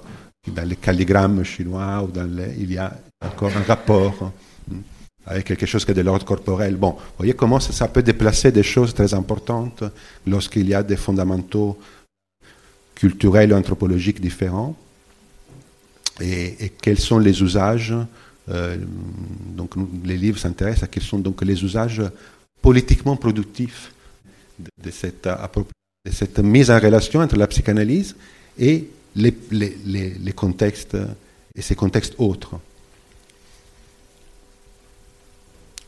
dans 0.49 0.69
les 0.69 0.77
calligrammes 0.77 1.45
chinois, 1.45 2.03
ou 2.03 2.11
dans 2.11 2.29
il 2.59 2.73
y 2.73 2.79
a 2.79 2.93
encore 3.21 3.57
un 3.57 3.63
rapport 3.63 4.33
avec 5.27 5.47
quelque 5.47 5.67
chose 5.67 5.85
qui 5.85 5.91
est 5.91 5.95
de 5.95 6.03
l'ordre 6.03 6.25
corporel. 6.25 6.77
Bon, 6.77 6.91
vous 6.91 7.17
voyez 7.19 7.33
comment 7.33 7.61
ça, 7.61 7.89
peut 7.89 8.03
déplacer 8.03 8.53
des 8.53 8.63
choses 8.63 8.93
très 8.95 9.15
importantes 9.15 9.83
lorsqu'il 10.27 10.69
y 10.69 10.75
a 10.75 10.83
des 10.83 10.97
fondamentaux 10.97 11.79
culturels 12.95 13.53
ou 13.53 13.57
anthropologiques 13.57 14.21
différents. 14.21 14.77
Et, 16.21 16.73
quels 16.81 17.01
sont 17.01 17.19
les 17.19 17.43
usages 17.43 17.93
euh, 17.93 18.05
Donc 18.49 19.75
les 20.05 20.17
livres 20.17 20.39
s'intéressent 20.39 20.85
à 20.85 20.87
quels 20.87 21.03
sont 21.03 21.19
donc 21.19 21.43
les 21.43 21.65
usages 21.65 22.03
politiquement 22.61 23.17
productifs 23.17 23.93
de, 24.59 24.91
cette, 24.91 25.27
de 25.27 26.13
cette, 26.13 26.39
mise 26.39 26.71
en 26.71 26.79
relation 26.79 27.21
entre 27.21 27.37
la 27.37 27.47
psychanalyse 27.47 28.17
et 28.59 28.89
les, 29.17 29.35
les, 29.51 29.77
les 29.87 30.33
contextes 30.33 30.97
et 31.57 31.63
ces 31.63 31.75
contextes 31.75 32.15
autres. 32.19 32.59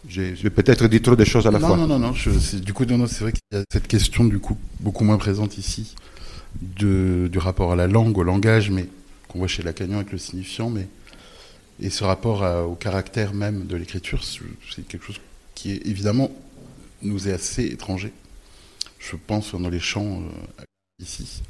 J'ai 0.09 0.51
peut-être 0.51 0.87
dit 0.87 1.03
trop 1.03 1.17
de 1.17 1.25
choses 1.25 1.47
à 1.47 1.51
la 1.51 1.59
fois. 1.59 1.77
Non, 1.77 1.87
non, 1.87 1.99
non. 1.99 2.13
du 2.13 2.73
coup, 2.73 2.85
c'est 3.09 3.21
vrai 3.21 3.33
qu'il 3.33 3.41
y 3.53 3.57
a 3.57 3.65
cette 3.73 3.89
question 3.89 4.25
du 4.25 4.39
coup 4.39 4.57
beaucoup 4.81 5.05
moins 5.05 5.19
présente 5.19 5.59
ici 5.59 5.95
de, 6.61 7.29
du 7.31 7.39
rapport 7.39 7.73
à 7.73 7.77
la 7.77 7.87
langue, 7.87 8.17
au 8.17 8.23
langage, 8.23 8.71
mais 8.71 8.87
qu'on 9.29 9.39
voit 9.39 9.49
chez 9.49 9.63
Lacan 9.63 9.91
avec 9.93 10.13
le 10.13 10.19
signifiant, 10.19 10.71
mais 10.71 10.87
et 11.81 11.91
ce 11.91 12.05
rapport 12.05 12.43
au 12.67 12.75
caractère 12.75 13.35
même 13.35 13.67
de 13.67 13.77
l'écriture, 13.77 14.25
c'est 14.25 14.87
quelque 14.87 15.07
chose 15.07 15.21
qui 15.55 15.73
évidemment 15.85 16.31
nous 17.03 17.29
est 17.29 17.33
assez 17.33 17.65
étranger. 17.67 18.13
Je 18.99 19.17
pense 19.17 19.55
dans 19.55 19.69
les 19.69 19.81
champs 19.81 20.23
euh, 20.23 20.65
ici. 21.01 21.43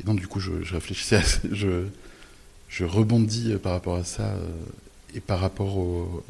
Et 0.00 0.04
donc 0.04 0.18
du 0.18 0.26
coup, 0.26 0.40
je, 0.40 0.72
réfléchissais, 0.72 1.22
je, 1.52 1.86
je 2.68 2.84
rebondis 2.84 3.54
par 3.62 3.72
rapport 3.72 3.96
à 3.96 4.04
ça 4.04 4.34
euh, 4.34 4.48
et 5.14 5.20
par 5.20 5.40
rapport 5.40 5.76
au 5.76 6.24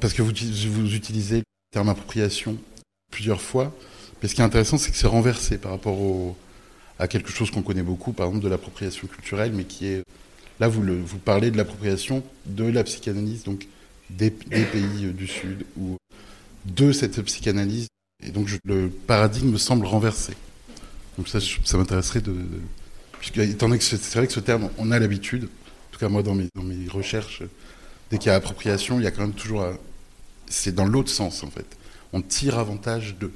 parce 0.00 0.12
que 0.12 0.22
vous, 0.22 0.32
vous 0.32 0.94
utilisez 0.94 1.38
le 1.38 1.44
terme 1.72 1.88
appropriation 1.88 2.58
plusieurs 3.10 3.40
fois. 3.40 3.74
Mais 4.22 4.28
ce 4.28 4.34
qui 4.34 4.42
est 4.42 4.44
intéressant, 4.44 4.76
c'est 4.76 4.90
que 4.90 4.96
c'est 4.96 5.06
renversé 5.06 5.58
par 5.58 5.72
rapport 5.72 5.98
au, 5.98 6.36
à 6.98 7.08
quelque 7.08 7.30
chose 7.30 7.50
qu'on 7.50 7.62
connaît 7.62 7.82
beaucoup, 7.82 8.12
par 8.12 8.26
exemple 8.26 8.44
de 8.44 8.50
l'appropriation 8.50 9.06
culturelle, 9.08 9.52
mais 9.54 9.64
qui 9.64 9.86
est... 9.86 10.04
Là, 10.60 10.68
vous, 10.68 10.82
le, 10.82 11.02
parlez 11.24 11.50
de 11.50 11.56
l'appropriation 11.56 12.22
de 12.44 12.64
la 12.64 12.84
psychanalyse, 12.84 13.44
donc 13.44 13.66
des, 14.10 14.30
pays 14.30 15.12
du 15.14 15.26
Sud, 15.26 15.64
ou 15.78 15.96
de 16.66 16.92
cette 16.92 17.20
psychanalyse. 17.22 17.88
Et 18.22 18.30
donc 18.30 18.48
le 18.64 18.90
paradigme 18.90 19.52
me 19.52 19.58
semble 19.58 19.86
renversé. 19.86 20.34
Donc 21.16 21.28
ça, 21.28 21.38
ça 21.64 21.78
m'intéresserait 21.78 22.20
de... 22.20 22.34
puisque, 23.18 23.38
étant 23.38 23.68
donné 23.68 23.78
que 23.78 23.84
c'est 23.84 24.14
vrai 24.14 24.26
que 24.26 24.32
ce 24.32 24.40
terme, 24.40 24.68
on 24.76 24.90
a 24.90 24.98
l'habitude, 24.98 25.44
en 25.44 25.92
tout 25.92 25.98
cas 25.98 26.10
moi 26.10 26.22
dans 26.22 26.34
mes, 26.34 26.48
dans 26.54 26.62
mes 26.62 26.86
recherches, 26.88 27.42
dès 28.10 28.18
qu'il 28.18 28.28
y 28.28 28.32
a 28.32 28.36
appropriation, 28.36 29.00
il 29.00 29.04
y 29.04 29.06
a 29.06 29.10
quand 29.10 29.22
même 29.22 29.32
toujours. 29.32 29.66
C'est 30.46 30.74
dans 30.74 30.86
l'autre 30.86 31.10
sens, 31.10 31.42
en 31.42 31.50
fait. 31.50 31.66
On 32.12 32.20
tire 32.20 32.58
avantage 32.58 33.16
d'eux. 33.18 33.32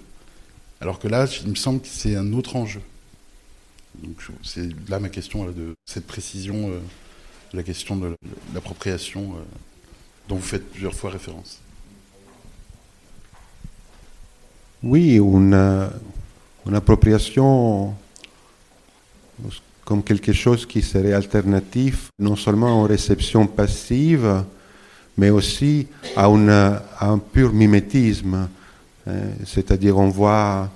Alors 0.80 0.98
que 0.98 1.08
là, 1.08 1.26
il 1.42 1.50
me 1.50 1.54
semble 1.54 1.80
que 1.80 1.88
c'est 1.88 2.16
un 2.16 2.32
autre 2.32 2.56
enjeu. 2.56 2.82
Donc, 4.02 4.16
c'est 4.42 4.68
là 4.88 4.98
ma 4.98 5.08
question 5.08 5.46
de 5.46 5.74
cette 5.86 6.06
précision 6.06 6.70
euh, 6.70 6.80
la 7.52 7.62
question 7.62 7.96
de 7.96 8.16
l'appropriation 8.54 9.34
euh, 9.34 9.42
dont 10.28 10.36
vous 10.36 10.42
faites 10.42 10.70
plusieurs 10.70 10.94
fois 10.94 11.10
référence. 11.10 11.60
Oui, 14.82 15.16
une, 15.16 15.90
une 16.66 16.74
appropriation 16.74 17.94
comme 19.84 20.02
quelque 20.02 20.32
chose 20.32 20.66
qui 20.66 20.82
serait 20.82 21.12
alternatif 21.12 22.10
non 22.18 22.36
seulement 22.36 22.82
aux 22.82 22.86
réceptions 22.86 23.46
passives, 23.46 24.44
mais 25.16 25.30
aussi 25.30 25.86
à, 26.16 26.26
un 26.26 27.18
pur 27.18 27.52
mimétisme. 27.52 28.48
Hein. 29.06 29.12
C'est-à-dire 29.44 29.98
on 29.98 30.08
voit 30.08 30.70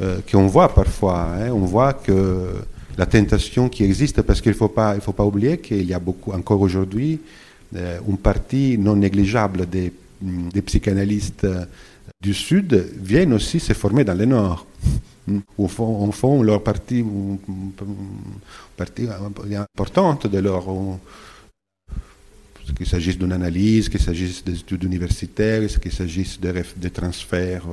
euh, 0.00 0.20
qu'on 0.30 0.46
voit 0.46 0.72
parfois, 0.72 1.28
hein, 1.34 1.50
on 1.50 1.66
voit 1.66 1.92
que 1.92 2.54
la 2.96 3.06
tentation 3.06 3.68
qui 3.68 3.84
existe, 3.84 4.22
parce 4.22 4.40
qu'il 4.40 4.52
ne 4.52 4.56
faut 4.56 4.68
pas, 4.68 4.98
faut 5.00 5.12
pas 5.12 5.24
oublier 5.24 5.58
qu'il 5.58 5.86
y 5.86 5.94
a 5.94 5.98
beaucoup, 5.98 6.32
encore 6.32 6.60
aujourd'hui, 6.60 7.20
euh, 7.74 7.98
une 8.06 8.18
partie 8.18 8.76
non 8.78 8.96
négligeable 8.96 9.66
des, 9.66 9.92
des 10.20 10.62
psychanalystes 10.62 11.44
euh, 11.44 11.64
du 12.20 12.34
Sud 12.34 12.74
viennent 13.00 13.32
aussi 13.32 13.60
se 13.60 13.72
former 13.72 14.04
dans 14.04 14.14
le 14.14 14.24
Nord. 14.24 14.66
Fond, 15.68 16.08
au 16.08 16.12
fond 16.12 16.42
leur 16.42 16.62
partie, 16.62 16.98
une 16.98 17.38
partie 18.76 19.06
importante 19.54 20.26
de 20.26 20.38
leur 20.38 20.66
qu'il 22.76 22.86
s'agisse 22.86 23.18
d'une 23.18 23.32
analyse, 23.32 23.88
qu'il 23.88 24.00
s'agisse 24.00 24.44
d'études 24.44 24.84
universitaires, 24.84 25.66
qu'il 25.80 25.92
s'agisse 25.92 26.40
de, 26.40 26.52
de 26.76 26.88
transferts. 26.88 27.66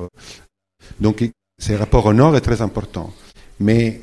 Donc, 1.00 1.28
ce 1.60 1.72
rapport 1.72 2.06
au 2.06 2.12
Nord 2.12 2.36
est 2.36 2.40
très 2.40 2.62
important. 2.62 3.12
Mais 3.60 4.00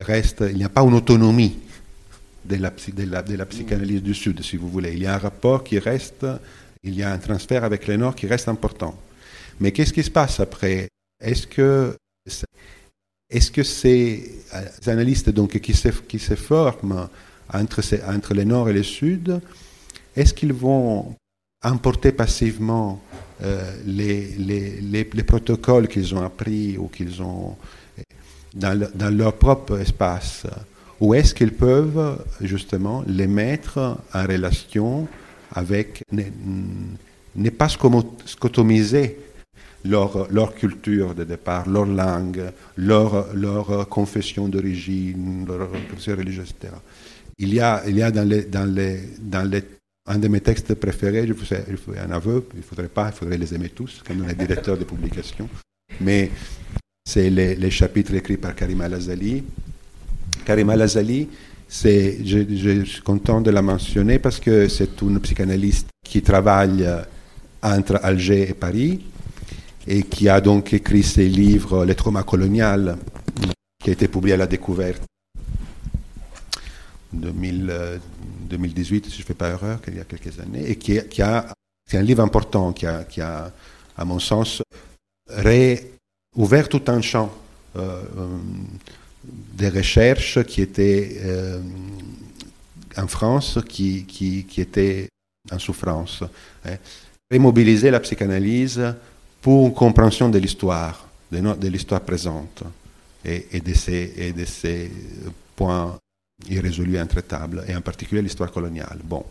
reste, 0.00 0.44
il 0.48 0.56
n'y 0.56 0.64
a 0.64 0.68
pas 0.68 0.82
une 0.82 0.94
autonomie 0.94 1.58
de 2.44 2.56
la, 2.56 2.70
de, 2.70 3.36
la, 3.36 3.46
psychanalyse 3.46 4.02
du 4.02 4.14
Sud, 4.14 4.42
si 4.42 4.56
vous 4.56 4.68
voulez. 4.68 4.92
Il 4.92 5.02
y 5.02 5.06
a 5.06 5.14
un 5.14 5.18
rapport 5.18 5.62
qui 5.62 5.78
reste, 5.78 6.26
il 6.82 6.94
y 6.94 7.02
a 7.02 7.12
un 7.12 7.18
transfert 7.18 7.64
avec 7.64 7.86
le 7.86 7.96
Nord 7.96 8.14
qui 8.14 8.26
reste 8.26 8.48
important. 8.48 8.98
Mais 9.60 9.72
qu'est-ce 9.72 9.92
qui 9.92 10.02
se 10.02 10.10
passe 10.10 10.40
après? 10.40 10.88
Est-ce 11.20 11.46
que, 11.46 11.96
est-ce 13.28 13.50
que 13.50 13.62
ces 13.62 14.42
analystes 14.86 15.30
donc, 15.30 15.60
qui, 15.60 15.74
se, 15.74 15.88
qui 15.88 16.18
se 16.18 16.34
forment 16.34 17.08
entre, 17.52 17.82
entre 18.08 18.34
le 18.34 18.44
Nord 18.44 18.70
et 18.70 18.72
le 18.72 18.82
Sud, 18.82 19.40
est-ce 20.16 20.34
qu'ils 20.34 20.52
vont 20.52 21.14
importer 21.62 22.12
passivement 22.12 23.02
euh, 23.42 23.74
les, 23.84 24.28
les, 24.38 24.80
les, 25.04 25.24
protocoles 25.24 25.88
qu'ils 25.88 26.14
ont 26.14 26.22
appris 26.22 26.78
ou 26.78 26.88
qu'ils 26.88 27.22
ont 27.22 27.56
dans, 28.54 29.16
leur 29.16 29.34
propre 29.34 29.78
espace 29.78 30.46
Ou 31.00 31.14
est-ce 31.14 31.34
qu'ils 31.34 31.52
peuvent 31.52 32.18
justement 32.40 33.04
les 33.06 33.26
mettre 33.26 33.98
en 34.12 34.22
relation 34.22 35.08
avec, 35.52 36.02
ne, 36.12 37.50
pas 37.50 37.68
scotomiser 37.68 39.18
leur, 39.84 40.54
culture 40.54 41.14
de 41.14 41.24
départ, 41.24 41.68
leur 41.68 41.86
langue, 41.86 42.52
leur, 42.76 43.88
confession 43.88 44.48
d'origine, 44.48 45.46
leur 45.46 45.70
confession 45.88 46.16
religieuse, 46.16 46.50
etc. 46.50 46.74
Il 47.38 47.54
y 47.54 47.60
a, 47.60 47.82
il 47.86 47.96
y 47.96 48.02
a 48.02 48.10
dans, 48.10 48.28
les, 48.28 48.42
dans, 48.42 48.64
les, 48.64 49.00
dans 49.18 49.48
les 49.48 49.64
un 50.06 50.18
de 50.18 50.28
mes 50.28 50.40
textes 50.40 50.74
préférés, 50.74 51.26
je 51.26 51.34
fais, 51.34 51.64
un 51.98 52.10
aveu, 52.10 52.46
il 52.54 52.58
ne 52.58 52.62
faudrait 52.62 52.88
pas, 52.88 53.08
il 53.08 53.12
faudrait 53.12 53.38
les 53.38 53.54
aimer 53.54 53.68
tous, 53.68 54.02
comme 54.06 54.28
est 54.28 54.34
directeur 54.34 54.76
de 54.76 54.84
publication, 54.84 55.48
mais 56.00 56.30
c'est 57.10 57.28
les, 57.28 57.70
chapitres 57.70 58.14
écrits 58.14 58.36
par 58.36 58.54
Karima 58.54 58.88
Lazali. 58.88 59.42
Karima 60.44 60.76
Lazali, 60.76 61.28
je, 61.68 62.84
suis 62.84 63.02
content 63.02 63.40
de 63.40 63.50
la 63.50 63.62
mentionner 63.62 64.20
parce 64.20 64.38
que 64.38 64.68
c'est 64.68 65.02
une 65.02 65.18
psychanalyste 65.18 65.88
qui 66.04 66.22
travaille 66.22 66.88
entre 67.62 67.98
Alger 68.04 68.50
et 68.50 68.54
Paris 68.54 69.00
et 69.88 70.04
qui 70.04 70.28
a 70.28 70.40
donc 70.40 70.72
écrit 70.72 71.02
ses 71.02 71.28
livres 71.28 71.84
Les 71.84 71.96
traumas 71.96 72.22
coloniales, 72.22 72.96
qui 73.82 73.90
a 73.90 73.92
été 73.92 74.06
publié 74.06 74.34
à 74.34 74.36
la 74.36 74.46
découverte 74.46 75.02
2000, 77.12 77.72
2018, 78.48 79.06
si 79.06 79.16
je 79.16 79.22
ne 79.22 79.26
fais 79.26 79.34
pas 79.34 79.48
erreur, 79.48 79.82
qu'il 79.82 79.96
y 79.96 80.00
a 80.00 80.04
quelques 80.04 80.38
années, 80.38 80.70
et 80.70 80.76
qui, 80.76 81.00
qui 81.08 81.22
a, 81.22 81.52
c'est 81.90 81.98
un 81.98 82.02
livre 82.02 82.22
important 82.22 82.72
qui 82.72 82.86
a, 82.86 83.02
qui 83.02 83.20
a, 83.20 83.50
à 83.96 84.04
mon 84.04 84.20
sens, 84.20 84.62
réouvert 86.36 86.68
tout 86.68 86.82
un 86.88 87.00
champ 87.00 87.32
euh, 87.76 88.02
euh, 88.18 88.26
des 89.54 89.68
recherches 89.68 90.42
qui 90.44 90.62
étaient 90.62 91.18
euh, 91.22 91.60
en 92.96 93.06
France, 93.06 93.58
qui, 93.68 94.04
qui, 94.04 94.44
qui, 94.44 94.60
étaient 94.60 95.08
en 95.50 95.58
souffrance. 95.58 96.24
Hein. 96.64 96.76
Remobiliser 97.30 97.90
la 97.90 98.00
psychanalyse 98.00 98.94
pour 99.40 99.66
une 99.66 99.74
compréhension 99.74 100.28
de 100.28 100.38
l'histoire, 100.38 101.06
de, 101.30 101.68
l'histoire 101.68 102.00
présente 102.00 102.64
et, 103.24 103.46
et, 103.52 103.60
de 103.60 103.74
ces, 103.74 104.12
et 104.16 104.32
de 104.32 104.44
ces 104.44 104.90
points 105.54 105.96
irrésolu 106.48 106.98
intraitables, 106.98 107.64
et 107.68 107.76
en 107.76 107.80
particulier 107.82 108.22
l'histoire 108.22 108.50
coloniale. 108.50 108.98
Bon. 109.04 109.24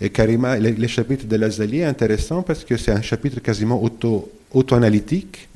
Et 0.00 0.10
Karima, 0.10 0.58
le, 0.58 0.86
chapitre 0.86 1.26
de 1.26 1.36
l'Azalie 1.36 1.80
est 1.80 1.84
intéressant 1.84 2.42
parce 2.42 2.64
que 2.64 2.76
c'est 2.76 2.92
un 2.92 3.02
chapitre 3.02 3.40
quasiment 3.40 3.82
auto, 3.82 4.30
auto-analytique 4.52 5.48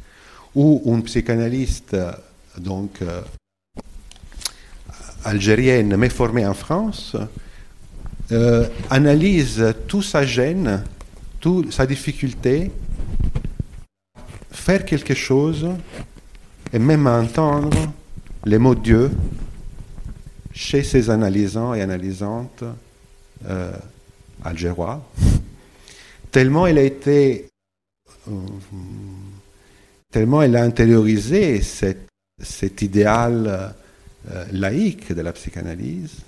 où 0.54 0.82
une 0.86 1.02
psychanalyste 1.02 1.96
donc, 2.58 3.02
euh, 3.02 3.22
algérienne 5.24 5.96
mais 5.96 6.08
formée 6.08 6.46
en 6.46 6.54
France 6.54 7.16
euh, 8.32 8.68
analyse 8.90 9.74
toute 9.88 10.04
sa 10.04 10.24
gêne, 10.24 10.84
toute 11.40 11.72
sa 11.72 11.84
difficulté, 11.84 12.70
faire 14.52 14.84
quelque 14.84 15.14
chose 15.14 15.68
et 16.72 16.78
même 16.78 17.08
entendre 17.08 17.92
les 18.44 18.58
mots 18.58 18.76
de 18.76 18.80
Dieu 18.80 19.10
chez 20.52 20.84
ces 20.84 21.10
analysants 21.10 21.74
et 21.74 21.82
analysantes 21.82 22.62
euh, 23.46 23.72
algérois, 24.44 25.04
tellement 26.30 26.68
elle 26.68 26.78
a 26.78 26.84
été, 26.84 27.48
euh, 28.28 28.32
tellement 30.10 30.42
elle 30.42 30.56
a 30.56 30.62
intériorisé 30.62 31.60
cet, 31.62 32.82
idéal 32.82 33.74
euh, 34.30 34.44
laïque 34.52 35.12
de 35.12 35.20
la 35.20 35.32
psychanalyse, 35.32 36.18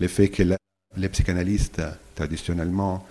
le 0.00 0.08
fait 0.08 0.28
que 0.28 0.42
les 0.96 1.08
psychanalystes 1.08 1.82
traditionnellement 2.14 3.06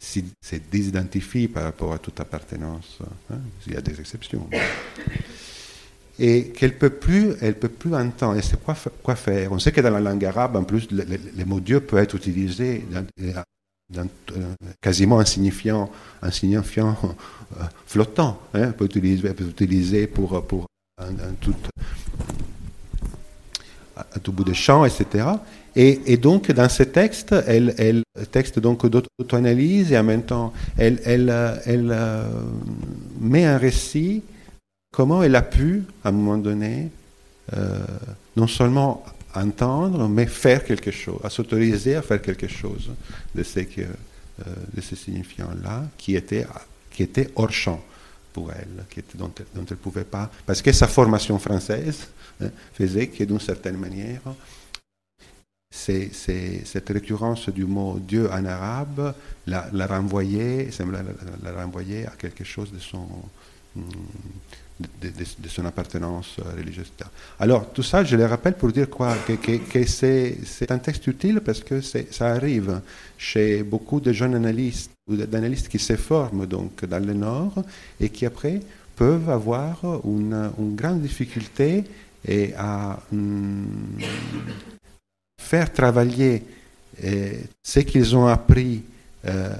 se 0.00 0.56
désidentifient 0.70 1.48
par 1.48 1.64
rapport 1.64 1.92
à 1.92 1.98
toute 1.98 2.20
appartenance. 2.20 2.98
Hein, 3.30 3.38
il 3.66 3.74
y 3.74 3.76
a 3.76 3.80
des 3.80 3.98
exceptions 3.98 4.48
et 6.18 6.48
qu'elle 6.48 6.76
peut 6.76 6.90
plus, 6.90 7.34
peut 7.54 7.68
plus 7.68 7.94
entendre. 7.94 8.38
Et 8.38 8.42
c'est 8.42 8.62
quoi, 8.62 8.74
faire 8.74 9.52
On 9.52 9.58
sait 9.58 9.72
que 9.72 9.80
dans 9.80 9.90
la 9.90 10.00
langue 10.00 10.24
arabe, 10.24 10.56
en 10.56 10.64
plus, 10.64 10.88
le, 10.90 11.44
mot 11.44 11.60
Dieu 11.60 11.80
peut 11.80 11.98
être 11.98 12.14
utilisé 12.14 12.84
dans, 12.90 14.08
euh, 14.36 14.54
quasiment 14.80 15.20
insignifiant, 15.20 15.90
insignifiant 16.22 16.96
euh, 17.04 17.08
flottant. 17.86 18.38
Hein, 18.54 18.72
peut 18.72 18.84
utiliser, 18.84 19.28
peut 19.30 19.44
utiliser 19.44 20.06
pour, 20.06 20.44
pour 20.46 20.66
un, 20.98 21.34
tout, 21.40 21.54
bout 24.32 24.44
de 24.44 24.52
champ, 24.52 24.84
etc. 24.84 25.24
Et, 25.74 26.16
donc, 26.16 26.50
dans 26.52 26.70
ce 26.70 26.84
texte, 26.84 27.34
elle, 27.46 28.02
texte 28.30 28.58
donc 28.58 28.86
d'auto-analyse 28.86 29.92
et 29.92 29.98
en 29.98 30.04
même 30.04 30.22
temps, 30.22 30.54
elle, 30.78 31.00
elle, 31.04 31.30
euh, 31.30 32.24
met 33.20 33.44
un 33.44 33.58
récit 33.58 34.22
comment 34.90 35.22
elle 35.22 35.36
a 35.36 35.42
pu, 35.42 35.82
à 36.02 36.08
un 36.08 36.12
moment 36.12 36.38
donné, 36.38 36.90
euh, 37.54 37.84
non 38.36 38.46
seulement 38.46 39.04
entendre, 39.34 40.08
mais 40.08 40.24
faire 40.24 40.64
quelque 40.64 40.90
chose, 40.90 41.20
à 41.22 41.28
s'autoriser 41.28 41.96
à 41.96 42.02
faire 42.02 42.22
quelque 42.22 42.48
chose 42.48 42.90
de 43.34 43.42
ces, 43.42 43.68
euh, 43.78 43.84
ces 44.80 44.96
signifiants-là 44.96 45.84
qui 45.98 46.16
étaient, 46.16 46.46
qui 46.96 47.02
était 47.02 47.28
hors 47.36 47.52
champ 47.52 47.80
pour 48.32 48.50
elle, 48.52 48.84
qui 48.90 49.02
dont, 49.16 49.30
elle, 49.38 49.60
ne 49.60 49.74
pouvait 49.76 50.04
pas, 50.04 50.30
parce 50.46 50.62
que 50.62 50.72
sa 50.72 50.88
formation 50.88 51.38
française 51.38 52.08
hein, 52.40 52.48
faisait 52.72 53.08
que 53.08 53.22
d'une 53.24 53.40
certaine 53.40 53.76
manière, 53.76 54.22
cette 55.70 56.88
récurrence 56.88 57.50
du 57.50 57.66
mot 57.66 57.98
Dieu 57.98 58.30
en 58.32 58.44
arabe 58.46 59.14
la, 59.46 59.86
renvoyait, 59.86 60.70
la, 61.42 61.52
renvoyait 61.52 62.06
à 62.06 62.12
quelque 62.12 62.44
chose 62.44 62.72
de 62.72 62.78
son, 62.78 63.06
hmm, 63.74 63.82
de, 64.80 65.48
son 65.48 65.64
appartenance 65.64 66.36
euh, 66.38 66.56
religieuse. 66.56 66.92
Alors, 67.38 67.72
tout 67.72 67.82
ça, 67.82 68.04
je 68.04 68.16
le 68.16 68.26
rappelle 68.26 68.54
pour 68.54 68.72
dire 68.72 68.90
quoi 68.90 69.14
Que, 69.26 69.84
c'est, 69.86 70.70
un 70.70 70.78
texte 70.78 71.06
utile 71.06 71.40
parce 71.40 71.60
que 71.60 71.80
ça 71.80 72.26
arrive 72.26 72.80
chez 73.16 73.62
beaucoup 73.62 74.00
de 74.00 74.12
jeunes 74.12 74.34
analystes 74.34 74.90
ou 75.08 75.16
d'analystes 75.16 75.68
qui 75.68 75.78
se 75.78 75.96
forment 75.96 76.46
donc 76.46 76.84
dans 76.84 77.04
le 77.04 77.14
Nord 77.14 77.54
et 78.00 78.08
qui 78.08 78.26
après 78.26 78.60
peuvent 78.96 79.30
avoir 79.30 79.80
une, 80.04 80.50
grande 80.74 81.00
difficulté 81.00 81.84
à 82.58 82.98
hum, 83.12 83.66
faire 85.40 85.72
travailler 85.72 86.42
euh, 87.04 87.32
ce 87.62 87.80
qu'ils 87.80 88.16
ont 88.16 88.26
appris 88.26 88.82
euh, 89.26 89.54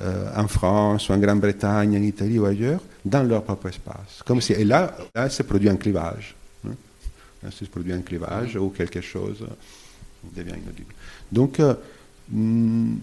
euh, 0.00 0.30
en 0.36 0.48
France 0.48 1.08
ou 1.08 1.12
en 1.12 1.18
Grande-Bretagne, 1.18 1.96
en 1.96 2.02
Italie 2.02 2.38
ou 2.38 2.44
ailleurs, 2.44 2.80
dans 3.04 3.22
leur 3.22 3.42
propre 3.42 3.68
espace. 3.68 4.22
Comme 4.24 4.40
si, 4.40 4.52
et 4.52 4.64
là, 4.64 4.96
là 5.14 5.28
se 5.30 5.42
produit 5.42 5.68
un 5.68 5.76
clivage. 5.76 6.34
Hein. 6.66 6.74
Là, 7.42 7.50
se 7.50 7.64
produit 7.64 7.92
un 7.92 8.02
clivage 8.02 8.56
ou 8.56 8.70
quelque 8.70 9.00
chose 9.00 9.46
devient 10.34 10.54
inaudible. 10.62 10.92
Donc, 11.30 11.60
euh, 11.60 11.74
hmm, 12.30 12.96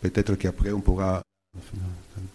peut-être 0.00 0.34
qu'après 0.36 0.72
on 0.72 0.80
pourra 0.80 1.22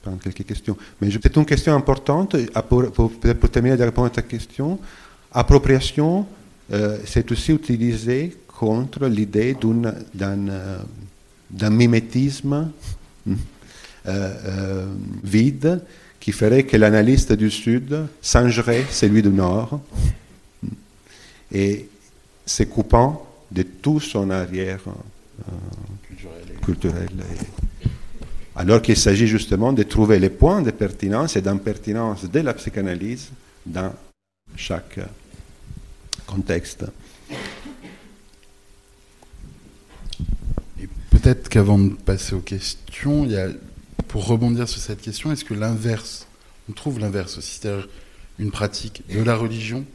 prendre 0.02 0.22
quelques 0.22 0.46
questions. 0.46 0.78
Mais 1.00 1.10
c'est 1.12 1.36
une 1.36 1.46
question 1.46 1.76
importante, 1.76 2.36
pour 2.68 3.50
terminer 3.52 3.78
de 3.78 3.84
répondre 3.84 4.08
à 4.08 4.10
ta 4.10 4.22
question. 4.22 4.80
appropriation, 5.32 6.26
euh, 6.72 6.98
c'est 7.06 7.32
aussi 7.32 7.52
utilisé 7.54 8.36
contre 8.48 9.06
l'idée 9.08 9.56
d'un 10.14 11.70
mimétisme 11.70 12.72
hmm, 13.26 13.36
vide 15.24 15.82
qui 16.20 16.32
ferait 16.32 16.64
que 16.64 16.78
l'analyste 16.78 17.34
du 17.34 17.52
Sud 17.52 18.08
singerait 18.22 18.86
celui 18.90 19.22
du 19.22 19.30
Nord 19.30 19.80
et 21.52 21.88
se 22.46 22.64
coupant 22.64 23.28
de 23.52 23.64
tout 23.64 24.00
son 24.00 24.30
arrière 24.30 24.82
culturel. 26.64 27.10
alors 28.56 28.82
qu'il 28.82 28.98
s'agit 28.98 29.28
justement 29.28 29.74
de 29.74 29.84
trouver 29.84 30.20
les 30.20 30.30
points 30.30 30.62
de 30.62 30.72
pertinence 30.72 31.36
et 31.36 31.42
d'impertinence 31.42 32.26
de 32.26 32.40
la 32.40 32.54
psychanalyse 32.54 33.30
dans 33.66 33.94
chaque 34.56 35.00
contexte. 36.26 36.86
Et 40.82 40.90
peut-être 41.26 41.50
qu'avant 41.50 41.80
de 41.80 41.90
passer 41.90 42.36
aux 42.36 42.40
questions, 42.40 43.26
il 43.26 43.32
y 43.32 43.38
a, 43.38 43.48
pour 44.08 44.28
rebondir 44.28 44.70
sur 44.70 44.80
cette 44.80 45.02
question, 45.02 45.32
est-ce 45.32 45.44
que 45.44 45.56
l'inverse, 45.56 46.28
on 46.70 46.74
trouve 46.74 47.00
l'inverse 47.00 47.40
aussi, 47.40 47.58
c'est-à-dire 47.60 47.88
une 48.38 48.52
pratique 48.52 49.02
de 49.10 49.24
la 49.24 49.36
religion 49.36 49.86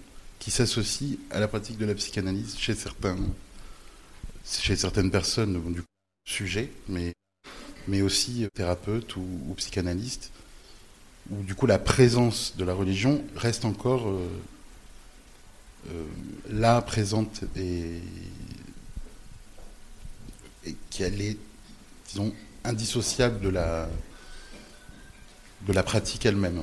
qui 0.40 0.50
s'associe 0.50 1.18
à 1.30 1.38
la 1.38 1.46
pratique 1.46 1.78
de 1.78 1.86
la 1.86 1.94
psychanalyse 1.94 2.56
chez 2.58 2.74
certains, 2.74 3.16
chez 4.44 4.74
certaines 4.74 5.12
personnes 5.12 5.72
du 5.72 5.82
sujet, 6.28 6.72
mais, 6.88 7.12
mais 7.86 8.02
aussi 8.02 8.48
thérapeutes 8.52 9.14
ou, 9.14 9.54
psychanalystes, 9.56 10.32
où 11.30 11.44
du 11.44 11.54
coup 11.54 11.66
la 11.66 11.78
présence 11.78 12.56
de 12.56 12.64
la 12.64 12.74
religion 12.74 13.22
reste 13.36 13.64
encore 13.64 14.08
euh, 14.08 14.28
euh, 15.92 16.04
là 16.50 16.82
présente 16.82 17.44
et 17.54 18.00
qu'elle 20.90 21.20
est, 21.20 21.36
disons, 22.08 22.32
indissociable 22.64 23.40
de 23.40 23.48
la, 23.48 23.88
de 25.66 25.72
la 25.72 25.82
pratique 25.82 26.26
elle-même. 26.26 26.62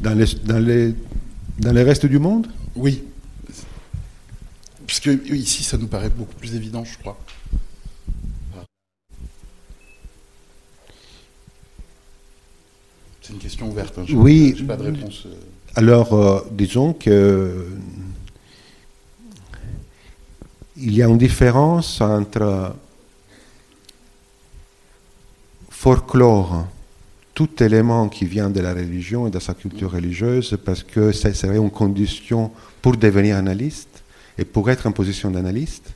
Dans 0.00 0.14
les, 0.14 0.26
dans, 0.44 0.58
les, 0.58 0.94
dans 1.58 1.72
les 1.72 1.82
restes 1.82 2.06
du 2.06 2.18
monde? 2.18 2.48
Oui. 2.74 3.02
Puisque 4.86 5.10
ici, 5.30 5.62
ça 5.62 5.78
nous 5.78 5.86
paraît 5.86 6.10
beaucoup 6.10 6.34
plus 6.34 6.54
évident, 6.54 6.84
je 6.84 6.98
crois. 6.98 7.18
C'est 13.20 13.32
une 13.32 13.38
question 13.38 13.68
ouverte. 13.68 13.98
Hein. 13.98 14.04
Oui. 14.14 14.52
pas 14.66 14.76
de 14.76 14.82
réponse. 14.82 15.26
Euh. 15.26 15.34
Alors, 15.76 16.12
euh, 16.12 16.40
disons 16.50 16.92
que 16.92 17.68
il 20.84 20.96
y 20.96 21.02
a 21.02 21.06
une 21.06 21.18
différence 21.18 22.00
entre 22.00 22.74
folklore, 25.70 26.66
tout 27.34 27.62
élément 27.62 28.08
qui 28.08 28.24
vient 28.24 28.50
de 28.50 28.60
la 28.60 28.74
religion 28.74 29.28
et 29.28 29.30
de 29.30 29.38
sa 29.38 29.54
culture 29.54 29.92
religieuse, 29.92 30.58
parce 30.64 30.82
que 30.82 31.12
serait 31.12 31.56
une 31.56 31.70
condition 31.70 32.50
pour 32.82 32.96
devenir 32.96 33.36
analyste 33.36 34.02
et 34.36 34.44
pour 34.44 34.68
être 34.70 34.88
en 34.88 34.92
position 34.92 35.30
d'analyste. 35.30 35.94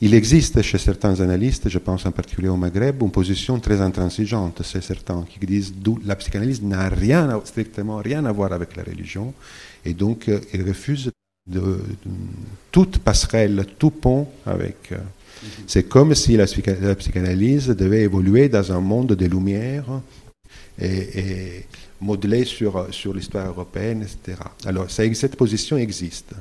Il 0.00 0.14
existe 0.14 0.60
chez 0.62 0.78
certains 0.78 1.20
analystes, 1.20 1.68
je 1.68 1.78
pense 1.78 2.04
en 2.06 2.10
particulier 2.10 2.48
au 2.48 2.56
Maghreb, 2.56 3.00
une 3.02 3.10
position 3.10 3.58
très 3.60 3.80
intransigeante, 3.80 4.62
c'est 4.64 4.82
certain, 4.82 5.24
qui 5.28 5.38
disent 5.46 5.72
que 5.72 5.90
la 6.04 6.16
psychanalyse 6.16 6.60
n'a 6.60 6.88
rien, 6.88 7.40
strictement 7.44 7.98
rien 7.98 8.24
à 8.24 8.32
voir 8.32 8.52
avec 8.52 8.74
la 8.76 8.82
religion, 8.82 9.32
et 9.84 9.94
donc 9.94 10.28
euh, 10.28 10.40
ils 10.52 10.62
de, 11.46 11.80
toute 12.70 12.98
passerelle, 12.98 13.66
tout 13.78 13.90
pont 13.90 14.28
avec. 14.44 14.92
Euh, 14.92 14.96
mhm. 14.96 15.64
c'est 15.66 15.84
comme 15.84 16.14
si 16.14 16.36
la, 16.36 16.46
psychanalyse 16.46 17.68
devait 17.68 18.02
évoluer 18.02 18.48
dans 18.48 18.72
un 18.72 18.80
monde 18.80 19.12
de 19.12 19.26
lumière 19.26 19.84
et, 20.78 21.20
et 21.20 21.66
modelé 22.00 22.44
sur, 22.44 22.92
sur 22.92 23.14
l'histoire 23.14 23.48
européenne, 23.48 24.02
etc. 24.02 24.38
Alors 24.64 24.90
cette 24.90 25.36
position 25.36 25.76
existe. 25.76 26.34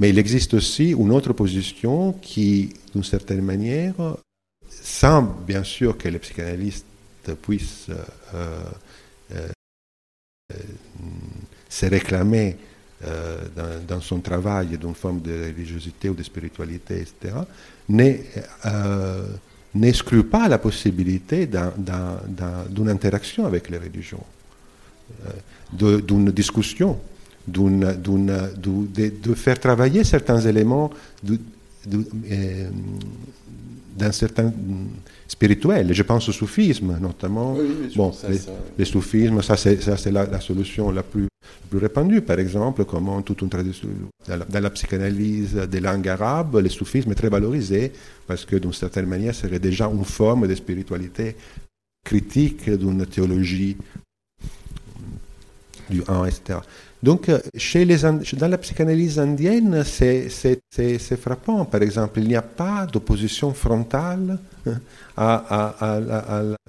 Mais 0.00 0.10
il 0.10 0.18
existe 0.18 0.54
aussi 0.54 0.90
une 0.90 1.12
autre 1.12 1.32
position 1.32 2.12
qui, 2.12 2.72
d'une 2.94 3.04
certaine 3.04 3.42
manière, 3.42 3.94
sans 4.70 5.22
bien 5.22 5.64
sûr 5.64 5.96
que 5.98 6.08
les 6.08 6.18
psychanalystes 6.18 6.84
puissent 7.42 7.90
euh, 7.90 8.04
euh, 8.34 9.48
euh, 10.52 10.56
se 11.68 11.86
réclamer 11.86 12.56
dans, 13.86 14.00
son 14.00 14.20
travail 14.20 14.76
d'une 14.76 14.94
forme 14.94 15.20
de 15.20 15.46
religiosité 15.46 16.08
ou 16.08 16.14
de 16.14 16.22
spiritualité, 16.22 17.00
etc., 17.00 17.34
n'exclut 19.74 20.24
pas 20.24 20.48
la 20.48 20.58
possibilité 20.58 21.46
d'une 21.46 22.88
interaction 22.88 23.46
avec 23.46 23.70
les 23.70 23.78
religions, 23.78 24.24
d'une 25.72 26.30
discussion 26.30 26.98
de, 27.48 29.34
faire 29.34 29.58
travailler 29.58 30.04
certains 30.04 30.40
éléments 30.40 30.90
euh, 31.30 32.68
d'un 33.96 34.12
certain 34.12 34.52
spirituel. 35.26 35.92
Je 35.92 36.02
pense 36.02 36.28
au 36.28 36.32
soufisme, 36.32 36.98
notamment. 37.00 37.56
bon, 37.96 38.12
les, 38.78 38.84
soufismes, 38.84 39.42
ça 39.42 39.56
c'est 39.56 40.10
la, 40.10 40.40
solution 40.40 40.90
la 40.90 41.02
plus, 41.02 41.27
plus 41.68 41.78
répandue. 41.78 42.22
Par 42.22 42.38
exemple, 42.38 42.84
comment 42.84 43.22
toute 43.22 43.42
une 43.42 43.48
tradition, 43.48 43.88
dans 44.26 44.60
la, 44.60 44.70
psychanalyse 44.70 45.54
des 45.54 45.80
langues 45.80 46.08
arabes, 46.08 46.56
le 46.56 46.68
soufisme 46.68 47.12
est 47.12 47.14
très 47.14 47.28
valorisé 47.28 47.92
parce 48.26 48.44
que 48.44 48.56
d'une 48.56 48.72
certaine 48.72 49.06
manière, 49.06 49.34
serait 49.34 49.58
déjà 49.58 49.86
une 49.86 50.04
forme 50.04 50.46
de 50.46 50.54
spiritualité 50.54 51.36
critique 52.04 52.70
d'une 52.70 53.06
théologie 53.06 53.76
du 55.90 56.02
1, 56.06 56.26
etc. 56.26 56.58
Donc, 57.02 57.30
chez 57.54 57.84
les, 57.84 57.98
dans 57.98 58.48
la 58.48 58.58
psychanalyse 58.58 59.18
indienne, 59.18 59.84
c'est 59.84 61.16
frappant. 61.20 61.64
Par 61.64 61.82
exemple, 61.82 62.18
il 62.18 62.26
n'y 62.26 62.36
a 62.36 62.42
pas 62.42 62.86
d'opposition 62.86 63.54
frontale 63.54 64.38
hein, 65.16 65.42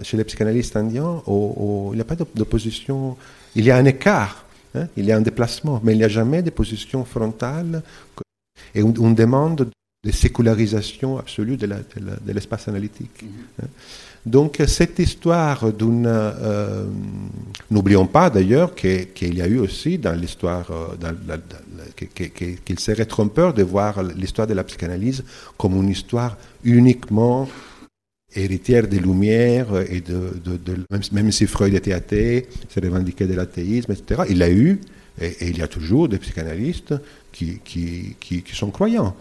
chez 0.03 0.17
les 0.17 0.23
psychanalystes 0.23 0.75
indiens. 0.75 1.21
il 1.27 1.95
n'y 1.95 2.01
a 2.01 2.05
pas 2.05 2.15
d'opposition. 2.15 3.17
Il 3.55 3.65
y 3.65 3.71
a 3.71 3.77
un 3.77 3.85
écart, 3.85 4.45
hein, 4.75 4.87
il 4.97 5.05
y 5.05 5.11
a 5.11 5.17
un 5.17 5.21
déplacement, 5.21 5.79
mais 5.83 5.93
il 5.93 5.97
n'y 5.97 6.03
a 6.03 6.09
jamais 6.09 6.41
d'opposition 6.41 7.05
frontale 7.05 7.81
et 8.75 8.81
une, 8.81 9.15
demande 9.15 9.69
de 10.03 10.11
sécularisation 10.11 11.17
absolue 11.17 11.57
de 11.57 11.67
l'espace 12.31 12.67
analytique. 12.67 13.23
Mm-hmm. 13.23 13.63
Hein. 13.63 13.67
Donc 14.25 14.61
cette 14.67 14.99
histoire 14.99 15.71
d'une... 15.71 16.05
Euh, 16.07 16.85
n'oublions 17.71 18.05
pas 18.05 18.29
d'ailleurs 18.29 18.75
qu'il 18.75 19.33
y 19.35 19.41
a 19.41 19.47
eu 19.47 19.59
aussi 19.59 19.97
dans 19.97 20.13
l'histoire, 20.13 20.69
euh, 20.71 22.07
qu'il 22.65 22.79
serait 22.79 23.05
trompeur 23.05 23.53
de 23.53 23.63
voir 23.63 24.03
l'histoire 24.03 24.47
de 24.47 24.53
la 24.53 24.63
psychanalyse 24.63 25.23
comme 25.57 25.75
une 25.75 25.89
histoire 25.89 26.37
uniquement 26.63 27.47
héritière 28.35 28.87
des 28.87 28.99
Lumières, 28.99 29.75
et 29.89 30.01
de, 30.01 30.31
même, 31.11 31.31
si 31.31 31.47
Freud 31.47 31.73
était 31.73 31.93
athée, 31.93 32.47
se 32.69 32.79
revendiquait 32.79 33.27
de 33.27 33.33
l'athéisme, 33.33 33.91
etc. 33.91 34.23
Il 34.29 34.43
a 34.43 34.51
eu, 34.51 34.79
et, 35.19 35.47
il 35.49 35.57
y 35.57 35.61
a 35.61 35.67
toujours 35.67 36.07
des 36.07 36.17
psychanalystes 36.19 36.93
qui, 37.31 37.59
sont 38.53 38.71
croyants, 38.71 39.15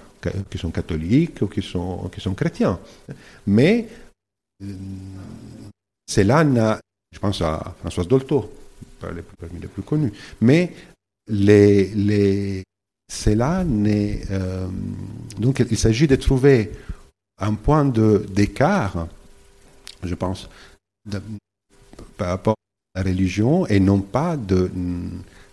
qui 0.50 0.58
sont 0.58 0.70
catholiques 0.70 1.42
ou 1.42 1.46
qui 1.46 1.62
sont, 1.62 2.10
chrétiens. 2.36 2.78
Mais 3.46 3.88
cela 6.06 6.44
n'a, 6.44 6.80
je 7.12 7.18
pense 7.18 7.40
à 7.42 7.74
Françoise 7.80 8.08
Dolto, 8.08 8.52
parmi 9.00 9.60
les 9.60 9.68
plus 9.68 9.82
connus, 9.82 10.12
mais 10.40 10.72
cela 13.10 13.64
n'est. 13.64 14.20
Euh, 14.30 14.66
donc 15.38 15.64
il 15.70 15.78
s'agit 15.78 16.06
de 16.06 16.16
trouver 16.16 16.72
un 17.40 17.54
point 17.54 17.84
d'écart, 17.84 19.06
je 20.02 20.14
pense, 20.14 20.48
par 22.16 22.28
rapport 22.28 22.54
à 22.94 23.02
la 23.02 23.10
religion 23.10 23.66
et 23.66 23.80
non 23.80 24.00
pas 24.00 24.36
de 24.36 24.70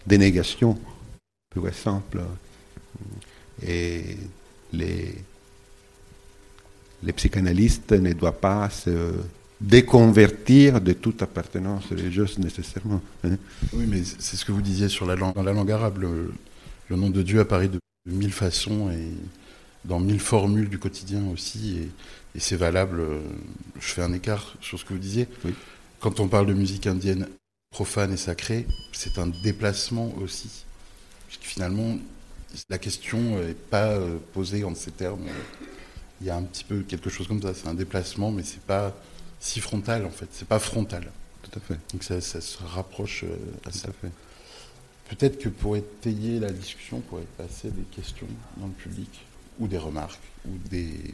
dénégation 0.06 0.78
pure 1.50 1.68
et 1.68 1.74
simple. 1.74 2.22
Et 3.66 4.18
les, 4.74 5.16
psychanalystes 7.16 7.92
ne 7.92 8.14
doivent 8.14 8.40
pas 8.40 8.70
se 8.70 9.14
déconvertir 9.62 10.82
de 10.82 10.94
toute 10.94 11.22
appartenance 11.22 11.86
religieuse 11.86 12.38
nécessairement. 12.40 13.02
Hein. 13.24 13.38
Oui, 13.74 13.86
mais 13.88 14.04
c'est 14.04 14.36
ce 14.36 14.44
que 14.44 14.52
vous 14.52 14.62
disiez 14.62 14.90
sur 14.90 15.06
la 15.06 15.16
langue, 15.16 15.36
dans 15.36 15.44
la 15.44 15.54
langue 15.54 15.72
arabe. 15.72 16.00
Le, 16.00 16.96
nom 16.96 17.10
de 17.10 17.22
Dieu 17.22 17.40
apparaît 17.40 17.68
de, 17.68 17.80
mille 18.06 18.34
façons 18.34 18.92
et 18.92 19.12
dans 19.86 20.00
mille 20.00 20.20
formules 20.20 20.70
du 20.70 20.80
quotidien 20.80 21.24
aussi. 21.34 21.78
Et, 21.80 21.90
c'est 22.40 22.58
valable. 22.58 23.00
Euh, 23.00 23.22
je 23.80 23.88
fais 23.88 24.02
un 24.02 24.12
écart 24.12 24.56
sur 24.60 24.78
ce 24.78 24.84
que 24.84 24.94
vous 24.94 25.00
disiez. 25.00 25.28
Quand 26.02 26.20
on 26.20 26.28
parle 26.28 26.48
de 26.48 26.54
musique 26.54 26.86
indienne 26.86 27.30
profane 27.70 28.12
et 28.12 28.18
sacrée, 28.18 28.68
c'est 28.92 29.18
un 29.18 29.28
déplacement 29.28 30.14
aussi 30.22 30.66
finalement, 31.42 31.98
la 32.70 32.78
question 32.78 33.20
n'est 33.40 33.54
pas 33.54 33.92
euh, 33.92 34.18
posée 34.34 34.64
en 34.64 34.76
ces 34.76 34.92
termes. 34.92 35.26
Il 36.22 36.28
y 36.28 36.30
a 36.30 36.36
un 36.36 36.44
petit 36.44 36.64
peu 36.64 36.82
quelque 36.82 37.10
chose 37.10 37.28
comme 37.28 37.42
ça. 37.42 37.54
C'est 37.54 37.68
un 37.68 37.74
déplacement, 37.74 38.32
mais 38.32 38.44
c'est 38.44 38.62
pas 38.62 38.96
si 39.40 39.60
frontal 39.60 40.06
en 40.06 40.10
fait. 40.10 40.28
C'est 40.32 40.48
pas 40.48 40.60
frontal. 40.60 41.12
Tout 41.44 41.60
à 41.60 41.60
fait. 41.60 41.80
Donc 41.92 42.04
ça, 42.04 42.20
ça 42.22 42.42
se 42.42 42.58
rapproche 42.64 43.24
euh, 43.24 43.36
à 43.66 43.72
Tout 43.72 43.78
ça. 43.78 43.90
à 43.90 43.92
fait. 43.92 44.12
Peut-être 45.10 45.38
que 45.38 45.50
pour 45.50 45.76
étayer 45.76 46.40
la 46.40 46.52
discussion, 46.52 46.98
on 46.98 47.02
pourrait 47.02 47.28
passer 47.38 47.70
des 47.70 47.84
questions 47.96 48.28
dans 48.58 48.68
le 48.68 48.74
public, 48.74 49.26
ou 49.60 49.68
des 49.68 49.78
remarques, 49.78 50.20
ou 50.48 50.58
des. 50.70 51.14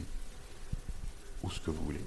ou 1.42 1.50
ce 1.50 1.60
que 1.60 1.70
vous 1.70 1.84
voulez. 1.84 2.00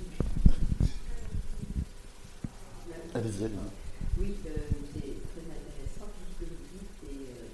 Allez-y, 3.14 3.46
allez-y. 3.46 3.72
Oui, 4.20 4.36
euh, 4.48 4.52
c'est 4.92 5.16
très 5.32 5.46
intéressant 5.48 6.08
tout 6.12 6.28
ce 6.28 6.36
que 6.44 6.48
vous 6.52 6.66
dites. 6.76 6.96
Et, 7.08 7.20
euh, 7.32 7.48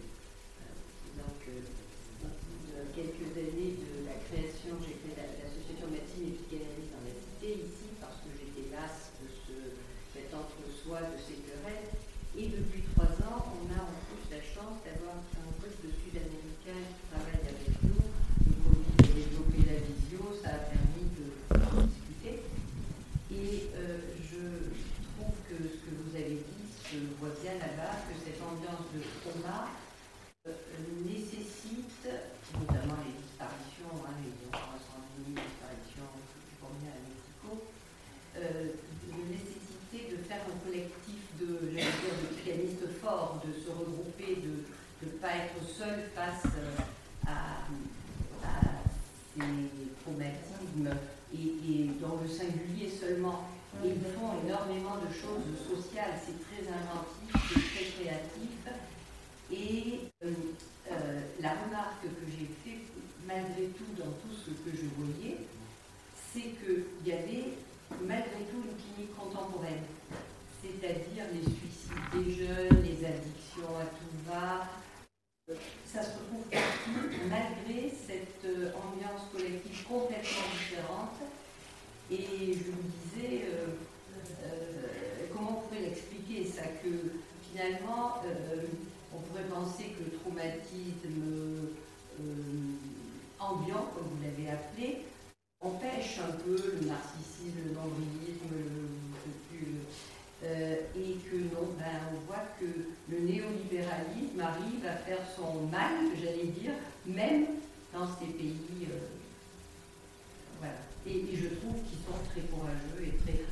euh, 0.65 1.21
donc, 1.21 1.41
euh, 1.49 1.61
de 1.61 2.89
quelques 2.97 3.29
années 3.37 3.77
de 3.77 4.05
la 4.09 4.17
création, 4.25 4.73
j'ai 4.81 4.97
créé 5.05 5.13
la- 5.17 5.29
l'association 5.37 5.85
médecine 5.93 6.33
et 6.33 6.35
psychanalyse 6.41 6.89
dans 6.89 7.05
la 7.05 7.13
cité, 7.13 7.49
ici, 7.61 7.87
parce 8.01 8.17
que 8.25 8.29
j'étais 8.33 8.73
lasse 8.73 9.13
de 9.21 9.29
ce, 9.45 9.55
cet 10.17 10.33
entre-soi, 10.33 11.05
de 11.13 11.17
ces 11.21 11.37
querelles. 11.45 11.93
Et 12.33 12.49
depuis 12.49 12.81
trois 12.97 13.13
ans, 13.29 13.53
on 13.61 13.65
a 13.77 13.81
en 13.85 13.97
plus 14.09 14.23
la 14.33 14.41
chance 14.41 14.81
d'avoir 14.81 15.21
un 15.21 15.51
poste 15.61 15.77
de 15.85 15.91
sud-américain 15.93 16.79
qui 16.89 17.03
travaille 17.11 17.37
avec 17.45 17.69
nous. 17.85 18.01
Le 18.49 18.53
Covid 18.65 18.97
a 18.97 19.09
développé 19.13 19.57
la 19.69 19.77
visio, 19.83 20.21
ça 20.41 20.57
a 20.57 20.61
permis 20.73 21.05
de 21.11 21.25
discuter. 21.85 22.39
Et 23.35 23.67
euh, 23.75 23.99
je 24.31 24.71
trouve 25.11 25.35
que 25.51 25.59
ce 25.59 25.75
que 25.83 25.91
vous 25.91 26.15
avez 26.15 26.39
dit 26.39 26.67
se 26.87 26.95
voit 27.19 27.35
bien 27.43 27.59
là-bas, 27.59 27.99
que 28.07 28.15
cette 28.23 28.39
ambiance 28.39 28.87
de 28.95 29.03
trauma 29.19 29.67
euh, 30.47 30.55
nécessite, 31.03 32.07
notamment 32.55 32.95
les 33.03 33.15
disparitions, 33.19 33.91
hein, 34.07 34.15
les 34.23 34.31
310 34.55 35.35
000 35.35 35.35
disparitions 35.35 36.07
du 36.15 36.55
premier 36.63 36.95
à 36.95 36.99
Mexico, 37.03 37.51
euh, 38.39 38.71
de 38.71 39.19
nécessité 39.27 40.15
de 40.15 40.17
faire 40.23 40.43
un 40.47 40.57
collectif 40.63 41.19
de, 41.39 41.71
j'allais 41.71 41.95
dire, 41.99 42.15
de 42.19 42.29
pianistes 42.43 42.87
forts, 43.01 43.41
de 43.47 43.51
se 43.55 43.69
regrouper, 43.71 44.39
de 44.43 44.63
ne 45.07 45.11
pas 45.31 45.37
être 45.37 45.63
seul 45.67 46.09
face 46.13 46.43
euh, 46.57 47.27
à, 47.27 47.63
à 48.45 48.61
ces 49.33 50.01
traumatismes 50.03 50.89
et, 51.33 51.37
et 51.37 51.91
dans 52.01 52.19
le 52.21 52.27
singulier 52.27 52.89
seulement. 52.89 53.47
Et 53.83 53.89
ils 53.89 54.01
font 54.13 54.45
énormément 54.45 54.97
de 54.97 55.07
choses 55.13 55.47
sociales, 55.65 56.19
c'est 56.19 56.39
très 56.43 56.67
inventif, 56.67 57.31
c'est 57.47 57.63
très 57.71 58.03
créatif. 58.03 58.59
Et 59.49 60.11
euh, 60.25 60.31
euh, 60.91 61.21
la 61.41 61.51
remarque 61.51 62.03
que 62.03 62.25
j'ai 62.27 62.49
faite, 62.63 62.87
malgré 63.25 63.67
tout, 63.67 63.91
dans 63.97 64.11
tout 64.11 64.35
ce 64.35 64.51
que 64.51 64.75
je 64.75 64.87
voyais, 64.97 65.37
c'est 66.33 66.51
qu'il 66.59 67.07
y 67.07 67.13
avait 67.13 67.53
malgré 68.01 68.43
tout 68.51 68.63
une 68.63 68.75
clinique 68.75 69.15
contemporaine, 69.17 69.83
c'est-à-dire 70.61 71.25
les 71.33 71.43
suicides 71.43 71.91
des 72.13 72.45
jeunes, 72.45 72.83
les 72.83 73.05
addictions 73.05 73.77
à 73.79 73.85
tout 73.85 74.29
va. 74.29 74.80
Ça 75.85 76.01
se 76.03 76.09
retrouve 76.19 76.43
partout, 76.49 77.09
malgré 77.29 77.89
cette 77.89 78.45
euh, 78.45 78.71
ambiance 78.75 79.21
collective 79.33 79.83
complètement 79.87 80.47
différente. 80.53 81.17
Et 82.09 82.53
je 82.53 82.71
me 82.71 82.81
disais, 82.91 83.45
euh, 83.51 83.67
euh, 84.43 85.27
comment 85.33 85.59
on 85.63 85.67
pourrait 85.67 85.81
l'expliquer 85.81 86.45
ça 86.45 86.63
Que 86.83 86.89
finalement, 87.51 88.21
on 89.13 89.19
pourrait 89.21 89.43
penser 89.49 89.93
que 89.97 90.03
le 90.05 90.17
traumatisme 90.19 91.67
ambiant, 93.39 93.89
comme 93.93 94.07
vous 94.15 94.23
l'avez 94.23 94.49
appelé, 94.51 95.05
empêche 95.61 96.19
un 96.19 96.31
peu 96.43 96.55
le 96.55 96.87
narcissisme, 96.87 97.57
le- 97.65 97.73
le- 97.73 99.00
euh, 100.43 100.75
et 100.95 101.17
que 101.29 101.35
non, 101.53 101.69
ben, 101.77 102.01
on 102.13 102.25
voit 102.25 102.45
que 102.59 102.65
le 103.09 103.19
néolibéralisme 103.19 104.39
arrive 104.41 104.85
à 104.87 104.95
faire 104.95 105.21
son 105.35 105.67
mal, 105.67 106.09
j'allais 106.19 106.47
dire, 106.47 106.73
même 107.05 107.45
dans 107.93 108.07
ces 108.07 108.25
pays. 108.25 108.87
euh, 108.89 109.07
voilà. 110.59 110.73
Et, 111.05 111.35
je 111.35 111.47
trouve 111.55 111.77
qu'ils 111.85 112.01
sont 112.05 112.17
très 112.31 112.41
courageux 112.41 113.05
et 113.05 113.17
très. 113.21 113.45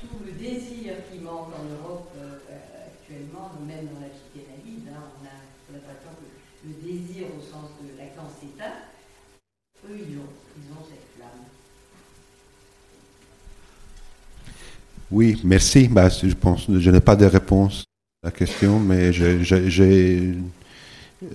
tout 0.00 0.24
le 0.24 0.32
désir 0.32 0.94
qui 1.10 1.18
manque 1.18 1.52
en 1.52 1.64
Europe 1.64 2.10
euh, 2.16 2.38
actuellement, 2.86 3.52
même 3.66 3.88
dans 3.92 4.00
la 4.00 4.08
psychanalyse, 4.08 4.88
hein, 4.88 5.04
on 5.20 5.26
a 5.26 5.72
l'impression 5.72 6.10
que 6.16 6.68
le 6.68 6.74
désir 6.80 7.26
au 7.26 7.40
sens 7.40 7.70
de 7.82 7.98
Lacan 7.98 8.28
s'éteint. 8.40 8.80
Eux, 9.84 9.98
ils 9.98 10.16
ont, 10.16 10.32
ils 10.56 10.72
ont 10.72 10.84
cette 10.88 11.08
flamme. 11.16 11.44
Oui, 15.12 15.38
merci. 15.44 15.88
Bah, 15.88 16.08
je 16.08 16.34
pense, 16.34 16.66
je 16.70 16.90
n'ai 16.90 17.00
pas 17.00 17.14
de 17.16 17.26
réponse 17.26 17.84
à 18.22 18.28
la 18.28 18.30
question, 18.32 18.80
mais 18.80 19.12
j'ai, 19.12 20.32
euh, 21.22 21.26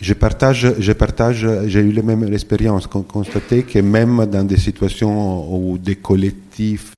je 0.00 0.14
partage, 0.14 0.74
je 0.78 0.92
partage, 0.92 1.46
j'ai 1.66 1.80
eu 1.80 1.92
la 1.92 2.00
même 2.00 2.32
expérience, 2.32 2.86
con- 2.86 3.02
constater 3.02 3.62
que 3.62 3.78
même 3.80 4.24
dans 4.24 4.42
des 4.42 4.56
situations 4.56 5.54
où 5.54 5.76
des 5.76 5.96
collectifs, 5.96 6.94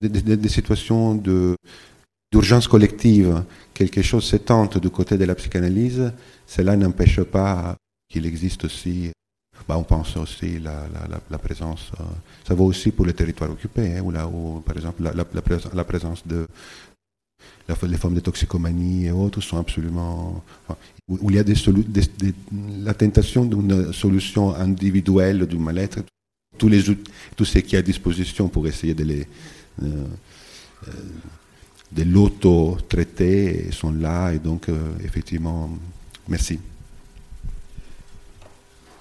des, 0.00 0.48
situations 0.48 1.22
d'urgence 2.32 2.66
collective, 2.66 3.44
quelque 3.74 4.00
chose 4.00 4.24
se 4.24 4.36
tente 4.36 4.78
du 4.78 4.88
côté 4.88 5.18
de 5.18 5.24
la 5.26 5.34
psychanalyse, 5.34 6.12
cela 6.46 6.76
n'empêche 6.76 7.20
pas 7.24 7.76
qu'il 8.08 8.24
existe 8.24 8.64
aussi 8.64 9.10
bah, 9.66 9.76
on 9.78 9.82
pense 9.84 10.16
aussi 10.16 10.58
la, 10.58 10.86
la, 10.94 11.06
la, 11.08 11.20
la 11.30 11.38
présence, 11.38 11.90
euh, 12.00 12.04
ça 12.46 12.54
vaut 12.54 12.66
aussi 12.66 12.90
pour 12.90 13.06
les 13.06 13.14
territoires 13.14 13.50
occupés, 13.50 13.96
hein, 13.96 14.02
où, 14.02 14.10
là, 14.10 14.26
où, 14.28 14.60
par 14.60 14.76
exemple 14.76 15.02
la, 15.02 15.12
la, 15.12 15.24
la, 15.32 15.40
prés- 15.42 15.74
la 15.74 15.84
présence 15.84 16.26
de 16.26 16.46
les 17.86 17.96
formes 17.98 18.14
de 18.14 18.20
toxicomanie 18.20 19.06
et 19.06 19.10
autres 19.10 19.40
sont 19.42 19.58
absolument, 19.58 20.42
où, 21.08 21.30
il 21.30 21.36
y 21.36 21.38
a 21.38 21.44
des 21.44 21.54
la 22.82 22.94
tentation 22.94 23.44
d'une 23.44 23.92
solution 23.92 24.54
individuelle 24.54 25.46
du 25.46 25.58
mal-être, 25.58 25.98
tous 26.56 26.68
les 26.68 26.88
out- 26.88 27.08
tout 27.36 27.44
ce 27.44 27.58
qui 27.58 27.76
est 27.76 27.78
à 27.78 27.82
disposition 27.82 28.48
pour 28.48 28.66
essayer 28.66 28.94
de 28.94 29.04
les 29.04 29.26
euh, 29.82 29.86
euh, 30.88 30.92
de 31.92 32.02
l'auto-traiter 32.02 33.70
sont 33.70 33.92
là 33.92 34.32
et 34.32 34.38
donc 34.38 34.68
euh, 34.68 34.92
effectivement 35.04 35.70
merci. 36.26 36.58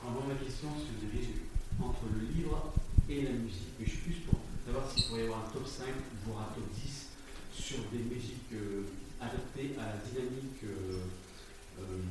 En 0.06 0.12
voyant 0.12 0.30
la 0.30 0.36
question 0.46 0.70
se 0.78 0.94
dirige 1.06 1.30
entre 1.82 2.04
le 2.14 2.22
livre 2.36 2.74
et 3.10 3.24
la 3.24 3.32
musique. 3.32 3.74
Mais 3.80 3.86
je 3.86 3.92
suis 3.92 4.00
plus 4.00 4.20
pour 4.30 4.40
savoir 4.66 4.90
s'il 4.92 5.04
pourrait 5.06 5.22
y 5.22 5.26
avoir 5.26 5.40
un 5.48 5.52
top 5.54 5.68
5, 5.68 5.86
voire 6.28 6.52
un 6.52 6.56
top 6.56 6.68
10 6.76 7.10
sur 7.52 7.78
des 7.92 8.04
musiques 8.08 8.54
euh, 8.54 8.88
adaptées 9.20 9.76
à 9.78 9.92
la 9.92 9.98
dynamique 10.08 10.64
euh, 10.64 11.04
euh, 11.82 12.02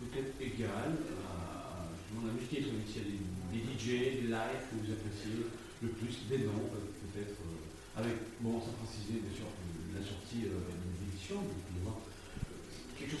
peut-être 0.00 0.32
égale 0.40 0.94
à 1.26 1.88
justement, 1.98 2.30
la 2.30 2.34
musique 2.38 2.52
électronique. 2.54 2.88
S'il 2.92 3.02
y 3.02 3.04
a 3.04 3.08
des, 3.10 3.18
des 3.58 3.62
DJ, 3.74 3.86
des 4.22 4.28
live 4.30 4.62
que 4.70 4.74
vous 4.78 4.90
appréciez 4.94 5.34
le 5.82 5.88
plus, 5.98 6.14
des 6.30 6.46
noms 6.46 6.62
euh, 6.78 6.86
peut-être, 7.10 7.34
euh, 7.42 7.98
avec, 7.98 8.14
bon, 8.40 8.56
sans 8.62 8.72
préciser 8.80 9.20
bien 9.20 9.34
sûr 9.34 9.44
euh, 9.50 9.98
la 9.98 10.02
sortie 10.06 10.46
euh, 10.48 10.54
d'une 10.70 10.96
édition, 11.12 11.36
mais 11.42 11.52
vous 11.52 11.64
pouvez 11.68 11.82
voir, 11.84 11.98
euh, 12.00 12.56
quelque 12.96 13.18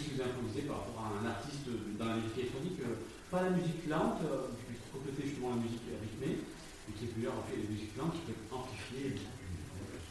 par 0.60 0.84
rapport 0.84 1.00
à 1.00 1.08
un 1.16 1.24
artiste 1.24 1.64
euh, 1.68 1.96
dans 1.98 2.12
la 2.12 2.16
musique 2.20 2.36
électronique. 2.36 2.80
euh, 2.84 3.00
pas 3.32 3.48
la 3.48 3.56
musique 3.56 3.88
lente, 3.88 4.20
euh, 4.28 4.52
qui 4.60 4.76
peut 4.76 4.92
compléter 4.92 5.24
justement 5.24 5.56
la 5.56 5.64
musique 5.64 5.88
rythmée, 5.88 6.44
mais 6.84 6.92
qui 6.92 7.08
est 7.08 7.12
plusieurs 7.16 7.32
en 7.32 7.48
fait 7.48 7.56
les 7.56 7.64
musiques 7.72 7.96
lentes 7.96 8.12
qui 8.12 8.28
amplifier 8.52 9.16
beaucoup 9.16 9.88
plus. 9.88 10.04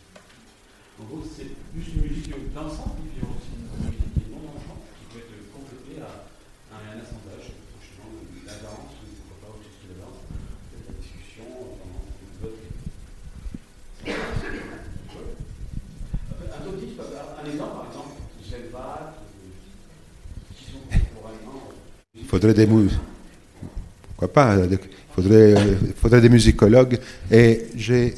En 0.97 1.05
gros, 1.05 1.21
c'est 1.21 1.53
plus 1.69 1.85
une 1.93 2.01
musique 2.01 2.33
dansante, 2.49 2.97
puis 2.97 3.21
y 3.21 3.21
a 3.21 3.29
aussi 3.29 3.53
une 3.53 3.69
musique 3.69 4.25
non 4.33 4.41
dansante, 4.41 4.81
qui 4.97 5.05
peut 5.13 5.21
être 5.21 5.53
complétée 5.53 6.01
à, 6.01 6.25
un 6.73 6.97
assemblage, 6.97 7.53
franchement, 7.77 8.09
la 8.41 8.57
danse, 8.65 8.89
ou 8.89 9.13
pourquoi 9.21 9.37
pas 9.37 9.53
autre 9.53 9.69
chose 9.69 9.77
que 9.85 9.93
la 9.93 10.01
danse, 10.01 10.25
la 10.25 10.97
discussion, 10.97 11.45
euh, 11.45 11.77
pendant 11.77 12.09
une 12.09 12.41
vote. 12.41 12.57
Un 16.41 16.59
top 16.65 16.73
10, 16.81 16.97
un 16.97 17.45
exemple 17.45 17.77
par 17.77 17.85
exemple, 17.85 18.17
Zelvat, 18.41 19.13
qui 20.57 20.65
sont 20.65 20.81
contemporanément. 20.89 21.69
Il 22.13 22.20
faudrait 22.31 22.53
des 22.53 22.65
Pourquoi 22.65 24.31
pas 24.31 24.55
euh, 24.55 24.67
Il 24.71 24.79
faudrait, 25.13 25.53
euh, 25.53 25.75
il 25.81 25.93
faudrait 25.93 26.21
des 26.21 26.29
musicologues. 26.29 26.97
Et 27.29 27.65
j'ai, 27.75 28.15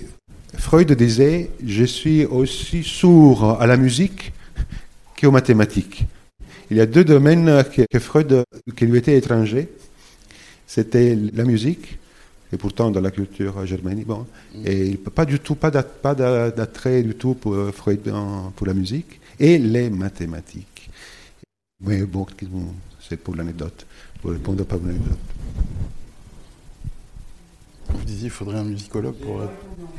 Freud 0.55 0.91
disait 0.91 1.49
Je 1.65 1.83
suis 1.83 2.25
aussi 2.25 2.83
sourd 2.83 3.59
à 3.59 3.65
la 3.65 3.75
musique 3.75 4.31
qu'aux 5.19 5.31
mathématiques. 5.31 6.05
Il 6.69 6.77
y 6.77 6.81
a 6.81 6.85
deux 6.85 7.03
domaines 7.03 7.63
que, 7.91 7.99
Freud, 7.99 8.43
qui 8.75 8.85
lui 8.85 8.99
étaient 8.99 9.17
étrangers 9.17 9.67
c'était 10.65 11.15
la 11.33 11.43
musique 11.43 11.99
et 12.51 12.57
pourtant 12.57 12.89
dans 12.89 13.01
la 13.01 13.11
culture 13.11 13.63
germanique, 13.65 14.07
bon, 14.07 14.25
mm. 14.55 14.65
et 14.65 14.97
pas 14.97 15.25
du 15.25 15.39
tout, 15.39 15.53
pas 15.55 15.69
d'attrait 15.69 17.03
du 17.03 17.13
tout 17.13 17.35
pour 17.35 17.55
Freud 17.71 18.11
pour 18.55 18.65
la 18.65 18.73
musique, 18.73 19.19
et 19.39 19.59
les 19.59 19.89
mathématiques. 19.91 20.89
Mais 21.81 22.01
bon, 22.03 22.25
c'est 23.07 23.17
pour 23.17 23.35
l'anecdote, 23.35 23.85
pour 24.23 24.31
répondre 24.31 24.63
pas 24.63 24.75
à 24.75 24.79
l'anecdote. 24.79 25.17
Vous 27.89 28.05
disiez 28.05 28.21
qu'il 28.21 28.29
faudrait 28.29 28.59
un 28.59 28.63
musicologue 28.63 29.15
pour... 29.15 29.41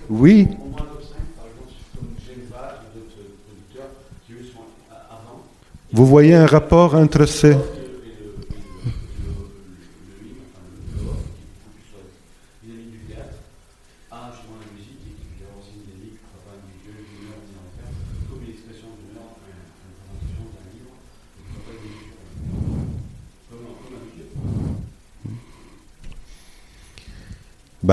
Oui. 0.08 0.48
Vous 5.92 6.06
voyez 6.06 6.34
un 6.34 6.46
rapport 6.46 6.94
entre 6.94 7.26
ces... 7.26 7.54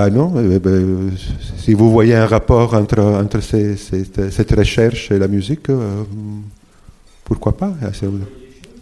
Ben 0.02 0.10
non, 0.10 0.30
ben, 0.30 1.12
si 1.58 1.74
vous 1.74 1.92
voyez 1.92 2.16
un 2.16 2.26
rapport 2.26 2.74
entre, 2.74 2.98
entre 2.98 3.38
ces, 3.38 3.76
cette 3.76 4.50
recherche 4.50 5.12
et 5.12 5.18
la 5.18 5.28
musique, 5.28 5.70
euh, 5.70 6.02
pourquoi 7.22 7.56
pas 7.56 7.72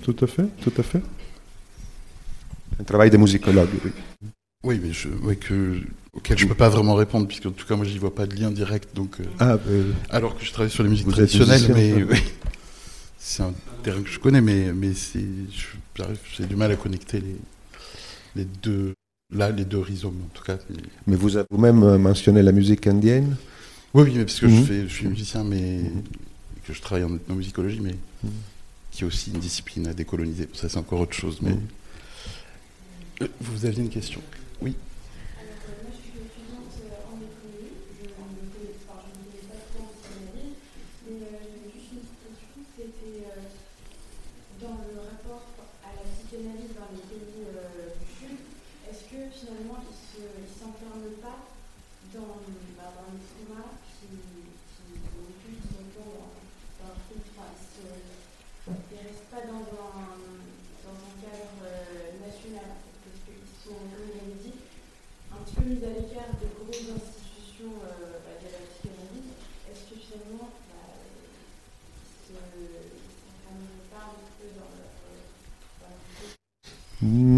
Tout 0.03 0.17
à 0.23 0.27
fait, 0.27 0.47
tout 0.63 0.73
à 0.79 0.83
fait. 0.83 1.03
Un 2.81 2.85
travail 2.85 3.11
de 3.11 3.19
musicologue, 3.19 3.69
oui. 3.85 3.91
Oui, 4.65 4.81
mais 4.83 4.95
je, 4.95 5.09
que, 5.35 5.83
auquel 6.15 6.39
je 6.39 6.45
ne 6.45 6.49
peux 6.49 6.55
pas 6.55 6.71
vraiment 6.71 6.95
répondre, 6.95 7.29
puisque 7.29 7.45
en 7.45 7.51
tout 7.51 7.67
cas, 7.67 7.77
moi, 7.77 7.85
je 7.85 7.93
n'y 7.93 7.99
vois 7.99 8.15
pas 8.15 8.25
de 8.25 8.35
lien 8.35 8.51
direct. 8.51 8.97
Donc, 8.97 9.21
euh, 9.21 9.25
ah, 9.41 9.59
ben, 9.59 9.93
alors 10.09 10.39
que 10.39 10.43
je 10.43 10.53
travaille 10.53 10.71
sur 10.71 10.85
les 10.85 10.89
musiques 10.89 11.09
traditionnelles, 11.09 11.71
mais 11.75 12.07
c'est 13.19 13.43
un 13.43 13.53
terrain 13.83 14.01
que 14.01 14.09
je 14.09 14.19
connais, 14.19 14.41
mais, 14.41 14.73
mais 14.73 14.93
j'ai 15.15 16.47
du 16.47 16.57
mal 16.57 16.73
à 16.73 16.77
connecter 16.77 17.21
les, 17.21 17.37
les 18.37 18.47
deux 18.63 18.95
Là, 19.33 19.51
les 19.51 19.65
deux 19.65 19.79
rhizomes, 19.79 20.21
en 20.25 20.35
tout 20.35 20.43
cas. 20.43 20.59
Mais 21.07 21.17
vous 21.17 21.37
avez 21.37 21.47
vous-même 21.51 21.83
euh, 21.83 21.99
mentionné 21.99 22.43
la 22.43 22.53
musique 22.53 22.87
indienne 22.87 23.37
Oui, 23.95 24.05
oui, 24.05 24.19
parce 24.19 24.41
que 24.41 24.49
je, 24.49 24.55
mhm. 24.55 24.65
fais, 24.65 24.83
je 24.89 24.93
suis 24.95 25.07
musicien, 25.07 25.45
mais 25.45 25.83
que 26.67 26.73
je 26.73 26.81
travaille 26.81 27.05
en 27.05 27.15
ethnomusicologie, 27.15 27.81
mais 27.81 27.95
qui 28.91 29.05
est 29.05 29.07
aussi 29.07 29.31
une 29.31 29.39
discipline 29.39 29.87
à 29.87 29.95
décoloniser. 29.95 30.49
Ça, 30.53 30.69
c'est 30.69 30.79
encore 30.79 31.01
autre 31.01 31.15
chose. 31.15 31.39
Mais... 31.43 31.53
Mhm. 31.53 31.61
Euh, 33.23 33.29
vous 33.41 33.67
aviez 33.67 33.83
une 33.83 33.91
question? 33.91 34.21
Oui 34.63 34.75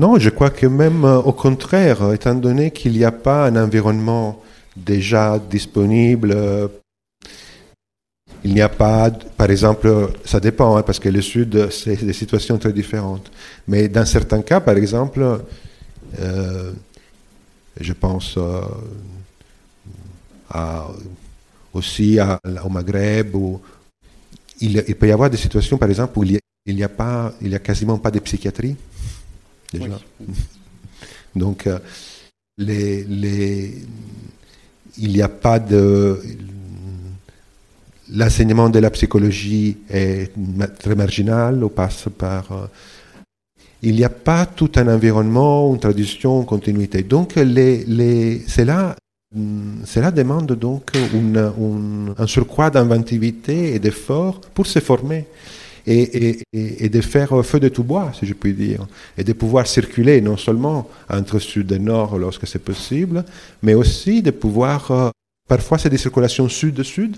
Non, 0.02 0.18
je 0.18 0.30
crois 0.30 0.50
que 0.50 0.66
même 0.66 1.04
euh, 1.04 1.18
au 1.18 1.32
contraire, 1.32 2.12
étant 2.12 2.34
donné 2.34 2.72
qu'il 2.72 2.90
n'y 2.90 3.04
a 3.04 3.12
pas 3.12 3.46
un 3.46 3.54
environnement 3.54 4.42
déjà 4.76 5.38
disponible, 5.38 6.32
euh, 6.34 6.66
il 8.42 8.52
n'y 8.52 8.60
a 8.60 8.68
pas, 8.68 9.12
par 9.12 9.48
exemple, 9.48 10.10
ça 10.24 10.40
dépend, 10.40 10.76
hein, 10.76 10.82
parce 10.82 10.98
que 10.98 11.08
le 11.08 11.22
Sud, 11.22 11.70
c'est 11.70 12.04
des 12.04 12.12
situations 12.12 12.58
très 12.58 12.72
différentes. 12.72 13.30
Mais 13.68 13.86
dans 13.86 14.04
certains 14.04 14.42
cas, 14.42 14.58
par 14.58 14.76
exemple, 14.76 15.22
euh, 16.18 16.72
je 17.80 17.92
pense 17.92 18.36
aussi 21.72 22.18
au 22.64 22.68
Maghreb, 22.68 23.36
où 23.36 23.60
il, 24.60 24.82
peut 24.96 25.06
y 25.06 25.12
avoir 25.12 25.30
des 25.30 25.36
situations, 25.36 25.78
par 25.78 25.88
exemple, 25.88 26.18
où 26.18 26.24
il 26.24 26.40
n'y 26.74 26.82
a, 26.82 27.58
quasiment 27.60 27.98
pas 27.98 28.10
de 28.10 28.18
psychiatrie 28.18 28.74
déjà. 29.72 30.00
Donc, 31.34 31.66
euh, 31.66 31.78
les, 32.58 33.04
les, 33.04 33.74
il 34.98 35.12
n'y 35.12 35.22
a 35.22 35.28
pas 35.28 35.58
de. 35.58 36.20
L'enseignement 38.14 38.68
de 38.68 38.78
la 38.78 38.90
psychologie 38.90 39.78
est 39.88 40.32
très 40.78 40.94
marginal, 40.94 41.64
on 41.64 41.68
passe 41.68 42.08
par. 42.16 42.52
Euh, 42.52 42.66
il 43.84 43.96
n'y 43.96 44.04
a 44.04 44.10
pas 44.10 44.46
tout 44.46 44.70
un 44.76 44.86
environnement, 44.86 45.72
une 45.74 45.80
tradition, 45.80 46.40
une 46.40 46.46
continuité. 46.46 47.02
Donc, 47.02 47.34
les, 47.34 47.84
les, 47.84 48.40
cela, 48.46 48.94
cela 49.84 50.12
demande 50.12 50.52
donc 50.52 50.92
un 50.94 52.26
surcroît 52.28 52.70
d'inventivité 52.70 53.74
et 53.74 53.80
d'effort 53.80 54.40
pour 54.54 54.68
se 54.68 54.78
former 54.78 55.26
et, 55.86 56.88
de 56.88 57.00
faire 57.00 57.44
feu 57.44 57.60
de 57.60 57.68
tout 57.68 57.84
bois, 57.84 58.12
si 58.18 58.26
je 58.26 58.34
puis 58.34 58.54
dire, 58.54 58.86
et 59.16 59.24
de 59.24 59.32
pouvoir 59.32 59.66
circuler 59.66 60.20
non 60.20 60.36
seulement 60.36 60.88
entre 61.08 61.38
sud 61.38 61.72
et 61.72 61.78
nord 61.78 62.18
lorsque 62.18 62.46
c'est 62.46 62.58
possible, 62.58 63.24
mais 63.62 63.74
aussi 63.74 64.22
de 64.22 64.30
pouvoir, 64.30 64.90
euh, 64.90 65.10
parfois 65.48 65.78
c'est 65.78 65.90
des 65.90 65.98
circulations 65.98 66.48
sud-sud. 66.48 67.16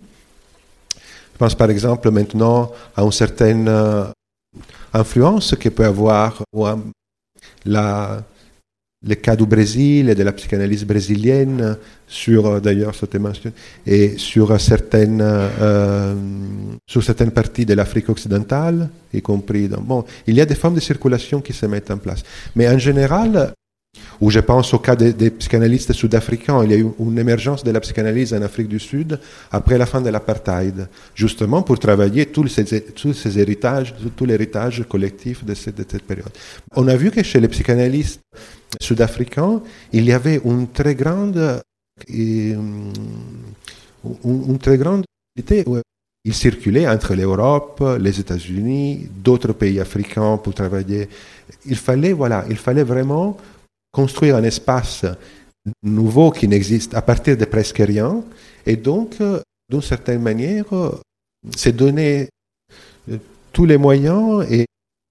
Je 0.00 1.38
pense 1.38 1.54
par 1.54 1.70
exemple 1.70 2.10
maintenant 2.10 2.72
à 2.96 3.02
une 3.02 3.12
certaine 3.12 3.68
euh, 3.68 4.04
influence 4.92 5.54
que 5.54 5.68
peut 5.68 5.84
avoir 5.84 6.42
la, 7.64 8.22
le 9.06 9.14
cas 9.14 9.36
du 9.36 9.46
Brésil 9.46 10.10
et 10.10 10.14
de 10.14 10.22
la 10.24 10.32
psychanalyse 10.32 10.84
brésilienne 10.84 11.76
sur 12.08 12.46
euh, 12.46 12.60
d'ailleurs 12.60 12.94
cette 12.96 13.16
et 13.86 14.18
sur 14.18 14.60
certaines 14.60 15.20
euh, 15.22 16.14
sur 16.86 17.02
certaines 17.04 17.30
parties 17.30 17.64
de 17.64 17.74
l'Afrique 17.74 18.08
occidentale 18.08 18.88
y 19.12 19.22
compris 19.22 19.68
bon 19.68 20.04
il 20.26 20.34
y 20.34 20.40
a 20.40 20.46
des 20.46 20.56
formes 20.56 20.74
de 20.74 20.80
circulation 20.80 21.40
qui 21.40 21.52
se 21.52 21.66
mettent 21.66 21.90
en 21.90 21.98
place. 21.98 22.22
Mais 22.56 22.68
en 22.68 22.78
général 22.78 23.52
ou 24.20 24.30
je 24.30 24.40
pense 24.40 24.74
au 24.74 24.78
cas 24.78 24.96
des, 24.96 25.30
psychanalystes 25.30 25.92
sud-africains. 25.92 26.64
Il 26.64 26.70
y 26.70 26.74
a 26.74 26.78
eu 26.78 26.86
une 26.98 27.18
émergence 27.18 27.62
de 27.64 27.70
la 27.70 27.80
psychanalyse 27.80 28.34
en 28.34 28.42
Afrique 28.42 28.68
du 28.68 28.78
Sud 28.78 29.18
après 29.50 29.78
la 29.78 29.86
fin 29.86 30.00
de 30.00 30.10
l'apartheid, 30.10 30.88
justement 31.14 31.62
pour 31.62 31.78
travailler 31.78 32.26
tous 32.26 32.48
ces, 32.48 33.38
héritages, 33.38 33.94
tout 34.16 34.24
l'héritage 34.24 34.84
collectif 34.88 35.44
de 35.44 35.54
cette, 35.54 35.76
de 35.76 35.84
cette, 35.88 36.02
période. 36.02 36.30
On 36.74 36.88
a 36.88 36.96
vu 36.96 37.10
que 37.10 37.22
chez 37.22 37.40
les 37.40 37.48
psychanalystes 37.48 38.20
sud-africains, 38.80 39.62
il 39.92 40.04
y 40.04 40.12
avait 40.12 40.40
une 40.44 40.68
très 40.68 40.94
grande, 40.94 41.62
une, 42.08 42.92
une 44.24 44.58
très 44.58 44.78
grande 44.78 45.04
ils 46.24 46.34
circulaient 46.34 46.88
entre 46.88 47.14
l'Europe, 47.14 47.82
les 47.98 48.20
États-Unis, 48.20 49.08
d'autres 49.22 49.52
pays 49.52 49.80
africains 49.80 50.36
pour 50.36 50.52
travailler. 50.52 51.08
Il 51.64 51.76
fallait, 51.76 52.12
voilà, 52.12 52.44
il 52.50 52.56
fallait 52.56 52.82
vraiment 52.82 53.36
construire 53.92 54.36
un 54.36 54.44
espace 54.44 55.04
nouveau 55.82 56.30
qui 56.30 56.48
n'existe 56.48 56.94
à 56.94 57.02
partir 57.02 57.36
de 57.36 57.44
presque 57.44 57.78
rien, 57.78 58.22
et 58.66 58.76
donc, 58.76 59.16
euh, 59.20 59.40
d'une 59.70 59.82
certaine 59.82 60.22
manière, 60.22 60.66
c'est 61.56 61.72
donner 61.72 62.28
euh, 63.10 63.16
tous 63.52 63.64
les 63.64 63.76
moyens 63.76 64.46
et, 64.50 64.66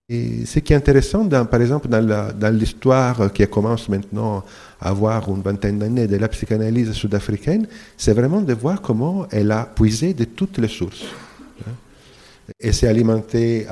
ce 0.09 0.59
qui 0.59 0.71
est 0.71 0.75
intéressant, 0.77 1.25
dans, 1.25 1.45
par 1.45 1.59
exemple, 1.59 1.89
dans 1.89 2.57
l'histoire 2.57 3.33
qui 3.33 3.45
commence 3.47 3.89
maintenant 3.89 4.45
à 4.79 4.87
avoir 4.91 5.27
une 5.27 5.41
vingtaine 5.41 5.79
d'années 5.79 6.07
de 6.07 6.15
la 6.15 6.29
psychanalyse 6.29 6.93
sud-africaine, 6.93 7.67
c'est 7.97 8.13
vraiment 8.13 8.39
de 8.39 8.53
voir 8.53 8.81
comment 8.81 9.27
elle 9.31 9.51
a 9.51 9.65
puisé 9.65 10.13
de 10.13 10.23
toutes 10.23 10.59
les 10.59 10.69
sources. 10.69 11.03
Hein. 11.67 11.71
Et 12.57 12.71
s'est 12.71 12.87
alimenté 12.87 13.67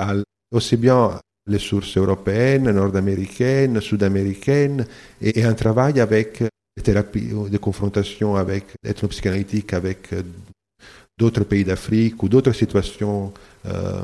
aussi 0.52 0.76
bien 0.76 1.18
les 1.46 1.58
sources 1.58 1.96
européennes, 1.96 2.70
nord-américaines, 2.70 3.80
sud-américaines, 3.80 4.84
et, 5.20 5.44
un 5.44 5.54
travail 5.54 6.00
avec 6.00 6.42
des 6.76 6.82
thérapies 6.82 7.30
de 7.50 7.58
confrontation 7.58 8.36
avec 8.36 8.64
ethnopsychanalytique 8.84 9.72
avec 9.72 10.12
euh, 10.12 10.22
d'autres 11.18 11.44
pays 11.44 11.64
d'Afrique 11.64 12.22
ou 12.22 12.28
d'autres 12.28 12.52
situations. 12.52 13.32
Euh, 13.66 14.00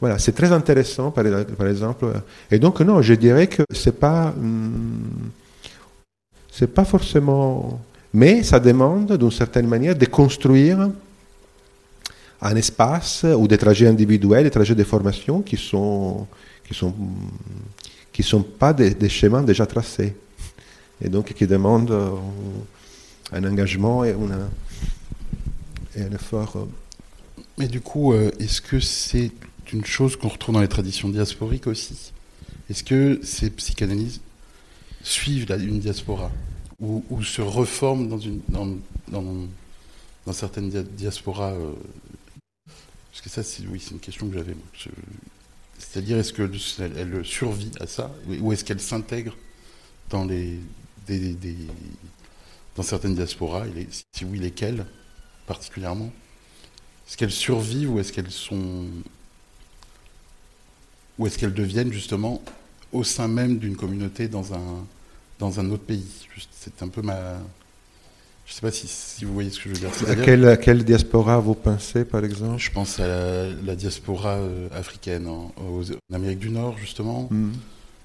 voilà, 0.00 0.18
c'est 0.18 0.32
très 0.32 0.52
intéressant, 0.52 1.10
par, 1.10 1.24
par, 1.56 1.66
exemple. 1.66 2.06
Et 2.50 2.58
donc, 2.58 2.80
non, 2.80 3.02
je 3.02 3.14
dirais 3.14 3.46
que 3.46 3.62
c'est 3.72 3.98
pas. 3.98 4.32
Hmm, 4.36 5.30
C'est 6.50 6.74
pas 6.74 6.84
forcément. 6.84 7.80
Mais 8.12 8.42
ça 8.42 8.58
demande, 8.58 9.16
d'une 9.16 9.30
certaine 9.30 9.68
manière, 9.68 9.94
de 9.94 10.06
construire 10.06 10.90
un 12.40 12.56
espace 12.56 13.24
ou 13.24 13.46
des 13.48 13.58
trajets 13.58 13.86
individuels, 13.86 14.44
des 14.44 14.50
trajets 14.50 14.74
de 14.74 14.84
formation 14.84 15.42
qui 15.42 15.56
sont 15.56 16.26
qui 16.68 16.74
sont 16.74 16.94
qui 18.12 18.22
sont 18.22 18.42
pas 18.42 18.72
des, 18.72 18.94
des 18.94 19.08
schémas 19.08 19.42
déjà 19.42 19.64
tracés 19.66 20.14
et 21.02 21.08
donc 21.08 21.32
qui 21.32 21.46
demandent 21.46 21.90
euh, 21.92 22.10
un 23.32 23.44
engagement 23.44 24.04
et, 24.04 24.12
un 25.96 26.12
effort. 26.12 26.56
euh, 26.56 26.64
Mais 27.58 27.68
du 27.68 27.80
coup, 27.80 28.12
euh, 28.12 28.30
est-ce 28.38 28.60
que 28.60 28.80
c'est 28.80 29.30
une 29.72 29.84
chose 29.84 30.16
qu'on 30.16 30.28
retrouve 30.28 30.54
dans 30.56 30.60
les 30.60 30.68
traditions 30.68 31.08
diasporiques 31.08 31.66
aussi? 31.66 32.12
Est-ce 32.68 32.82
que 32.84 33.20
ces 33.22 33.50
psychanalyses 33.50 34.20
suivent 35.02 35.46
une 35.50 35.78
diaspora 35.78 36.30
ou, 36.80 37.02
se 37.22 37.40
reforment 37.42 38.08
dans, 38.08 38.18
une, 38.18 38.40
dans, 38.48 38.66
dans, 39.08 39.24
dans 40.26 40.32
certaines 40.32 40.70
dia- 40.70 40.82
diasporas 40.82 41.54
Parce 42.66 43.20
que 43.22 43.28
ça, 43.28 43.42
c'est 43.42 43.62
une 43.62 43.98
question 44.00 44.28
que 44.28 44.34
j'avais. 44.34 44.54
C'est-à-dire, 45.78 46.18
est-ce 46.18 46.32
qu'elle 46.32 46.52
elle 46.96 47.24
survit 47.24 47.70
à 47.80 47.86
ça 47.86 48.12
ou 48.40 48.52
est-ce 48.52 48.64
qu'elle 48.64 48.80
s'intègre 48.80 49.36
dans, 50.10 50.26
dans 52.76 52.82
certaines 52.82 53.14
diasporas 53.14 53.64
Si 54.12 54.24
oui, 54.24 54.38
lesquelles 54.38 54.86
particulièrement? 55.46 56.12
Est-ce 57.08 57.16
qu'elles 57.16 57.32
survivent 57.32 57.92
ou 57.92 58.00
est-ce 58.00 58.12
qu'elles 58.12 58.30
sont. 58.30 58.86
Ou 61.18 61.26
est-ce 61.26 61.38
qu'elles 61.38 61.54
deviennent 61.54 61.92
justement 61.92 62.42
au 62.92 63.04
sein 63.04 63.28
même 63.28 63.58
d'une 63.58 63.76
communauté 63.76 64.28
dans 64.28 64.54
un, 64.54 64.86
dans 65.38 65.60
un 65.60 65.70
autre 65.70 65.84
pays? 65.84 66.06
C'est 66.50 66.82
un 66.82 66.88
peu 66.88 67.02
ma. 67.02 67.38
Je 68.48 68.52
ne 68.52 68.54
sais 68.54 68.60
pas 68.62 68.72
si, 68.72 68.88
si 68.88 69.26
vous 69.26 69.34
voyez 69.34 69.50
ce 69.50 69.58
que 69.60 69.64
je 69.68 69.74
veux 69.74 69.80
dire. 69.80 69.90
À 70.10 70.16
quelle, 70.16 70.48
à 70.48 70.56
quelle 70.56 70.82
diaspora 70.82 71.38
vous 71.38 71.54
pensez, 71.54 72.06
par 72.06 72.24
exemple? 72.24 72.56
Je 72.58 72.70
pense 72.70 72.98
à 72.98 73.06
la, 73.06 73.50
la 73.50 73.76
diaspora 73.76 74.36
euh, 74.36 74.68
africaine 74.72 75.26
en, 75.26 75.52
aux- 75.58 75.92
en 75.92 76.14
Amérique 76.14 76.38
du 76.38 76.48
Nord, 76.48 76.78
justement. 76.78 77.28
Hmm. 77.30 77.52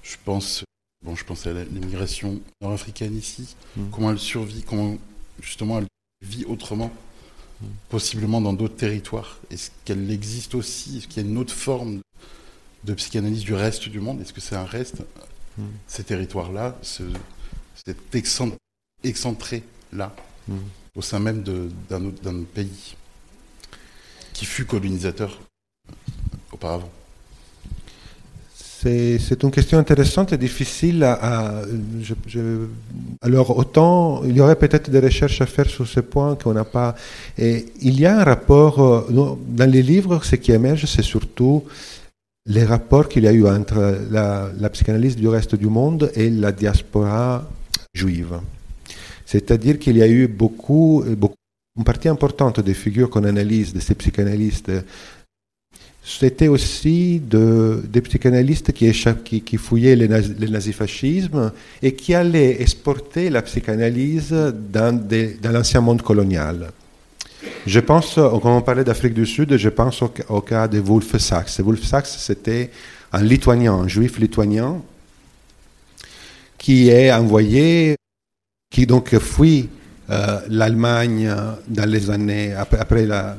Je 0.02 0.16
pense, 0.22 0.62
bon, 1.02 1.16
je 1.16 1.24
pense 1.24 1.46
à 1.46 1.52
l'immigration 1.54 2.38
nord-africaine 2.60 3.16
ici. 3.16 3.56
Mm. 3.74 3.84
Comment 3.90 4.10
elle 4.10 4.18
survit, 4.18 4.62
comment 4.62 4.98
justement 5.40 5.78
elle 5.78 5.86
vit 6.26 6.44
autrement, 6.44 6.92
Mm. 7.62 7.66
possiblement 7.88 8.40
dans 8.42 8.52
d'autres 8.52 8.76
territoires. 8.76 9.38
Est-ce 9.50 9.70
qu'elle 9.86 10.10
existe 10.10 10.54
aussi? 10.56 10.98
Est-ce 10.98 11.08
qu'il 11.08 11.22
y 11.22 11.26
a 11.26 11.28
une 11.30 11.38
autre 11.38 11.54
forme 11.54 12.00
de, 12.82 12.92
psychanalyse 12.94 13.44
du 13.44 13.54
reste 13.54 13.88
du 13.88 14.00
monde? 14.00 14.20
Est-ce 14.20 14.32
que 14.34 14.40
c'est 14.42 14.56
un 14.56 14.64
reste? 14.66 14.96
Ces 15.86 16.02
territoires-là, 16.04 16.76
ce, 16.82 17.04
cet 17.86 17.96
excent- 18.14 18.50
excentré-là, 19.04 20.14
Au 20.96 21.02
sein 21.02 21.18
même 21.18 21.42
d'un 21.88 22.04
autre, 22.04 22.44
pays 22.54 22.94
qui 24.32 24.44
fut 24.44 24.64
colonisateur 24.64 25.40
auparavant. 26.52 26.90
C'est 28.86 29.42
une 29.42 29.50
question 29.50 29.78
intéressante 29.78 30.34
et 30.34 30.36
difficile 30.36 31.02
à... 31.04 31.62
alors 33.22 33.56
autant, 33.56 34.22
il 34.24 34.36
y 34.36 34.40
aurait 34.42 34.56
peut-être 34.56 34.90
des 34.90 35.00
recherches 35.00 35.40
à 35.40 35.46
faire 35.46 35.70
sur 35.70 35.86
ce 35.86 36.00
point 36.00 36.36
qu'on 36.36 36.52
n'a 36.52 36.64
pas... 36.64 36.94
Et 37.38 37.72
il 37.80 37.98
y 37.98 38.04
a 38.04 38.20
un 38.20 38.24
rapport, 38.24 38.80
euh, 38.80 39.38
dans 39.48 39.70
les 39.70 39.82
livres, 39.82 40.22
ce 40.22 40.36
qui 40.36 40.52
émerge, 40.52 40.84
c'est 40.84 41.02
surtout 41.02 41.64
les 42.44 42.64
rapports 42.64 43.08
qu'il 43.08 43.24
y 43.24 43.28
a 43.28 43.32
eu 43.32 43.46
entre 43.46 44.00
la, 44.10 44.50
la 44.58 44.68
psychanalyse 44.68 45.16
du 45.16 45.28
reste 45.28 45.54
du 45.54 45.68
monde 45.68 46.12
et 46.14 46.28
la 46.28 46.52
diaspora 46.52 47.48
juive. 47.94 48.38
C'est-à-dire 49.26 49.78
qu'il 49.78 49.96
y 49.96 50.02
a 50.02 50.08
eu 50.08 50.26
beaucoup, 50.28 51.04
beaucoup, 51.16 51.34
une 51.76 51.84
partie 51.84 52.08
importante 52.08 52.60
des 52.60 52.74
figures 52.74 53.10
qu'on 53.10 53.24
analyse, 53.24 53.72
de 53.72 53.80
ces 53.80 53.94
psychanalystes, 53.94 54.70
c'était 56.06 56.48
aussi 56.48 57.18
de, 57.18 57.82
des 57.88 58.02
psychanalystes 58.02 58.72
qui, 58.72 59.56
fouillaient 59.56 59.96
le, 59.96 60.06
naz- 60.06 60.38
le 60.38 60.48
nazifascisme 60.48 61.50
et 61.82 61.94
qui 61.94 62.14
allaient 62.14 62.60
exporter 62.60 63.30
la 63.30 63.40
psychanalyse 63.40 64.30
dans, 64.70 65.02
l'ancien 65.50 65.80
monde 65.80 66.02
colonial. 66.02 66.70
Je 67.66 67.80
pense, 67.80 68.14
quand 68.16 68.56
on 68.56 68.60
parlait 68.60 68.84
d'Afrique 68.84 69.14
du 69.14 69.24
Sud, 69.24 69.56
je 69.56 69.68
pense 69.70 70.02
au, 70.02 70.12
au 70.28 70.42
cas 70.42 70.68
de 70.68 70.78
Wolf 70.78 71.16
Sachs. 71.16 71.58
Wolf 71.60 71.82
Sachs, 71.82 72.06
c'était 72.06 72.70
un 73.10 73.22
lituanien, 73.22 73.72
un 73.72 73.88
juif 73.88 74.18
lituanien, 74.18 74.82
qui 76.58 76.90
est 76.90 77.10
envoyé, 77.12 77.96
qui 78.74 78.86
donc 78.86 79.16
fuit 79.20 79.68
euh, 80.10 80.40
l'Allemagne 80.48 81.32
dans 81.68 81.88
les 81.88 82.10
années 82.10 82.52
après, 82.54 83.06
la, 83.06 83.36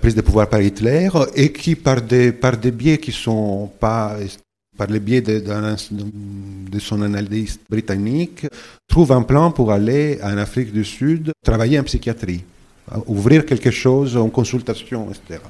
prise 0.00 0.14
de 0.14 0.22
pouvoir 0.22 0.48
par 0.48 0.62
Hitler 0.62 1.10
et 1.34 1.52
qui, 1.52 1.76
par 1.76 2.00
des, 2.00 2.32
par 2.32 2.56
des 2.56 2.70
biais 2.70 2.96
qui 2.96 3.12
sont 3.12 3.70
pas, 3.78 4.16
par 4.78 4.86
le 4.86 5.00
biais 5.00 5.20
de, 5.20 5.44
de 6.70 6.78
son 6.78 7.02
analyste 7.02 7.60
britannique, 7.68 8.46
trouve 8.88 9.12
un 9.12 9.20
plan 9.20 9.50
pour 9.50 9.70
aller 9.70 10.18
en 10.22 10.38
Afrique 10.38 10.72
du 10.72 10.84
Sud 10.84 11.30
travailler 11.44 11.78
en 11.78 11.84
psychiatrie, 11.84 12.42
ouvrir 13.06 13.44
quelque 13.44 13.70
chose, 13.70 14.16
une 14.16 14.30
consultation, 14.30 15.08
etc. 15.10 15.40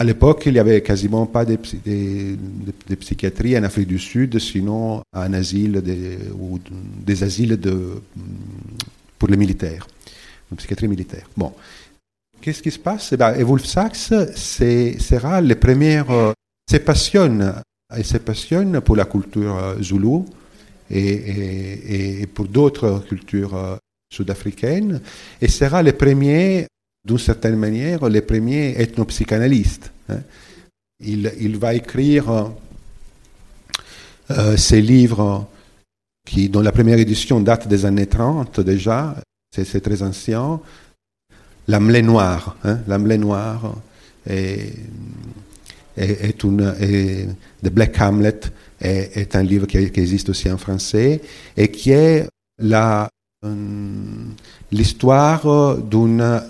À 0.00 0.04
l'époque, 0.04 0.44
il 0.46 0.54
n'y 0.54 0.58
avait 0.58 0.80
quasiment 0.80 1.26
pas 1.26 1.44
de, 1.44 1.58
de- 1.84 2.94
psychiatrie 2.94 3.54
en 3.58 3.64
Afrique 3.64 3.86
du 3.88 3.98
Sud, 3.98 4.38
sinon 4.38 5.02
un 5.12 5.32
asile 5.34 5.82
de- 5.82 6.16
ou 6.38 6.58
de- 6.58 6.70
des 7.04 7.22
asiles 7.22 7.58
pour 9.18 9.28
les 9.28 9.36
militaires, 9.36 9.86
une 10.50 10.56
psychiatrie 10.56 10.88
militaire. 10.88 11.26
Bon. 11.36 11.52
Qu'est-ce 12.40 12.62
qui 12.62 12.70
se 12.70 12.78
passe? 12.78 13.12
Eh 13.12 13.40
Et 13.40 13.44
Wolf 13.44 13.66
Sachs 13.66 13.96
sera 13.96 15.42
le 15.42 15.54
premier, 15.56 16.02
euh, 16.08 16.32
se 16.70 16.78
passionne, 16.78 17.52
il 17.94 18.04
se 18.06 18.16
passionne 18.16 18.80
pour 18.80 18.96
la 18.96 19.04
culture 19.04 19.54
euh, 19.54 19.82
zoulou 19.82 20.24
et, 20.90 20.98
et- 21.08 22.22
et 22.22 22.26
pour 22.26 22.46
d'autres 22.48 23.04
cultures 23.06 23.54
euh, 23.54 23.76
sud-africaines 24.10 25.02
et 25.42 25.48
sera 25.48 25.82
le 25.82 25.92
premier, 25.92 26.66
d'une 27.04 27.18
certaine 27.18 27.56
manière, 27.56 28.08
le 28.08 28.20
premier 28.20 28.80
ethnopsychanalyste. 28.80 29.90
hein. 30.08 30.20
Il, 31.02 31.32
il 31.40 31.56
va 31.56 31.74
écrire 31.74 32.30
euh, 32.30 32.44
euh, 34.30 34.56
ses 34.56 34.82
livres 34.82 35.48
qui, 36.26 36.48
dont 36.48 36.60
la 36.60 36.72
première 36.72 36.98
édition 36.98 37.40
date 37.40 37.66
des 37.68 37.86
années 37.86 38.06
30 38.06 38.60
déjà, 38.60 39.16
c'est 39.54 39.80
très 39.80 40.02
ancien, 40.02 40.60
L'Amelé 41.68 42.02
noir, 42.02 42.56
hein, 42.64 42.80
noir 43.18 43.74
est, 44.26 44.74
est, 45.96 46.24
est 46.24 46.42
une, 46.42 46.74
est- 46.80 47.28
The 47.62 47.68
Black 47.70 48.00
Hamlet 48.00 48.40
est, 48.80 49.36
un 49.36 49.42
livre 49.42 49.66
qui, 49.66 49.76
existe 49.78 50.30
aussi 50.30 50.50
en 50.50 50.58
français 50.58 51.20
et 51.56 51.70
qui 51.70 51.92
est 51.92 52.26
hum, 53.44 54.34
l'histoire 54.72 55.76
d'une 55.78 56.42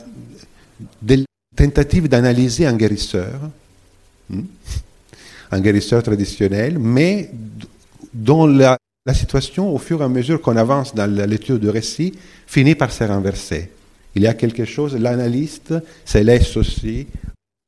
de- 1.03 1.25
tentative 1.57 2.09
d'analyser 2.09 2.67
un 2.67 2.77
guérisseur, 2.77 3.51
hum, 4.31 4.47
un 5.51 5.61
guérisseur 5.61 6.03
traditionnel, 6.03 6.79
mais 6.79 7.31
dont 8.15 8.47
la, 8.47 8.77
la 9.07 9.15
situation, 9.15 9.75
au 9.75 9.79
fur 9.79 10.01
et 10.01 10.05
à 10.05 10.09
mesure 10.09 10.41
qu'on 10.41 10.57
avance 10.57 10.95
dans 10.95 11.11
lecture 11.27 11.59
du 11.59 11.69
récit, 11.69 12.15
finit 12.47 12.75
par 12.75 12.93
se 12.93 13.05
renverser. 13.05 13.71
Il 14.15 14.23
y 14.23 14.27
a 14.27 14.35
quelque 14.35 14.65
chose, 14.65 14.97
l'analyste 14.97 15.75
se 16.05 16.19
laisse 16.19 16.57
aussi 16.57 17.07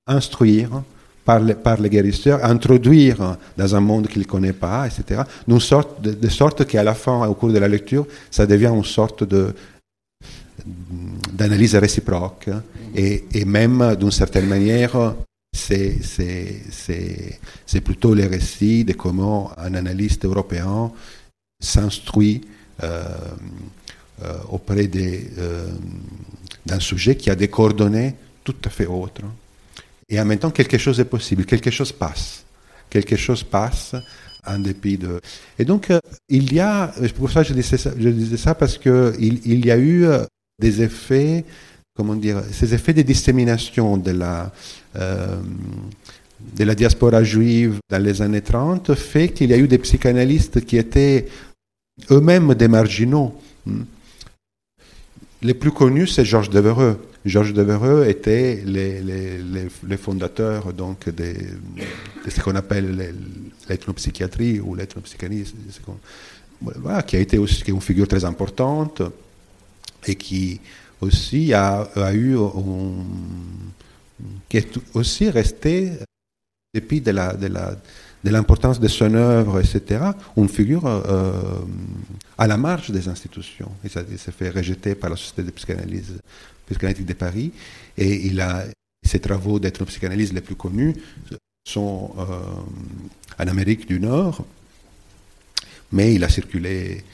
instruire 0.07 0.83
par 1.25 1.39
le, 1.41 1.55
par 1.55 1.81
le 1.81 1.89
guérisseur, 1.89 2.45
introduire 2.45 3.37
dans 3.57 3.77
un 3.77 3.81
monde 3.81 4.09
qu'il 4.09 4.23
ne 4.23 4.27
connaît 4.27 4.53
pas, 4.53 4.87
etc. 4.89 5.23
Sorte, 5.61 6.03
de, 6.03 6.13
de 6.13 6.29
sorte 6.29 6.67
qu'à 6.67 6.83
la 6.83 6.95
fin, 6.95 7.27
au 7.29 7.35
cours 7.35 7.53
de 7.53 7.59
la 7.59 7.69
lecture, 7.69 8.07
ça 8.31 8.47
devient 8.47 8.73
une 8.75 8.85
sorte 8.85 9.23
de 9.23 9.55
d'analyse 11.33 11.75
réciproque 11.77 12.49
et, 12.95 13.25
et 13.33 13.45
même 13.45 13.97
d'une 13.99 14.11
certaine 14.11 14.47
manière 14.47 15.15
c'est, 15.53 15.99
plutôt 17.85 18.15
les 18.15 18.27
récits 18.27 18.85
de 18.85 18.93
comment 18.93 19.53
un 19.59 19.75
analyste 19.75 20.25
européen 20.25 20.91
s'instruit 21.61 22.43
euh, 22.83 23.05
euh, 24.23 24.39
auprès 24.51 24.91
euh, 24.95 25.71
d'un 26.65 26.81
sujet 26.81 27.17
qui 27.17 27.31
a 27.31 27.35
des 27.35 27.49
coordonnées 27.49 28.15
tout 28.45 28.57
à 28.65 28.71
fait 28.71 28.87
autres. 28.87 29.23
Et 30.09 30.21
en 30.21 30.25
même 30.25 30.39
temps, 30.39 30.51
quelque 30.51 30.79
chose 30.79 30.99
est 31.01 31.05
possible, 31.05 31.45
quelque 31.45 31.71
chose 31.71 31.93
passe. 31.93 32.45
Quelque 32.91 33.17
chose 33.17 33.43
passe 33.43 33.95
en 34.47 34.59
dépit 34.59 34.99
de... 34.99 35.21
Et 35.59 35.65
donc, 35.65 35.91
euh, 35.91 36.01
il 36.29 36.53
y 36.53 36.61
a, 36.61 36.93
pour 37.17 37.31
ça 37.31 37.43
je 37.43 37.55
disais 37.55 37.79
ça, 37.79 37.91
je 37.97 38.09
disais 38.09 38.37
ça 38.37 38.55
parce 38.55 38.77
qu'il 38.77 39.41
il 39.45 39.65
y 39.65 39.71
a 39.71 39.77
eu 39.77 40.05
euh, 40.05 40.25
des 40.59 40.83
effets, 40.83 41.45
comment 41.95 42.15
dire, 42.15 42.43
ces 42.53 42.75
effets 42.75 42.95
de 42.95 43.03
dissémination 43.03 43.97
de 43.97 44.13
la, 44.13 44.53
euh, 44.97 45.37
de 46.57 46.65
la 46.65 46.75
diaspora 46.75 47.23
juive 47.23 47.79
dans 47.91 48.03
les 48.03 48.23
années 48.23 48.43
30 48.43 48.95
fait 48.95 49.29
qu'il 49.29 49.51
y 49.51 49.55
a 49.55 49.59
eu 49.59 49.69
des 49.69 49.79
psychanalystes 49.79 50.65
qui 50.65 50.77
étaient 50.77 51.27
eux-mêmes 52.11 52.55
des 52.55 52.69
marginaux. 52.69 53.35
Hmm. 53.67 53.83
Les 55.43 55.55
plus 55.55 55.73
connus, 55.73 56.07
c'est 56.07 56.25
Georges 56.25 56.51
Devereux. 56.51 56.99
Georges 57.25 57.53
Devereux 57.53 58.07
était 58.09 58.63
les, 58.65 59.01
les, 59.01 59.39
les, 59.89 59.97
fondateurs 59.97 60.73
donc, 60.73 61.09
de 61.09 61.35
ce 62.29 62.41
qu'on 62.41 62.55
appelle 62.57 63.15
l'ethnopsychiatrie 63.69 64.61
ou 64.61 64.75
l'ethnopsychanalyse, 64.75 65.55
qui 67.07 67.17
a 67.17 67.21
été 67.21 67.39
aussi 67.39 67.63
une 67.69 67.81
figure 67.81 68.09
très 68.09 68.25
importante 68.25 69.03
et 70.07 70.17
qui 70.17 70.61
aussi 71.01 71.53
a, 71.53 71.89
eu, 72.15 72.37
qui 74.49 74.57
est 74.57 74.79
aussi 74.95 75.31
resté, 75.31 75.93
depuis 76.75 77.01
de 77.01 77.13
de 78.25 78.31
l'importance 78.31 78.79
de 78.79 78.89
son 78.89 79.15
œuvre, 79.15 79.61
etc., 79.61 80.05
une 80.37 80.49
figure 80.49 80.87
euh, 80.87 81.33
à 82.39 82.47
la 82.47 82.57
marge 82.57 82.91
des 82.91 83.09
institutions. 83.09 83.71
Il 83.83 83.91
s'est 83.91 84.33
fait 84.33 84.51
rejeter 84.51 84.95
par 84.95 85.11
la 85.11 85.17
Société 85.17 85.43
de 85.43 85.51
psychanalyse 85.51 86.21
psychanalytique 86.67 87.07
de 87.07 87.15
Paris, 87.15 87.53
et 87.99 88.33
ses 89.05 89.19
travaux 89.19 89.59
d'ethnopsychanalyse 89.59 90.33
les 90.33 90.41
plus 90.41 90.55
connus 90.55 90.95
sont 91.69 92.15
euh, 92.19 93.43
en 93.43 93.49
Amérique 93.49 93.87
du 93.87 93.99
Nord, 93.99 94.45
mais 95.91 96.15
il 96.15 96.23
a 96.25 96.29
circulé. 96.29 97.05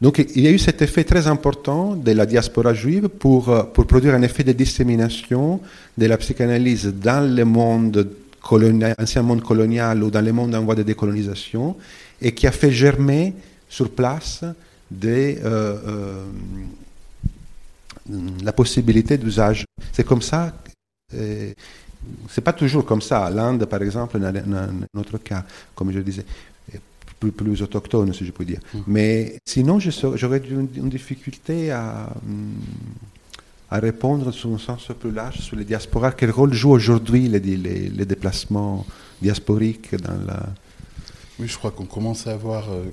Donc 0.00 0.18
il 0.18 0.42
y 0.42 0.46
a 0.46 0.50
eu 0.50 0.58
cet 0.58 0.82
effet 0.82 1.04
très 1.04 1.26
important 1.26 1.94
de 1.94 2.12
la 2.12 2.26
diaspora 2.26 2.74
juive 2.74 3.08
pour, 3.08 3.48
euh, 3.48 3.62
pour 3.62 3.86
produire 3.86 4.14
un 4.14 4.22
effet 4.22 4.44
de 4.44 4.52
dissémination 4.52 5.60
de 5.96 6.06
la 6.06 6.16
psychanalyse 6.18 6.86
dans 6.86 7.34
le 7.34 7.44
monde 7.44 8.08
ancien 8.98 9.22
monde 9.22 9.42
colonial 9.42 10.02
ou 10.02 10.10
dans 10.10 10.20
le 10.20 10.32
monde 10.32 10.54
en 10.54 10.62
voie 10.62 10.74
de 10.74 10.82
décolonisation, 10.82 11.76
et 12.20 12.32
qui 12.32 12.46
a 12.46 12.52
fait 12.52 12.70
germer 12.70 13.34
sur 13.68 13.90
place 13.90 14.44
euh, 15.04 15.34
euh, 15.44 16.24
la 18.42 18.52
possibilité 18.52 19.18
d'usage. 19.18 19.64
C'est 19.92 20.04
comme 20.04 20.22
ça. 20.22 20.52
Euh, 21.14 21.52
c'est 22.28 22.42
pas 22.42 22.52
toujours 22.52 22.84
comme 22.84 23.00
ça. 23.00 23.30
L'Inde, 23.30 23.64
par 23.64 23.82
exemple, 23.82 24.18
dans, 24.18 24.86
notre 24.92 25.18
cas, 25.18 25.44
comme 25.74 25.90
je 25.90 26.00
disais, 26.00 26.24
plus, 27.30 27.44
plus 27.44 27.62
autochtone, 27.62 28.12
si 28.12 28.24
je 28.24 28.32
peux 28.32 28.44
dire. 28.44 28.60
Mm. 28.72 28.78
Mais 28.86 29.38
sinon, 29.44 29.78
j'aurais 29.80 30.38
une, 30.38 30.68
une, 30.76 30.88
difficulté 30.88 31.70
à. 31.70 32.12
À 33.70 33.80
répondre 33.80 34.30
sur 34.30 34.52
un 34.52 34.58
sens 34.58 34.86
plus 35.00 35.10
large 35.10 35.40
sur 35.40 35.56
les 35.56 35.64
diasporas. 35.64 36.12
Quel 36.12 36.30
rôle 36.30 36.52
jouent 36.52 36.70
aujourd'hui 36.70 37.28
les, 37.28 37.40
les, 37.40 38.04
déplacements 38.04 38.86
diasporiques 39.20 39.96
dans 39.96 40.16
la... 40.26 40.46
Oui, 41.40 41.48
je 41.48 41.56
crois 41.56 41.72
qu'on 41.72 41.86
commence 41.86 42.28
à 42.28 42.32
avoir 42.32 42.70
euh, 42.70 42.84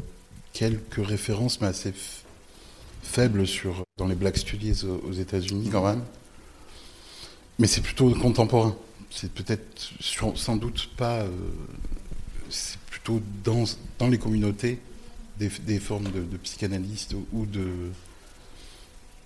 quelques 0.54 1.06
références, 1.06 1.62
mais 1.62 1.68
assez 1.68 1.94
faibles 3.04 3.46
sur, 3.46 3.84
dans 3.98 4.08
les 4.08 4.16
Black 4.16 4.38
Studies 4.38 4.84
aux, 4.86 5.12
États-Unis 5.12 5.70
quand 5.72 5.86
même. 5.86 6.02
Mais 7.60 7.68
c'est 7.68 7.82
plutôt 7.82 8.10
contemporain. 8.16 8.76
C'est 9.12 9.32
peut-être 9.32 9.92
sans 10.00 10.56
doute 10.56 10.90
pas. 10.98 11.20
Euh, 11.20 11.30
plutôt 13.04 13.22
dans, 13.44 13.64
dans 14.00 14.08
les 14.08 14.18
communautés 14.18 14.80
des, 15.40 15.50
des 15.66 15.80
formes 15.80 16.06
de, 16.06 16.22
de 16.22 16.38
psychanalystes 16.38 17.16
ou 17.34 17.46
de 17.46 17.66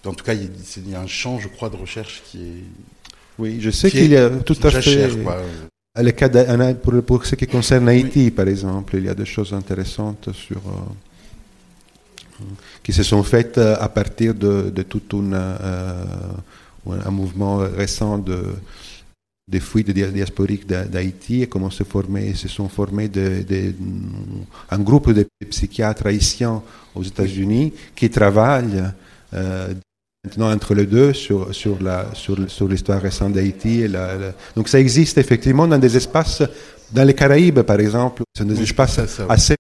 en 0.07 0.14
tout 0.14 0.23
cas, 0.23 0.34
il 0.34 0.89
y 0.89 0.95
a 0.95 1.02
un 1.02 1.07
champ, 1.07 1.39
je 1.39 1.47
crois, 1.47 1.69
de 1.69 1.77
recherche 1.77 2.22
qui 2.26 2.43
est. 2.43 2.64
Oui, 3.38 3.57
je 3.60 3.69
sais 3.69 3.89
qu'il 3.89 4.11
y 4.11 4.18
a 4.18 4.30
tout 4.30 4.56
à 4.64 4.72
fait. 4.72 5.10
Le 5.97 6.11
cas 6.11 6.30
pour, 6.73 7.02
pour, 7.03 7.26
ce 7.26 7.35
qui 7.35 7.47
concerne 7.47 7.88
Haïti, 7.88 8.30
par 8.30 8.47
exemple, 8.47 8.97
il 8.97 9.06
y 9.06 9.10
a 9.10 9.15
des 9.15 9.26
choses 9.26 9.53
intéressantes 9.53 10.30
sur, 10.34 10.57
euh, 10.57 12.43
qui 12.84 12.91
se 12.91 13.02
sont 13.03 13.23
faites 13.23 13.57
euh, 13.57 13.77
à 13.80 13.88
partir 13.88 14.34
de, 14.34 14.69
de 14.76 14.84
tout 14.84 15.02
euh, 15.14 15.95
un 16.85 17.11
mouvement 17.11 17.57
récent 17.57 18.18
de, 18.18 18.56
des 19.47 19.59
fuites 19.59 19.91
diasporiques 19.91 20.67
d'Haïti 20.67 21.43
et 21.43 21.47
comment 21.47 21.69
se, 21.69 21.84
former, 21.84 22.34
se 22.34 22.47
sont 22.47 22.67
formés 22.67 23.09
un 24.72 24.80
groupe 24.80 25.11
de 25.11 25.27
psychiatres 25.49 26.07
haïtiens 26.07 26.63
aux 26.95 27.03
États-Unis 27.03 27.72
qui 27.95 28.09
travaillent 28.09 28.84
maintenant 29.31 30.51
entre 30.51 30.73
les 30.73 30.88
deux 30.88 31.13
sur, 31.13 31.53
sur, 31.53 31.81
la, 31.81 32.07
sur, 32.13 32.49
sur 32.49 32.67
l'histoire 32.67 33.01
récente 33.01 33.34
d'Haïti. 33.34 33.85
Donc 34.55 34.67
ça 34.67 34.80
existe 34.80 35.17
effectivement 35.19 35.67
dans 35.67 35.77
des 35.77 35.95
espaces, 35.95 36.41
dans 36.91 37.03
les 37.03 37.13
Caraïbes 37.13 37.61
par 37.61 37.80
exemple, 37.80 38.23
ce 38.35 38.43
sont 38.43 38.49
des 38.49 38.61
espaces 38.61 38.99
assez, 39.30 39.55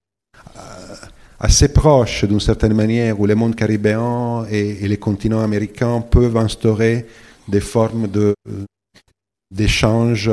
assez 1.39 1.67
proches 1.67 2.25
d'une 2.25 2.39
certaine 2.39 2.73
manière, 2.73 3.19
où 3.19 3.25
les 3.25 3.35
mondes 3.35 3.55
caribéens 3.55 4.45
et, 4.49 4.87
les 4.87 4.97
continents 4.97 5.41
américains 5.41 6.01
peuvent 6.01 6.37
instaurer 6.37 7.05
des 7.47 7.61
formes 7.61 8.07
de, 8.07 8.33
d'échanges 9.55 10.29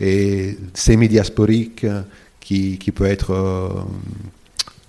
et 0.00 0.56
semi-diasporiques 0.74 1.86
qui, 2.40 2.78
qui 2.78 2.92
peut 2.92 3.06
être 3.06 3.30
euh, 3.30 3.68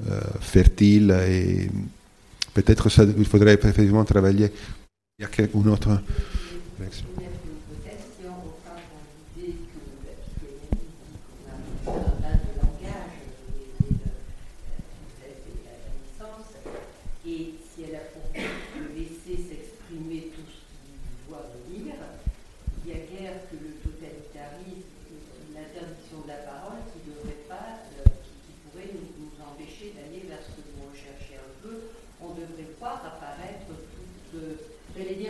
euh, 0.10 0.20
fertile 0.42 1.12
et 1.28 1.70
Peut-être 2.56 2.88
il 3.18 3.26
faudrait 3.26 3.56
effectivement 3.56 4.06
travailler. 4.06 4.50
Il 5.20 5.24
y 5.24 5.42
a 5.42 5.48
une 5.54 5.68
autre 5.68 6.02
réaction. 34.96 35.26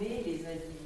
Oui, 0.00 0.79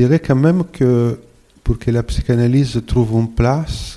dirais 0.00 0.20
quand 0.20 0.36
même 0.36 0.64
que 0.64 1.18
pour 1.64 1.78
que 1.78 1.90
la 1.90 2.02
psychanalyse 2.02 2.80
trouve 2.86 3.12
une 3.20 3.30
place, 3.34 3.96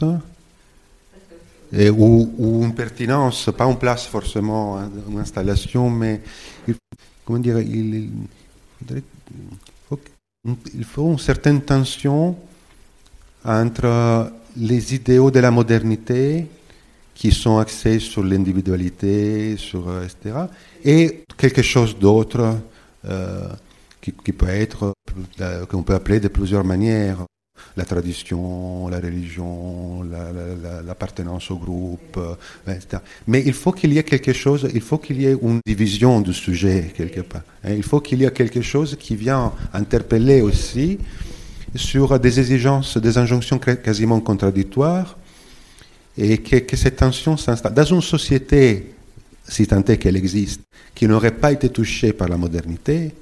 ou, 1.74 2.62
une 2.64 2.74
pertinence, 2.74 3.50
pas 3.56 3.66
une 3.66 3.78
place 3.78 4.06
forcément, 4.08 4.80
une 5.10 5.20
installation, 5.20 5.90
mais 5.90 6.22
comment 7.24 7.40
dire, 7.40 7.60
il, 7.60 8.10
faut, 9.88 10.00
il 10.74 10.84
faut 10.84 11.12
une 11.12 11.20
certaine 11.20 11.62
tension 11.62 12.36
entre 13.46 14.32
les 14.58 14.96
idéaux 14.96 15.32
de 15.32 15.40
la 15.40 15.52
modernité 15.52 16.48
qui 17.14 17.32
sont 17.32 17.58
axés 17.60 18.00
sur 18.00 18.24
l'individualité, 18.24 19.56
sur 19.56 19.84
etc. 20.04 20.46
Et 20.84 21.24
quelque 21.38 21.62
chose 21.62 21.98
d'autre 21.98 22.58
euh, 23.06 23.48
qui, 24.02 24.32
peut 24.34 24.50
être, 24.50 24.94
qu'on 25.70 25.84
peut 25.84 25.94
appeler 25.94 26.20
de 26.20 26.28
plusieurs 26.28 26.64
manières 26.64 27.26
la 27.78 27.86
tradition, 27.86 28.88
la 28.90 29.00
religion, 29.00 30.04
l'appartenance 30.86 31.50
la, 31.50 31.56
la, 31.56 31.62
au 31.62 31.66
groupe, 31.66 32.18
euh, 32.18 32.74
etc. 32.74 33.02
Mais 33.28 33.44
il 33.46 33.54
faut 33.54 33.72
qu'il 33.72 33.94
y 33.94 33.98
ait 33.98 34.04
quelque 34.04 34.34
chose, 34.34 34.68
il 34.74 34.82
faut 34.82 34.98
qu'il 34.98 35.22
y 35.22 35.26
ait 35.26 35.38
une 35.42 35.60
division 35.66 36.22
du 36.22 36.34
sujet 36.34 36.92
quelque 36.96 37.22
part. 37.22 37.44
Hein. 37.64 37.74
Il 37.76 37.84
faut 37.84 38.02
qu'il 38.02 38.22
y 38.22 38.26
ait 38.26 38.32
quelque 38.32 38.62
chose 38.62 38.98
qui 39.00 39.16
vient 39.16 39.54
interpeller 39.74 40.42
aussi 40.42 41.00
sur 41.76 42.20
des 42.20 42.40
exigences, 42.40 42.98
des 42.98 43.18
injonctions 43.18 43.58
quasiment 43.58 44.20
contradictoires, 44.20 45.18
et 46.18 46.38
que, 46.40 46.58
que 46.58 46.76
cette 46.76 46.98
tension 46.98 47.38
s'installe. 47.38 47.74
Dans 47.74 47.86
une 47.86 48.02
société, 48.02 48.94
si 49.48 49.66
tant 49.66 49.82
est 49.84 49.98
qu'elle 49.98 50.18
existe, 50.18 50.62
qui 50.94 51.08
n'aurait 51.08 51.32
pas 51.32 51.54
été 51.54 51.70
touchée 51.70 52.12
par 52.12 52.28
la 52.28 52.36
modernité, 52.36 53.14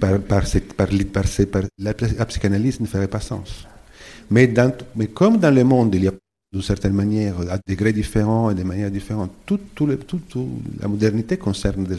par, 0.00 0.18
par, 0.20 0.46
cette, 0.46 0.72
par, 0.74 0.88
par, 1.12 1.24
par 1.50 1.62
la, 1.78 1.92
la, 2.18 2.26
psychanalyse 2.26 2.80
ne 2.80 2.86
ferait 2.86 3.08
pas 3.08 3.20
sens. 3.20 3.66
Mais, 4.30 4.46
dans, 4.46 4.72
mais 4.96 5.08
comme 5.08 5.38
dans 5.38 5.54
le 5.54 5.64
monde, 5.64 5.94
il 5.94 6.04
y 6.04 6.08
a 6.08 6.12
d'une 6.50 6.62
certaine 6.62 6.94
manière, 6.94 7.34
à 7.50 7.58
degrés 7.66 7.92
différents 7.92 8.50
et 8.50 8.54
de 8.54 8.62
manières 8.62 8.90
différentes, 8.90 9.32
tout, 9.44 9.60
tout 9.74 9.84
le, 9.84 9.98
tout, 9.98 10.20
la 10.80 10.88
modernité 10.88 11.36
concerne, 11.36 11.84
des, 11.84 11.96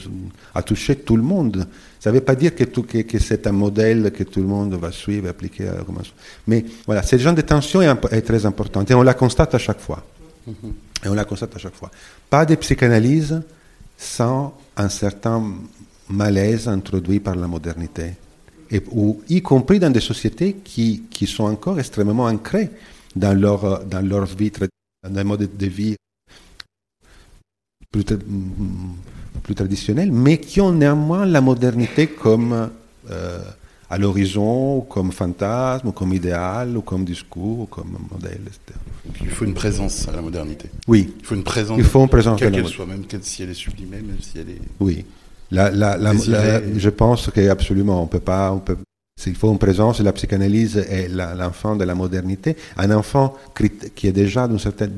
a 0.55 0.63
touché 0.63 0.95
tout 0.95 1.15
le 1.15 1.21
monde. 1.21 1.67
Ça 1.99 2.09
ne 2.09 2.15
veut 2.15 2.21
pas 2.23 2.33
dire 2.33 2.55
que, 2.55 2.63
tout, 2.63 2.81
que, 2.81 2.99
que 2.99 3.19
c'est 3.19 3.45
un 3.45 3.51
modèle 3.51 4.11
que 4.11 4.23
tout 4.23 4.39
le 4.39 4.47
monde 4.47 4.73
va 4.73 4.91
suivre, 4.91 5.29
appliquer. 5.29 5.67
À, 5.67 5.75
mais 6.47 6.65
voilà, 6.87 7.03
ce 7.03 7.15
genre 7.17 7.35
de 7.35 7.41
tension 7.41 7.81
est, 7.83 7.93
est, 8.11 8.21
très 8.21 8.43
importante 8.45 8.89
et 8.89 8.95
on 8.95 9.03
la 9.03 9.13
constate 9.13 9.53
à 9.53 9.59
chaque 9.59 9.79
fois. 9.81 10.03
Mm 10.47 10.51
-hmm. 10.51 11.05
Et 11.05 11.09
on 11.09 11.13
la 11.13 11.25
constate 11.25 11.55
à 11.55 11.59
chaque 11.59 11.75
fois. 11.75 11.91
Pas 12.29 12.45
de 12.45 12.55
psychanalyse 12.55 13.41
sans 13.97 14.53
un 14.75 14.89
certain 14.89 15.43
malaise 16.09 16.67
introduit 16.67 17.19
par 17.19 17.35
la 17.35 17.47
modernité, 17.47 18.13
et, 18.71 18.81
ou, 18.91 19.21
y 19.29 19.41
compris 19.41 19.79
dans 19.79 19.89
des 19.89 19.99
sociétés 19.99 20.57
qui, 20.63 21.03
qui 21.09 21.25
sont 21.27 21.45
encore 21.45 21.79
extrêmement 21.79 22.25
ancrées 22.25 22.69
dans 23.15 23.39
leur, 23.39 23.85
dans 23.85 24.05
leur 24.05 24.25
vie, 24.25 24.51
dans 24.51 25.19
un 25.19 25.23
mode 25.23 25.49
de 25.57 25.65
vie 25.65 25.95
plus, 27.91 28.05
plus 29.43 29.55
traditionnel, 29.55 30.11
mais 30.11 30.39
qui 30.39 30.61
ont 30.61 30.71
néanmoins 30.71 31.25
la 31.25 31.41
modernité 31.41 32.07
comme 32.07 32.69
euh, 33.09 33.39
à 33.89 33.97
l'horizon, 33.97 34.81
comme 34.81 35.11
fantasme, 35.11 35.87
ou 35.87 35.91
comme 35.91 36.13
idéal, 36.13 36.77
ou 36.77 36.81
comme 36.81 37.03
discours, 37.03 37.61
ou 37.61 37.65
comme 37.65 37.97
modèle, 38.11 38.41
etc. 38.41 38.79
Il 39.21 39.29
faut 39.29 39.45
une 39.45 39.55
présence 39.55 40.07
à 40.07 40.11
la 40.11 40.21
modernité. 40.21 40.69
Oui. 40.87 41.13
Il 41.19 41.25
faut 41.25 41.35
une 41.35 41.43
présence. 41.43 41.77
Il 41.79 41.83
faut 41.83 42.01
une 42.01 42.09
présence. 42.09 42.39
Quelle 42.39 42.51
qu'elle 42.51 42.67
soit, 42.67 42.85
même 42.85 43.03
si 43.21 43.41
elle 43.41 43.49
est 43.49 43.55
sublimée, 43.55 44.01
même 44.01 44.21
si 44.21 44.37
elle 44.37 44.49
est. 44.49 44.61
Oui. 44.79 45.05
La, 45.51 45.71
la, 45.71 45.97
la, 45.97 46.13
je 46.13 46.89
pense 46.89 47.29
qu'absolument, 47.31 48.03
on 48.03 48.07
peut 48.07 48.19
pas, 48.19 48.51
on 48.51 48.59
peut, 48.59 48.77
il 49.25 49.35
faut 49.35 49.51
une 49.51 49.57
présence, 49.57 49.99
la 49.99 50.13
psychanalyse 50.13 50.77
est 50.77 51.09
l'enfant 51.09 51.75
de 51.75 51.83
la 51.83 51.95
modernité, 51.95 52.55
un 52.77 52.91
enfant 52.91 53.35
qui 53.95 54.07
est 54.07 54.11
déjà 54.11 54.47
d'une 54.47 54.59
certaine, 54.59 54.91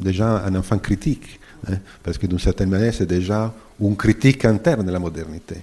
déjà 0.00 0.44
un 0.44 0.54
enfant 0.54 0.78
critique, 0.78 1.40
hein, 1.68 1.78
parce 2.02 2.18
que 2.18 2.26
d'une 2.26 2.38
certaine 2.38 2.68
manière, 2.68 2.92
c'est 2.94 3.06
déjà 3.06 3.52
une 3.80 3.96
critique 3.96 4.44
interne 4.44 4.84
de 4.84 4.92
la 4.92 4.98
modernité, 4.98 5.56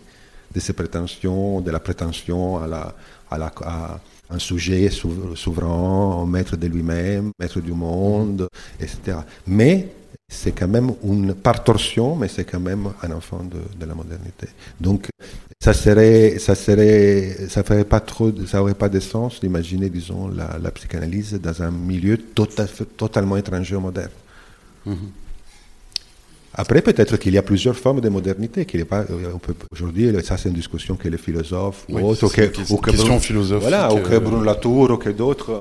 de 0.53 0.59
ses 0.59 0.73
prétentions, 0.73 1.61
de 1.61 1.71
la 1.71 1.79
prétention 1.79 2.57
à, 2.57 2.67
la, 2.67 2.95
à, 3.29 3.37
la, 3.37 3.51
à 3.61 3.99
un 4.29 4.39
sujet 4.39 4.89
souverain, 4.89 6.23
un 6.23 6.25
maître 6.25 6.57
de 6.57 6.67
lui-même, 6.67 7.31
maître 7.39 7.61
du 7.61 7.73
monde, 7.73 8.47
etc. 8.79 9.19
Mais 9.47 9.89
c'est 10.27 10.51
quand 10.51 10.67
même 10.67 10.91
une 11.03 11.33
par 11.33 11.63
torsion, 11.63 12.15
mais 12.15 12.27
c'est 12.27 12.45
quand 12.45 12.59
même 12.59 12.89
un 13.03 13.11
enfant 13.11 13.43
de, 13.43 13.61
de, 13.79 13.85
la 13.85 13.93
modernité. 13.93 14.47
Donc, 14.79 15.07
ça 15.59 15.73
serait, 15.73 16.37
ça 16.39 16.55
serait, 16.55 17.47
ça 17.47 17.63
ferait 17.63 17.85
pas 17.85 17.99
trop, 17.99 18.31
ça 18.45 18.61
aurait 18.61 18.73
pas 18.75 18.89
de 18.89 18.99
sens 18.99 19.39
d'imaginer, 19.39 19.89
disons, 19.89 20.27
la, 20.27 20.57
la, 20.61 20.71
psychanalyse 20.71 21.33
dans 21.41 21.61
un 21.61 21.71
milieu 21.71 22.17
tota, 22.17 22.65
totalement 22.97 23.37
étranger 23.37 23.75
au 23.75 23.81
moderne. 23.81 24.15
Mm 24.85 24.93
-hmm. 24.93 25.11
Après, 26.57 26.81
peut-être 26.81 27.17
qu'il 27.17 27.33
y 27.33 27.37
a 27.37 27.45
plusieurs 27.51 27.77
formes 27.83 28.01
de 28.07 28.09
modernité, 28.17 28.65
qu'il 28.65 28.85
pas, 28.85 29.03
on 29.37 29.39
peut, 29.45 29.55
aujourd'hui, 29.73 30.05
ça 30.23 30.37
c'est 30.37 30.49
une 30.53 30.59
discussion 30.63 30.95
que 31.01 31.09
les 31.13 31.21
philosophes 31.25 31.81
oui, 31.89 32.01
ou 32.01 32.05
autres, 32.09 32.25
ou 32.27 32.29
que, 32.37 32.73
ou 32.73 32.77
que 32.77 32.91
question 32.91 33.19
philosophique. 33.19 33.67
Voilà, 33.67 33.83
ou 33.93 33.99
que 34.07 34.15
Bruno 34.25 34.43
Latour, 34.51 34.85
ou 34.93 34.97
que 35.05 35.11
d'autres 35.21 35.51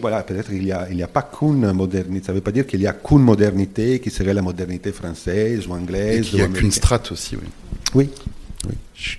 voilà, 0.00 0.22
peut-être 0.22 0.50
qu'il 0.50 0.64
n'y 0.64 0.72
a, 0.72 0.88
il 0.90 1.02
a 1.02 1.08
pas 1.08 1.22
qu'une 1.22 1.72
modernité. 1.72 2.26
Ça 2.26 2.32
ne 2.32 2.38
veut 2.38 2.42
pas 2.42 2.52
dire 2.52 2.66
qu'il 2.66 2.80
n'y 2.80 2.86
a 2.86 2.92
qu'une 2.92 3.22
modernité 3.22 4.00
qui 4.00 4.10
serait 4.10 4.34
la 4.34 4.42
modernité 4.42 4.92
française 4.92 5.66
ou 5.66 5.72
anglaise. 5.72 6.26
Et 6.26 6.30
qu'il 6.30 6.38
n'y 6.38 6.44
a 6.44 6.48
qu'une 6.48 6.72
strate 6.72 7.12
aussi, 7.12 7.36
oui. 7.36 7.48
Oui. 7.94 8.10
oui. 8.66 8.74
Je, 8.94 9.16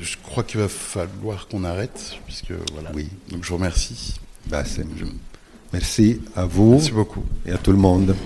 je 0.00 0.16
crois 0.22 0.42
qu'il 0.42 0.60
va 0.60 0.68
falloir 0.68 1.46
qu'on 1.46 1.64
arrête, 1.64 2.16
puisque 2.26 2.52
voilà. 2.72 2.90
Oui. 2.94 3.08
Donc 3.30 3.44
je 3.44 3.48
vous 3.48 3.56
remercie. 3.56 4.14
Bah, 4.46 4.64
je... 4.64 5.04
Merci 5.72 6.20
à 6.34 6.46
vous. 6.46 6.72
Merci 6.72 6.90
beaucoup. 6.90 7.24
Et 7.46 7.52
à 7.52 7.58
tout 7.58 7.70
le 7.70 7.78
monde. 7.78 8.16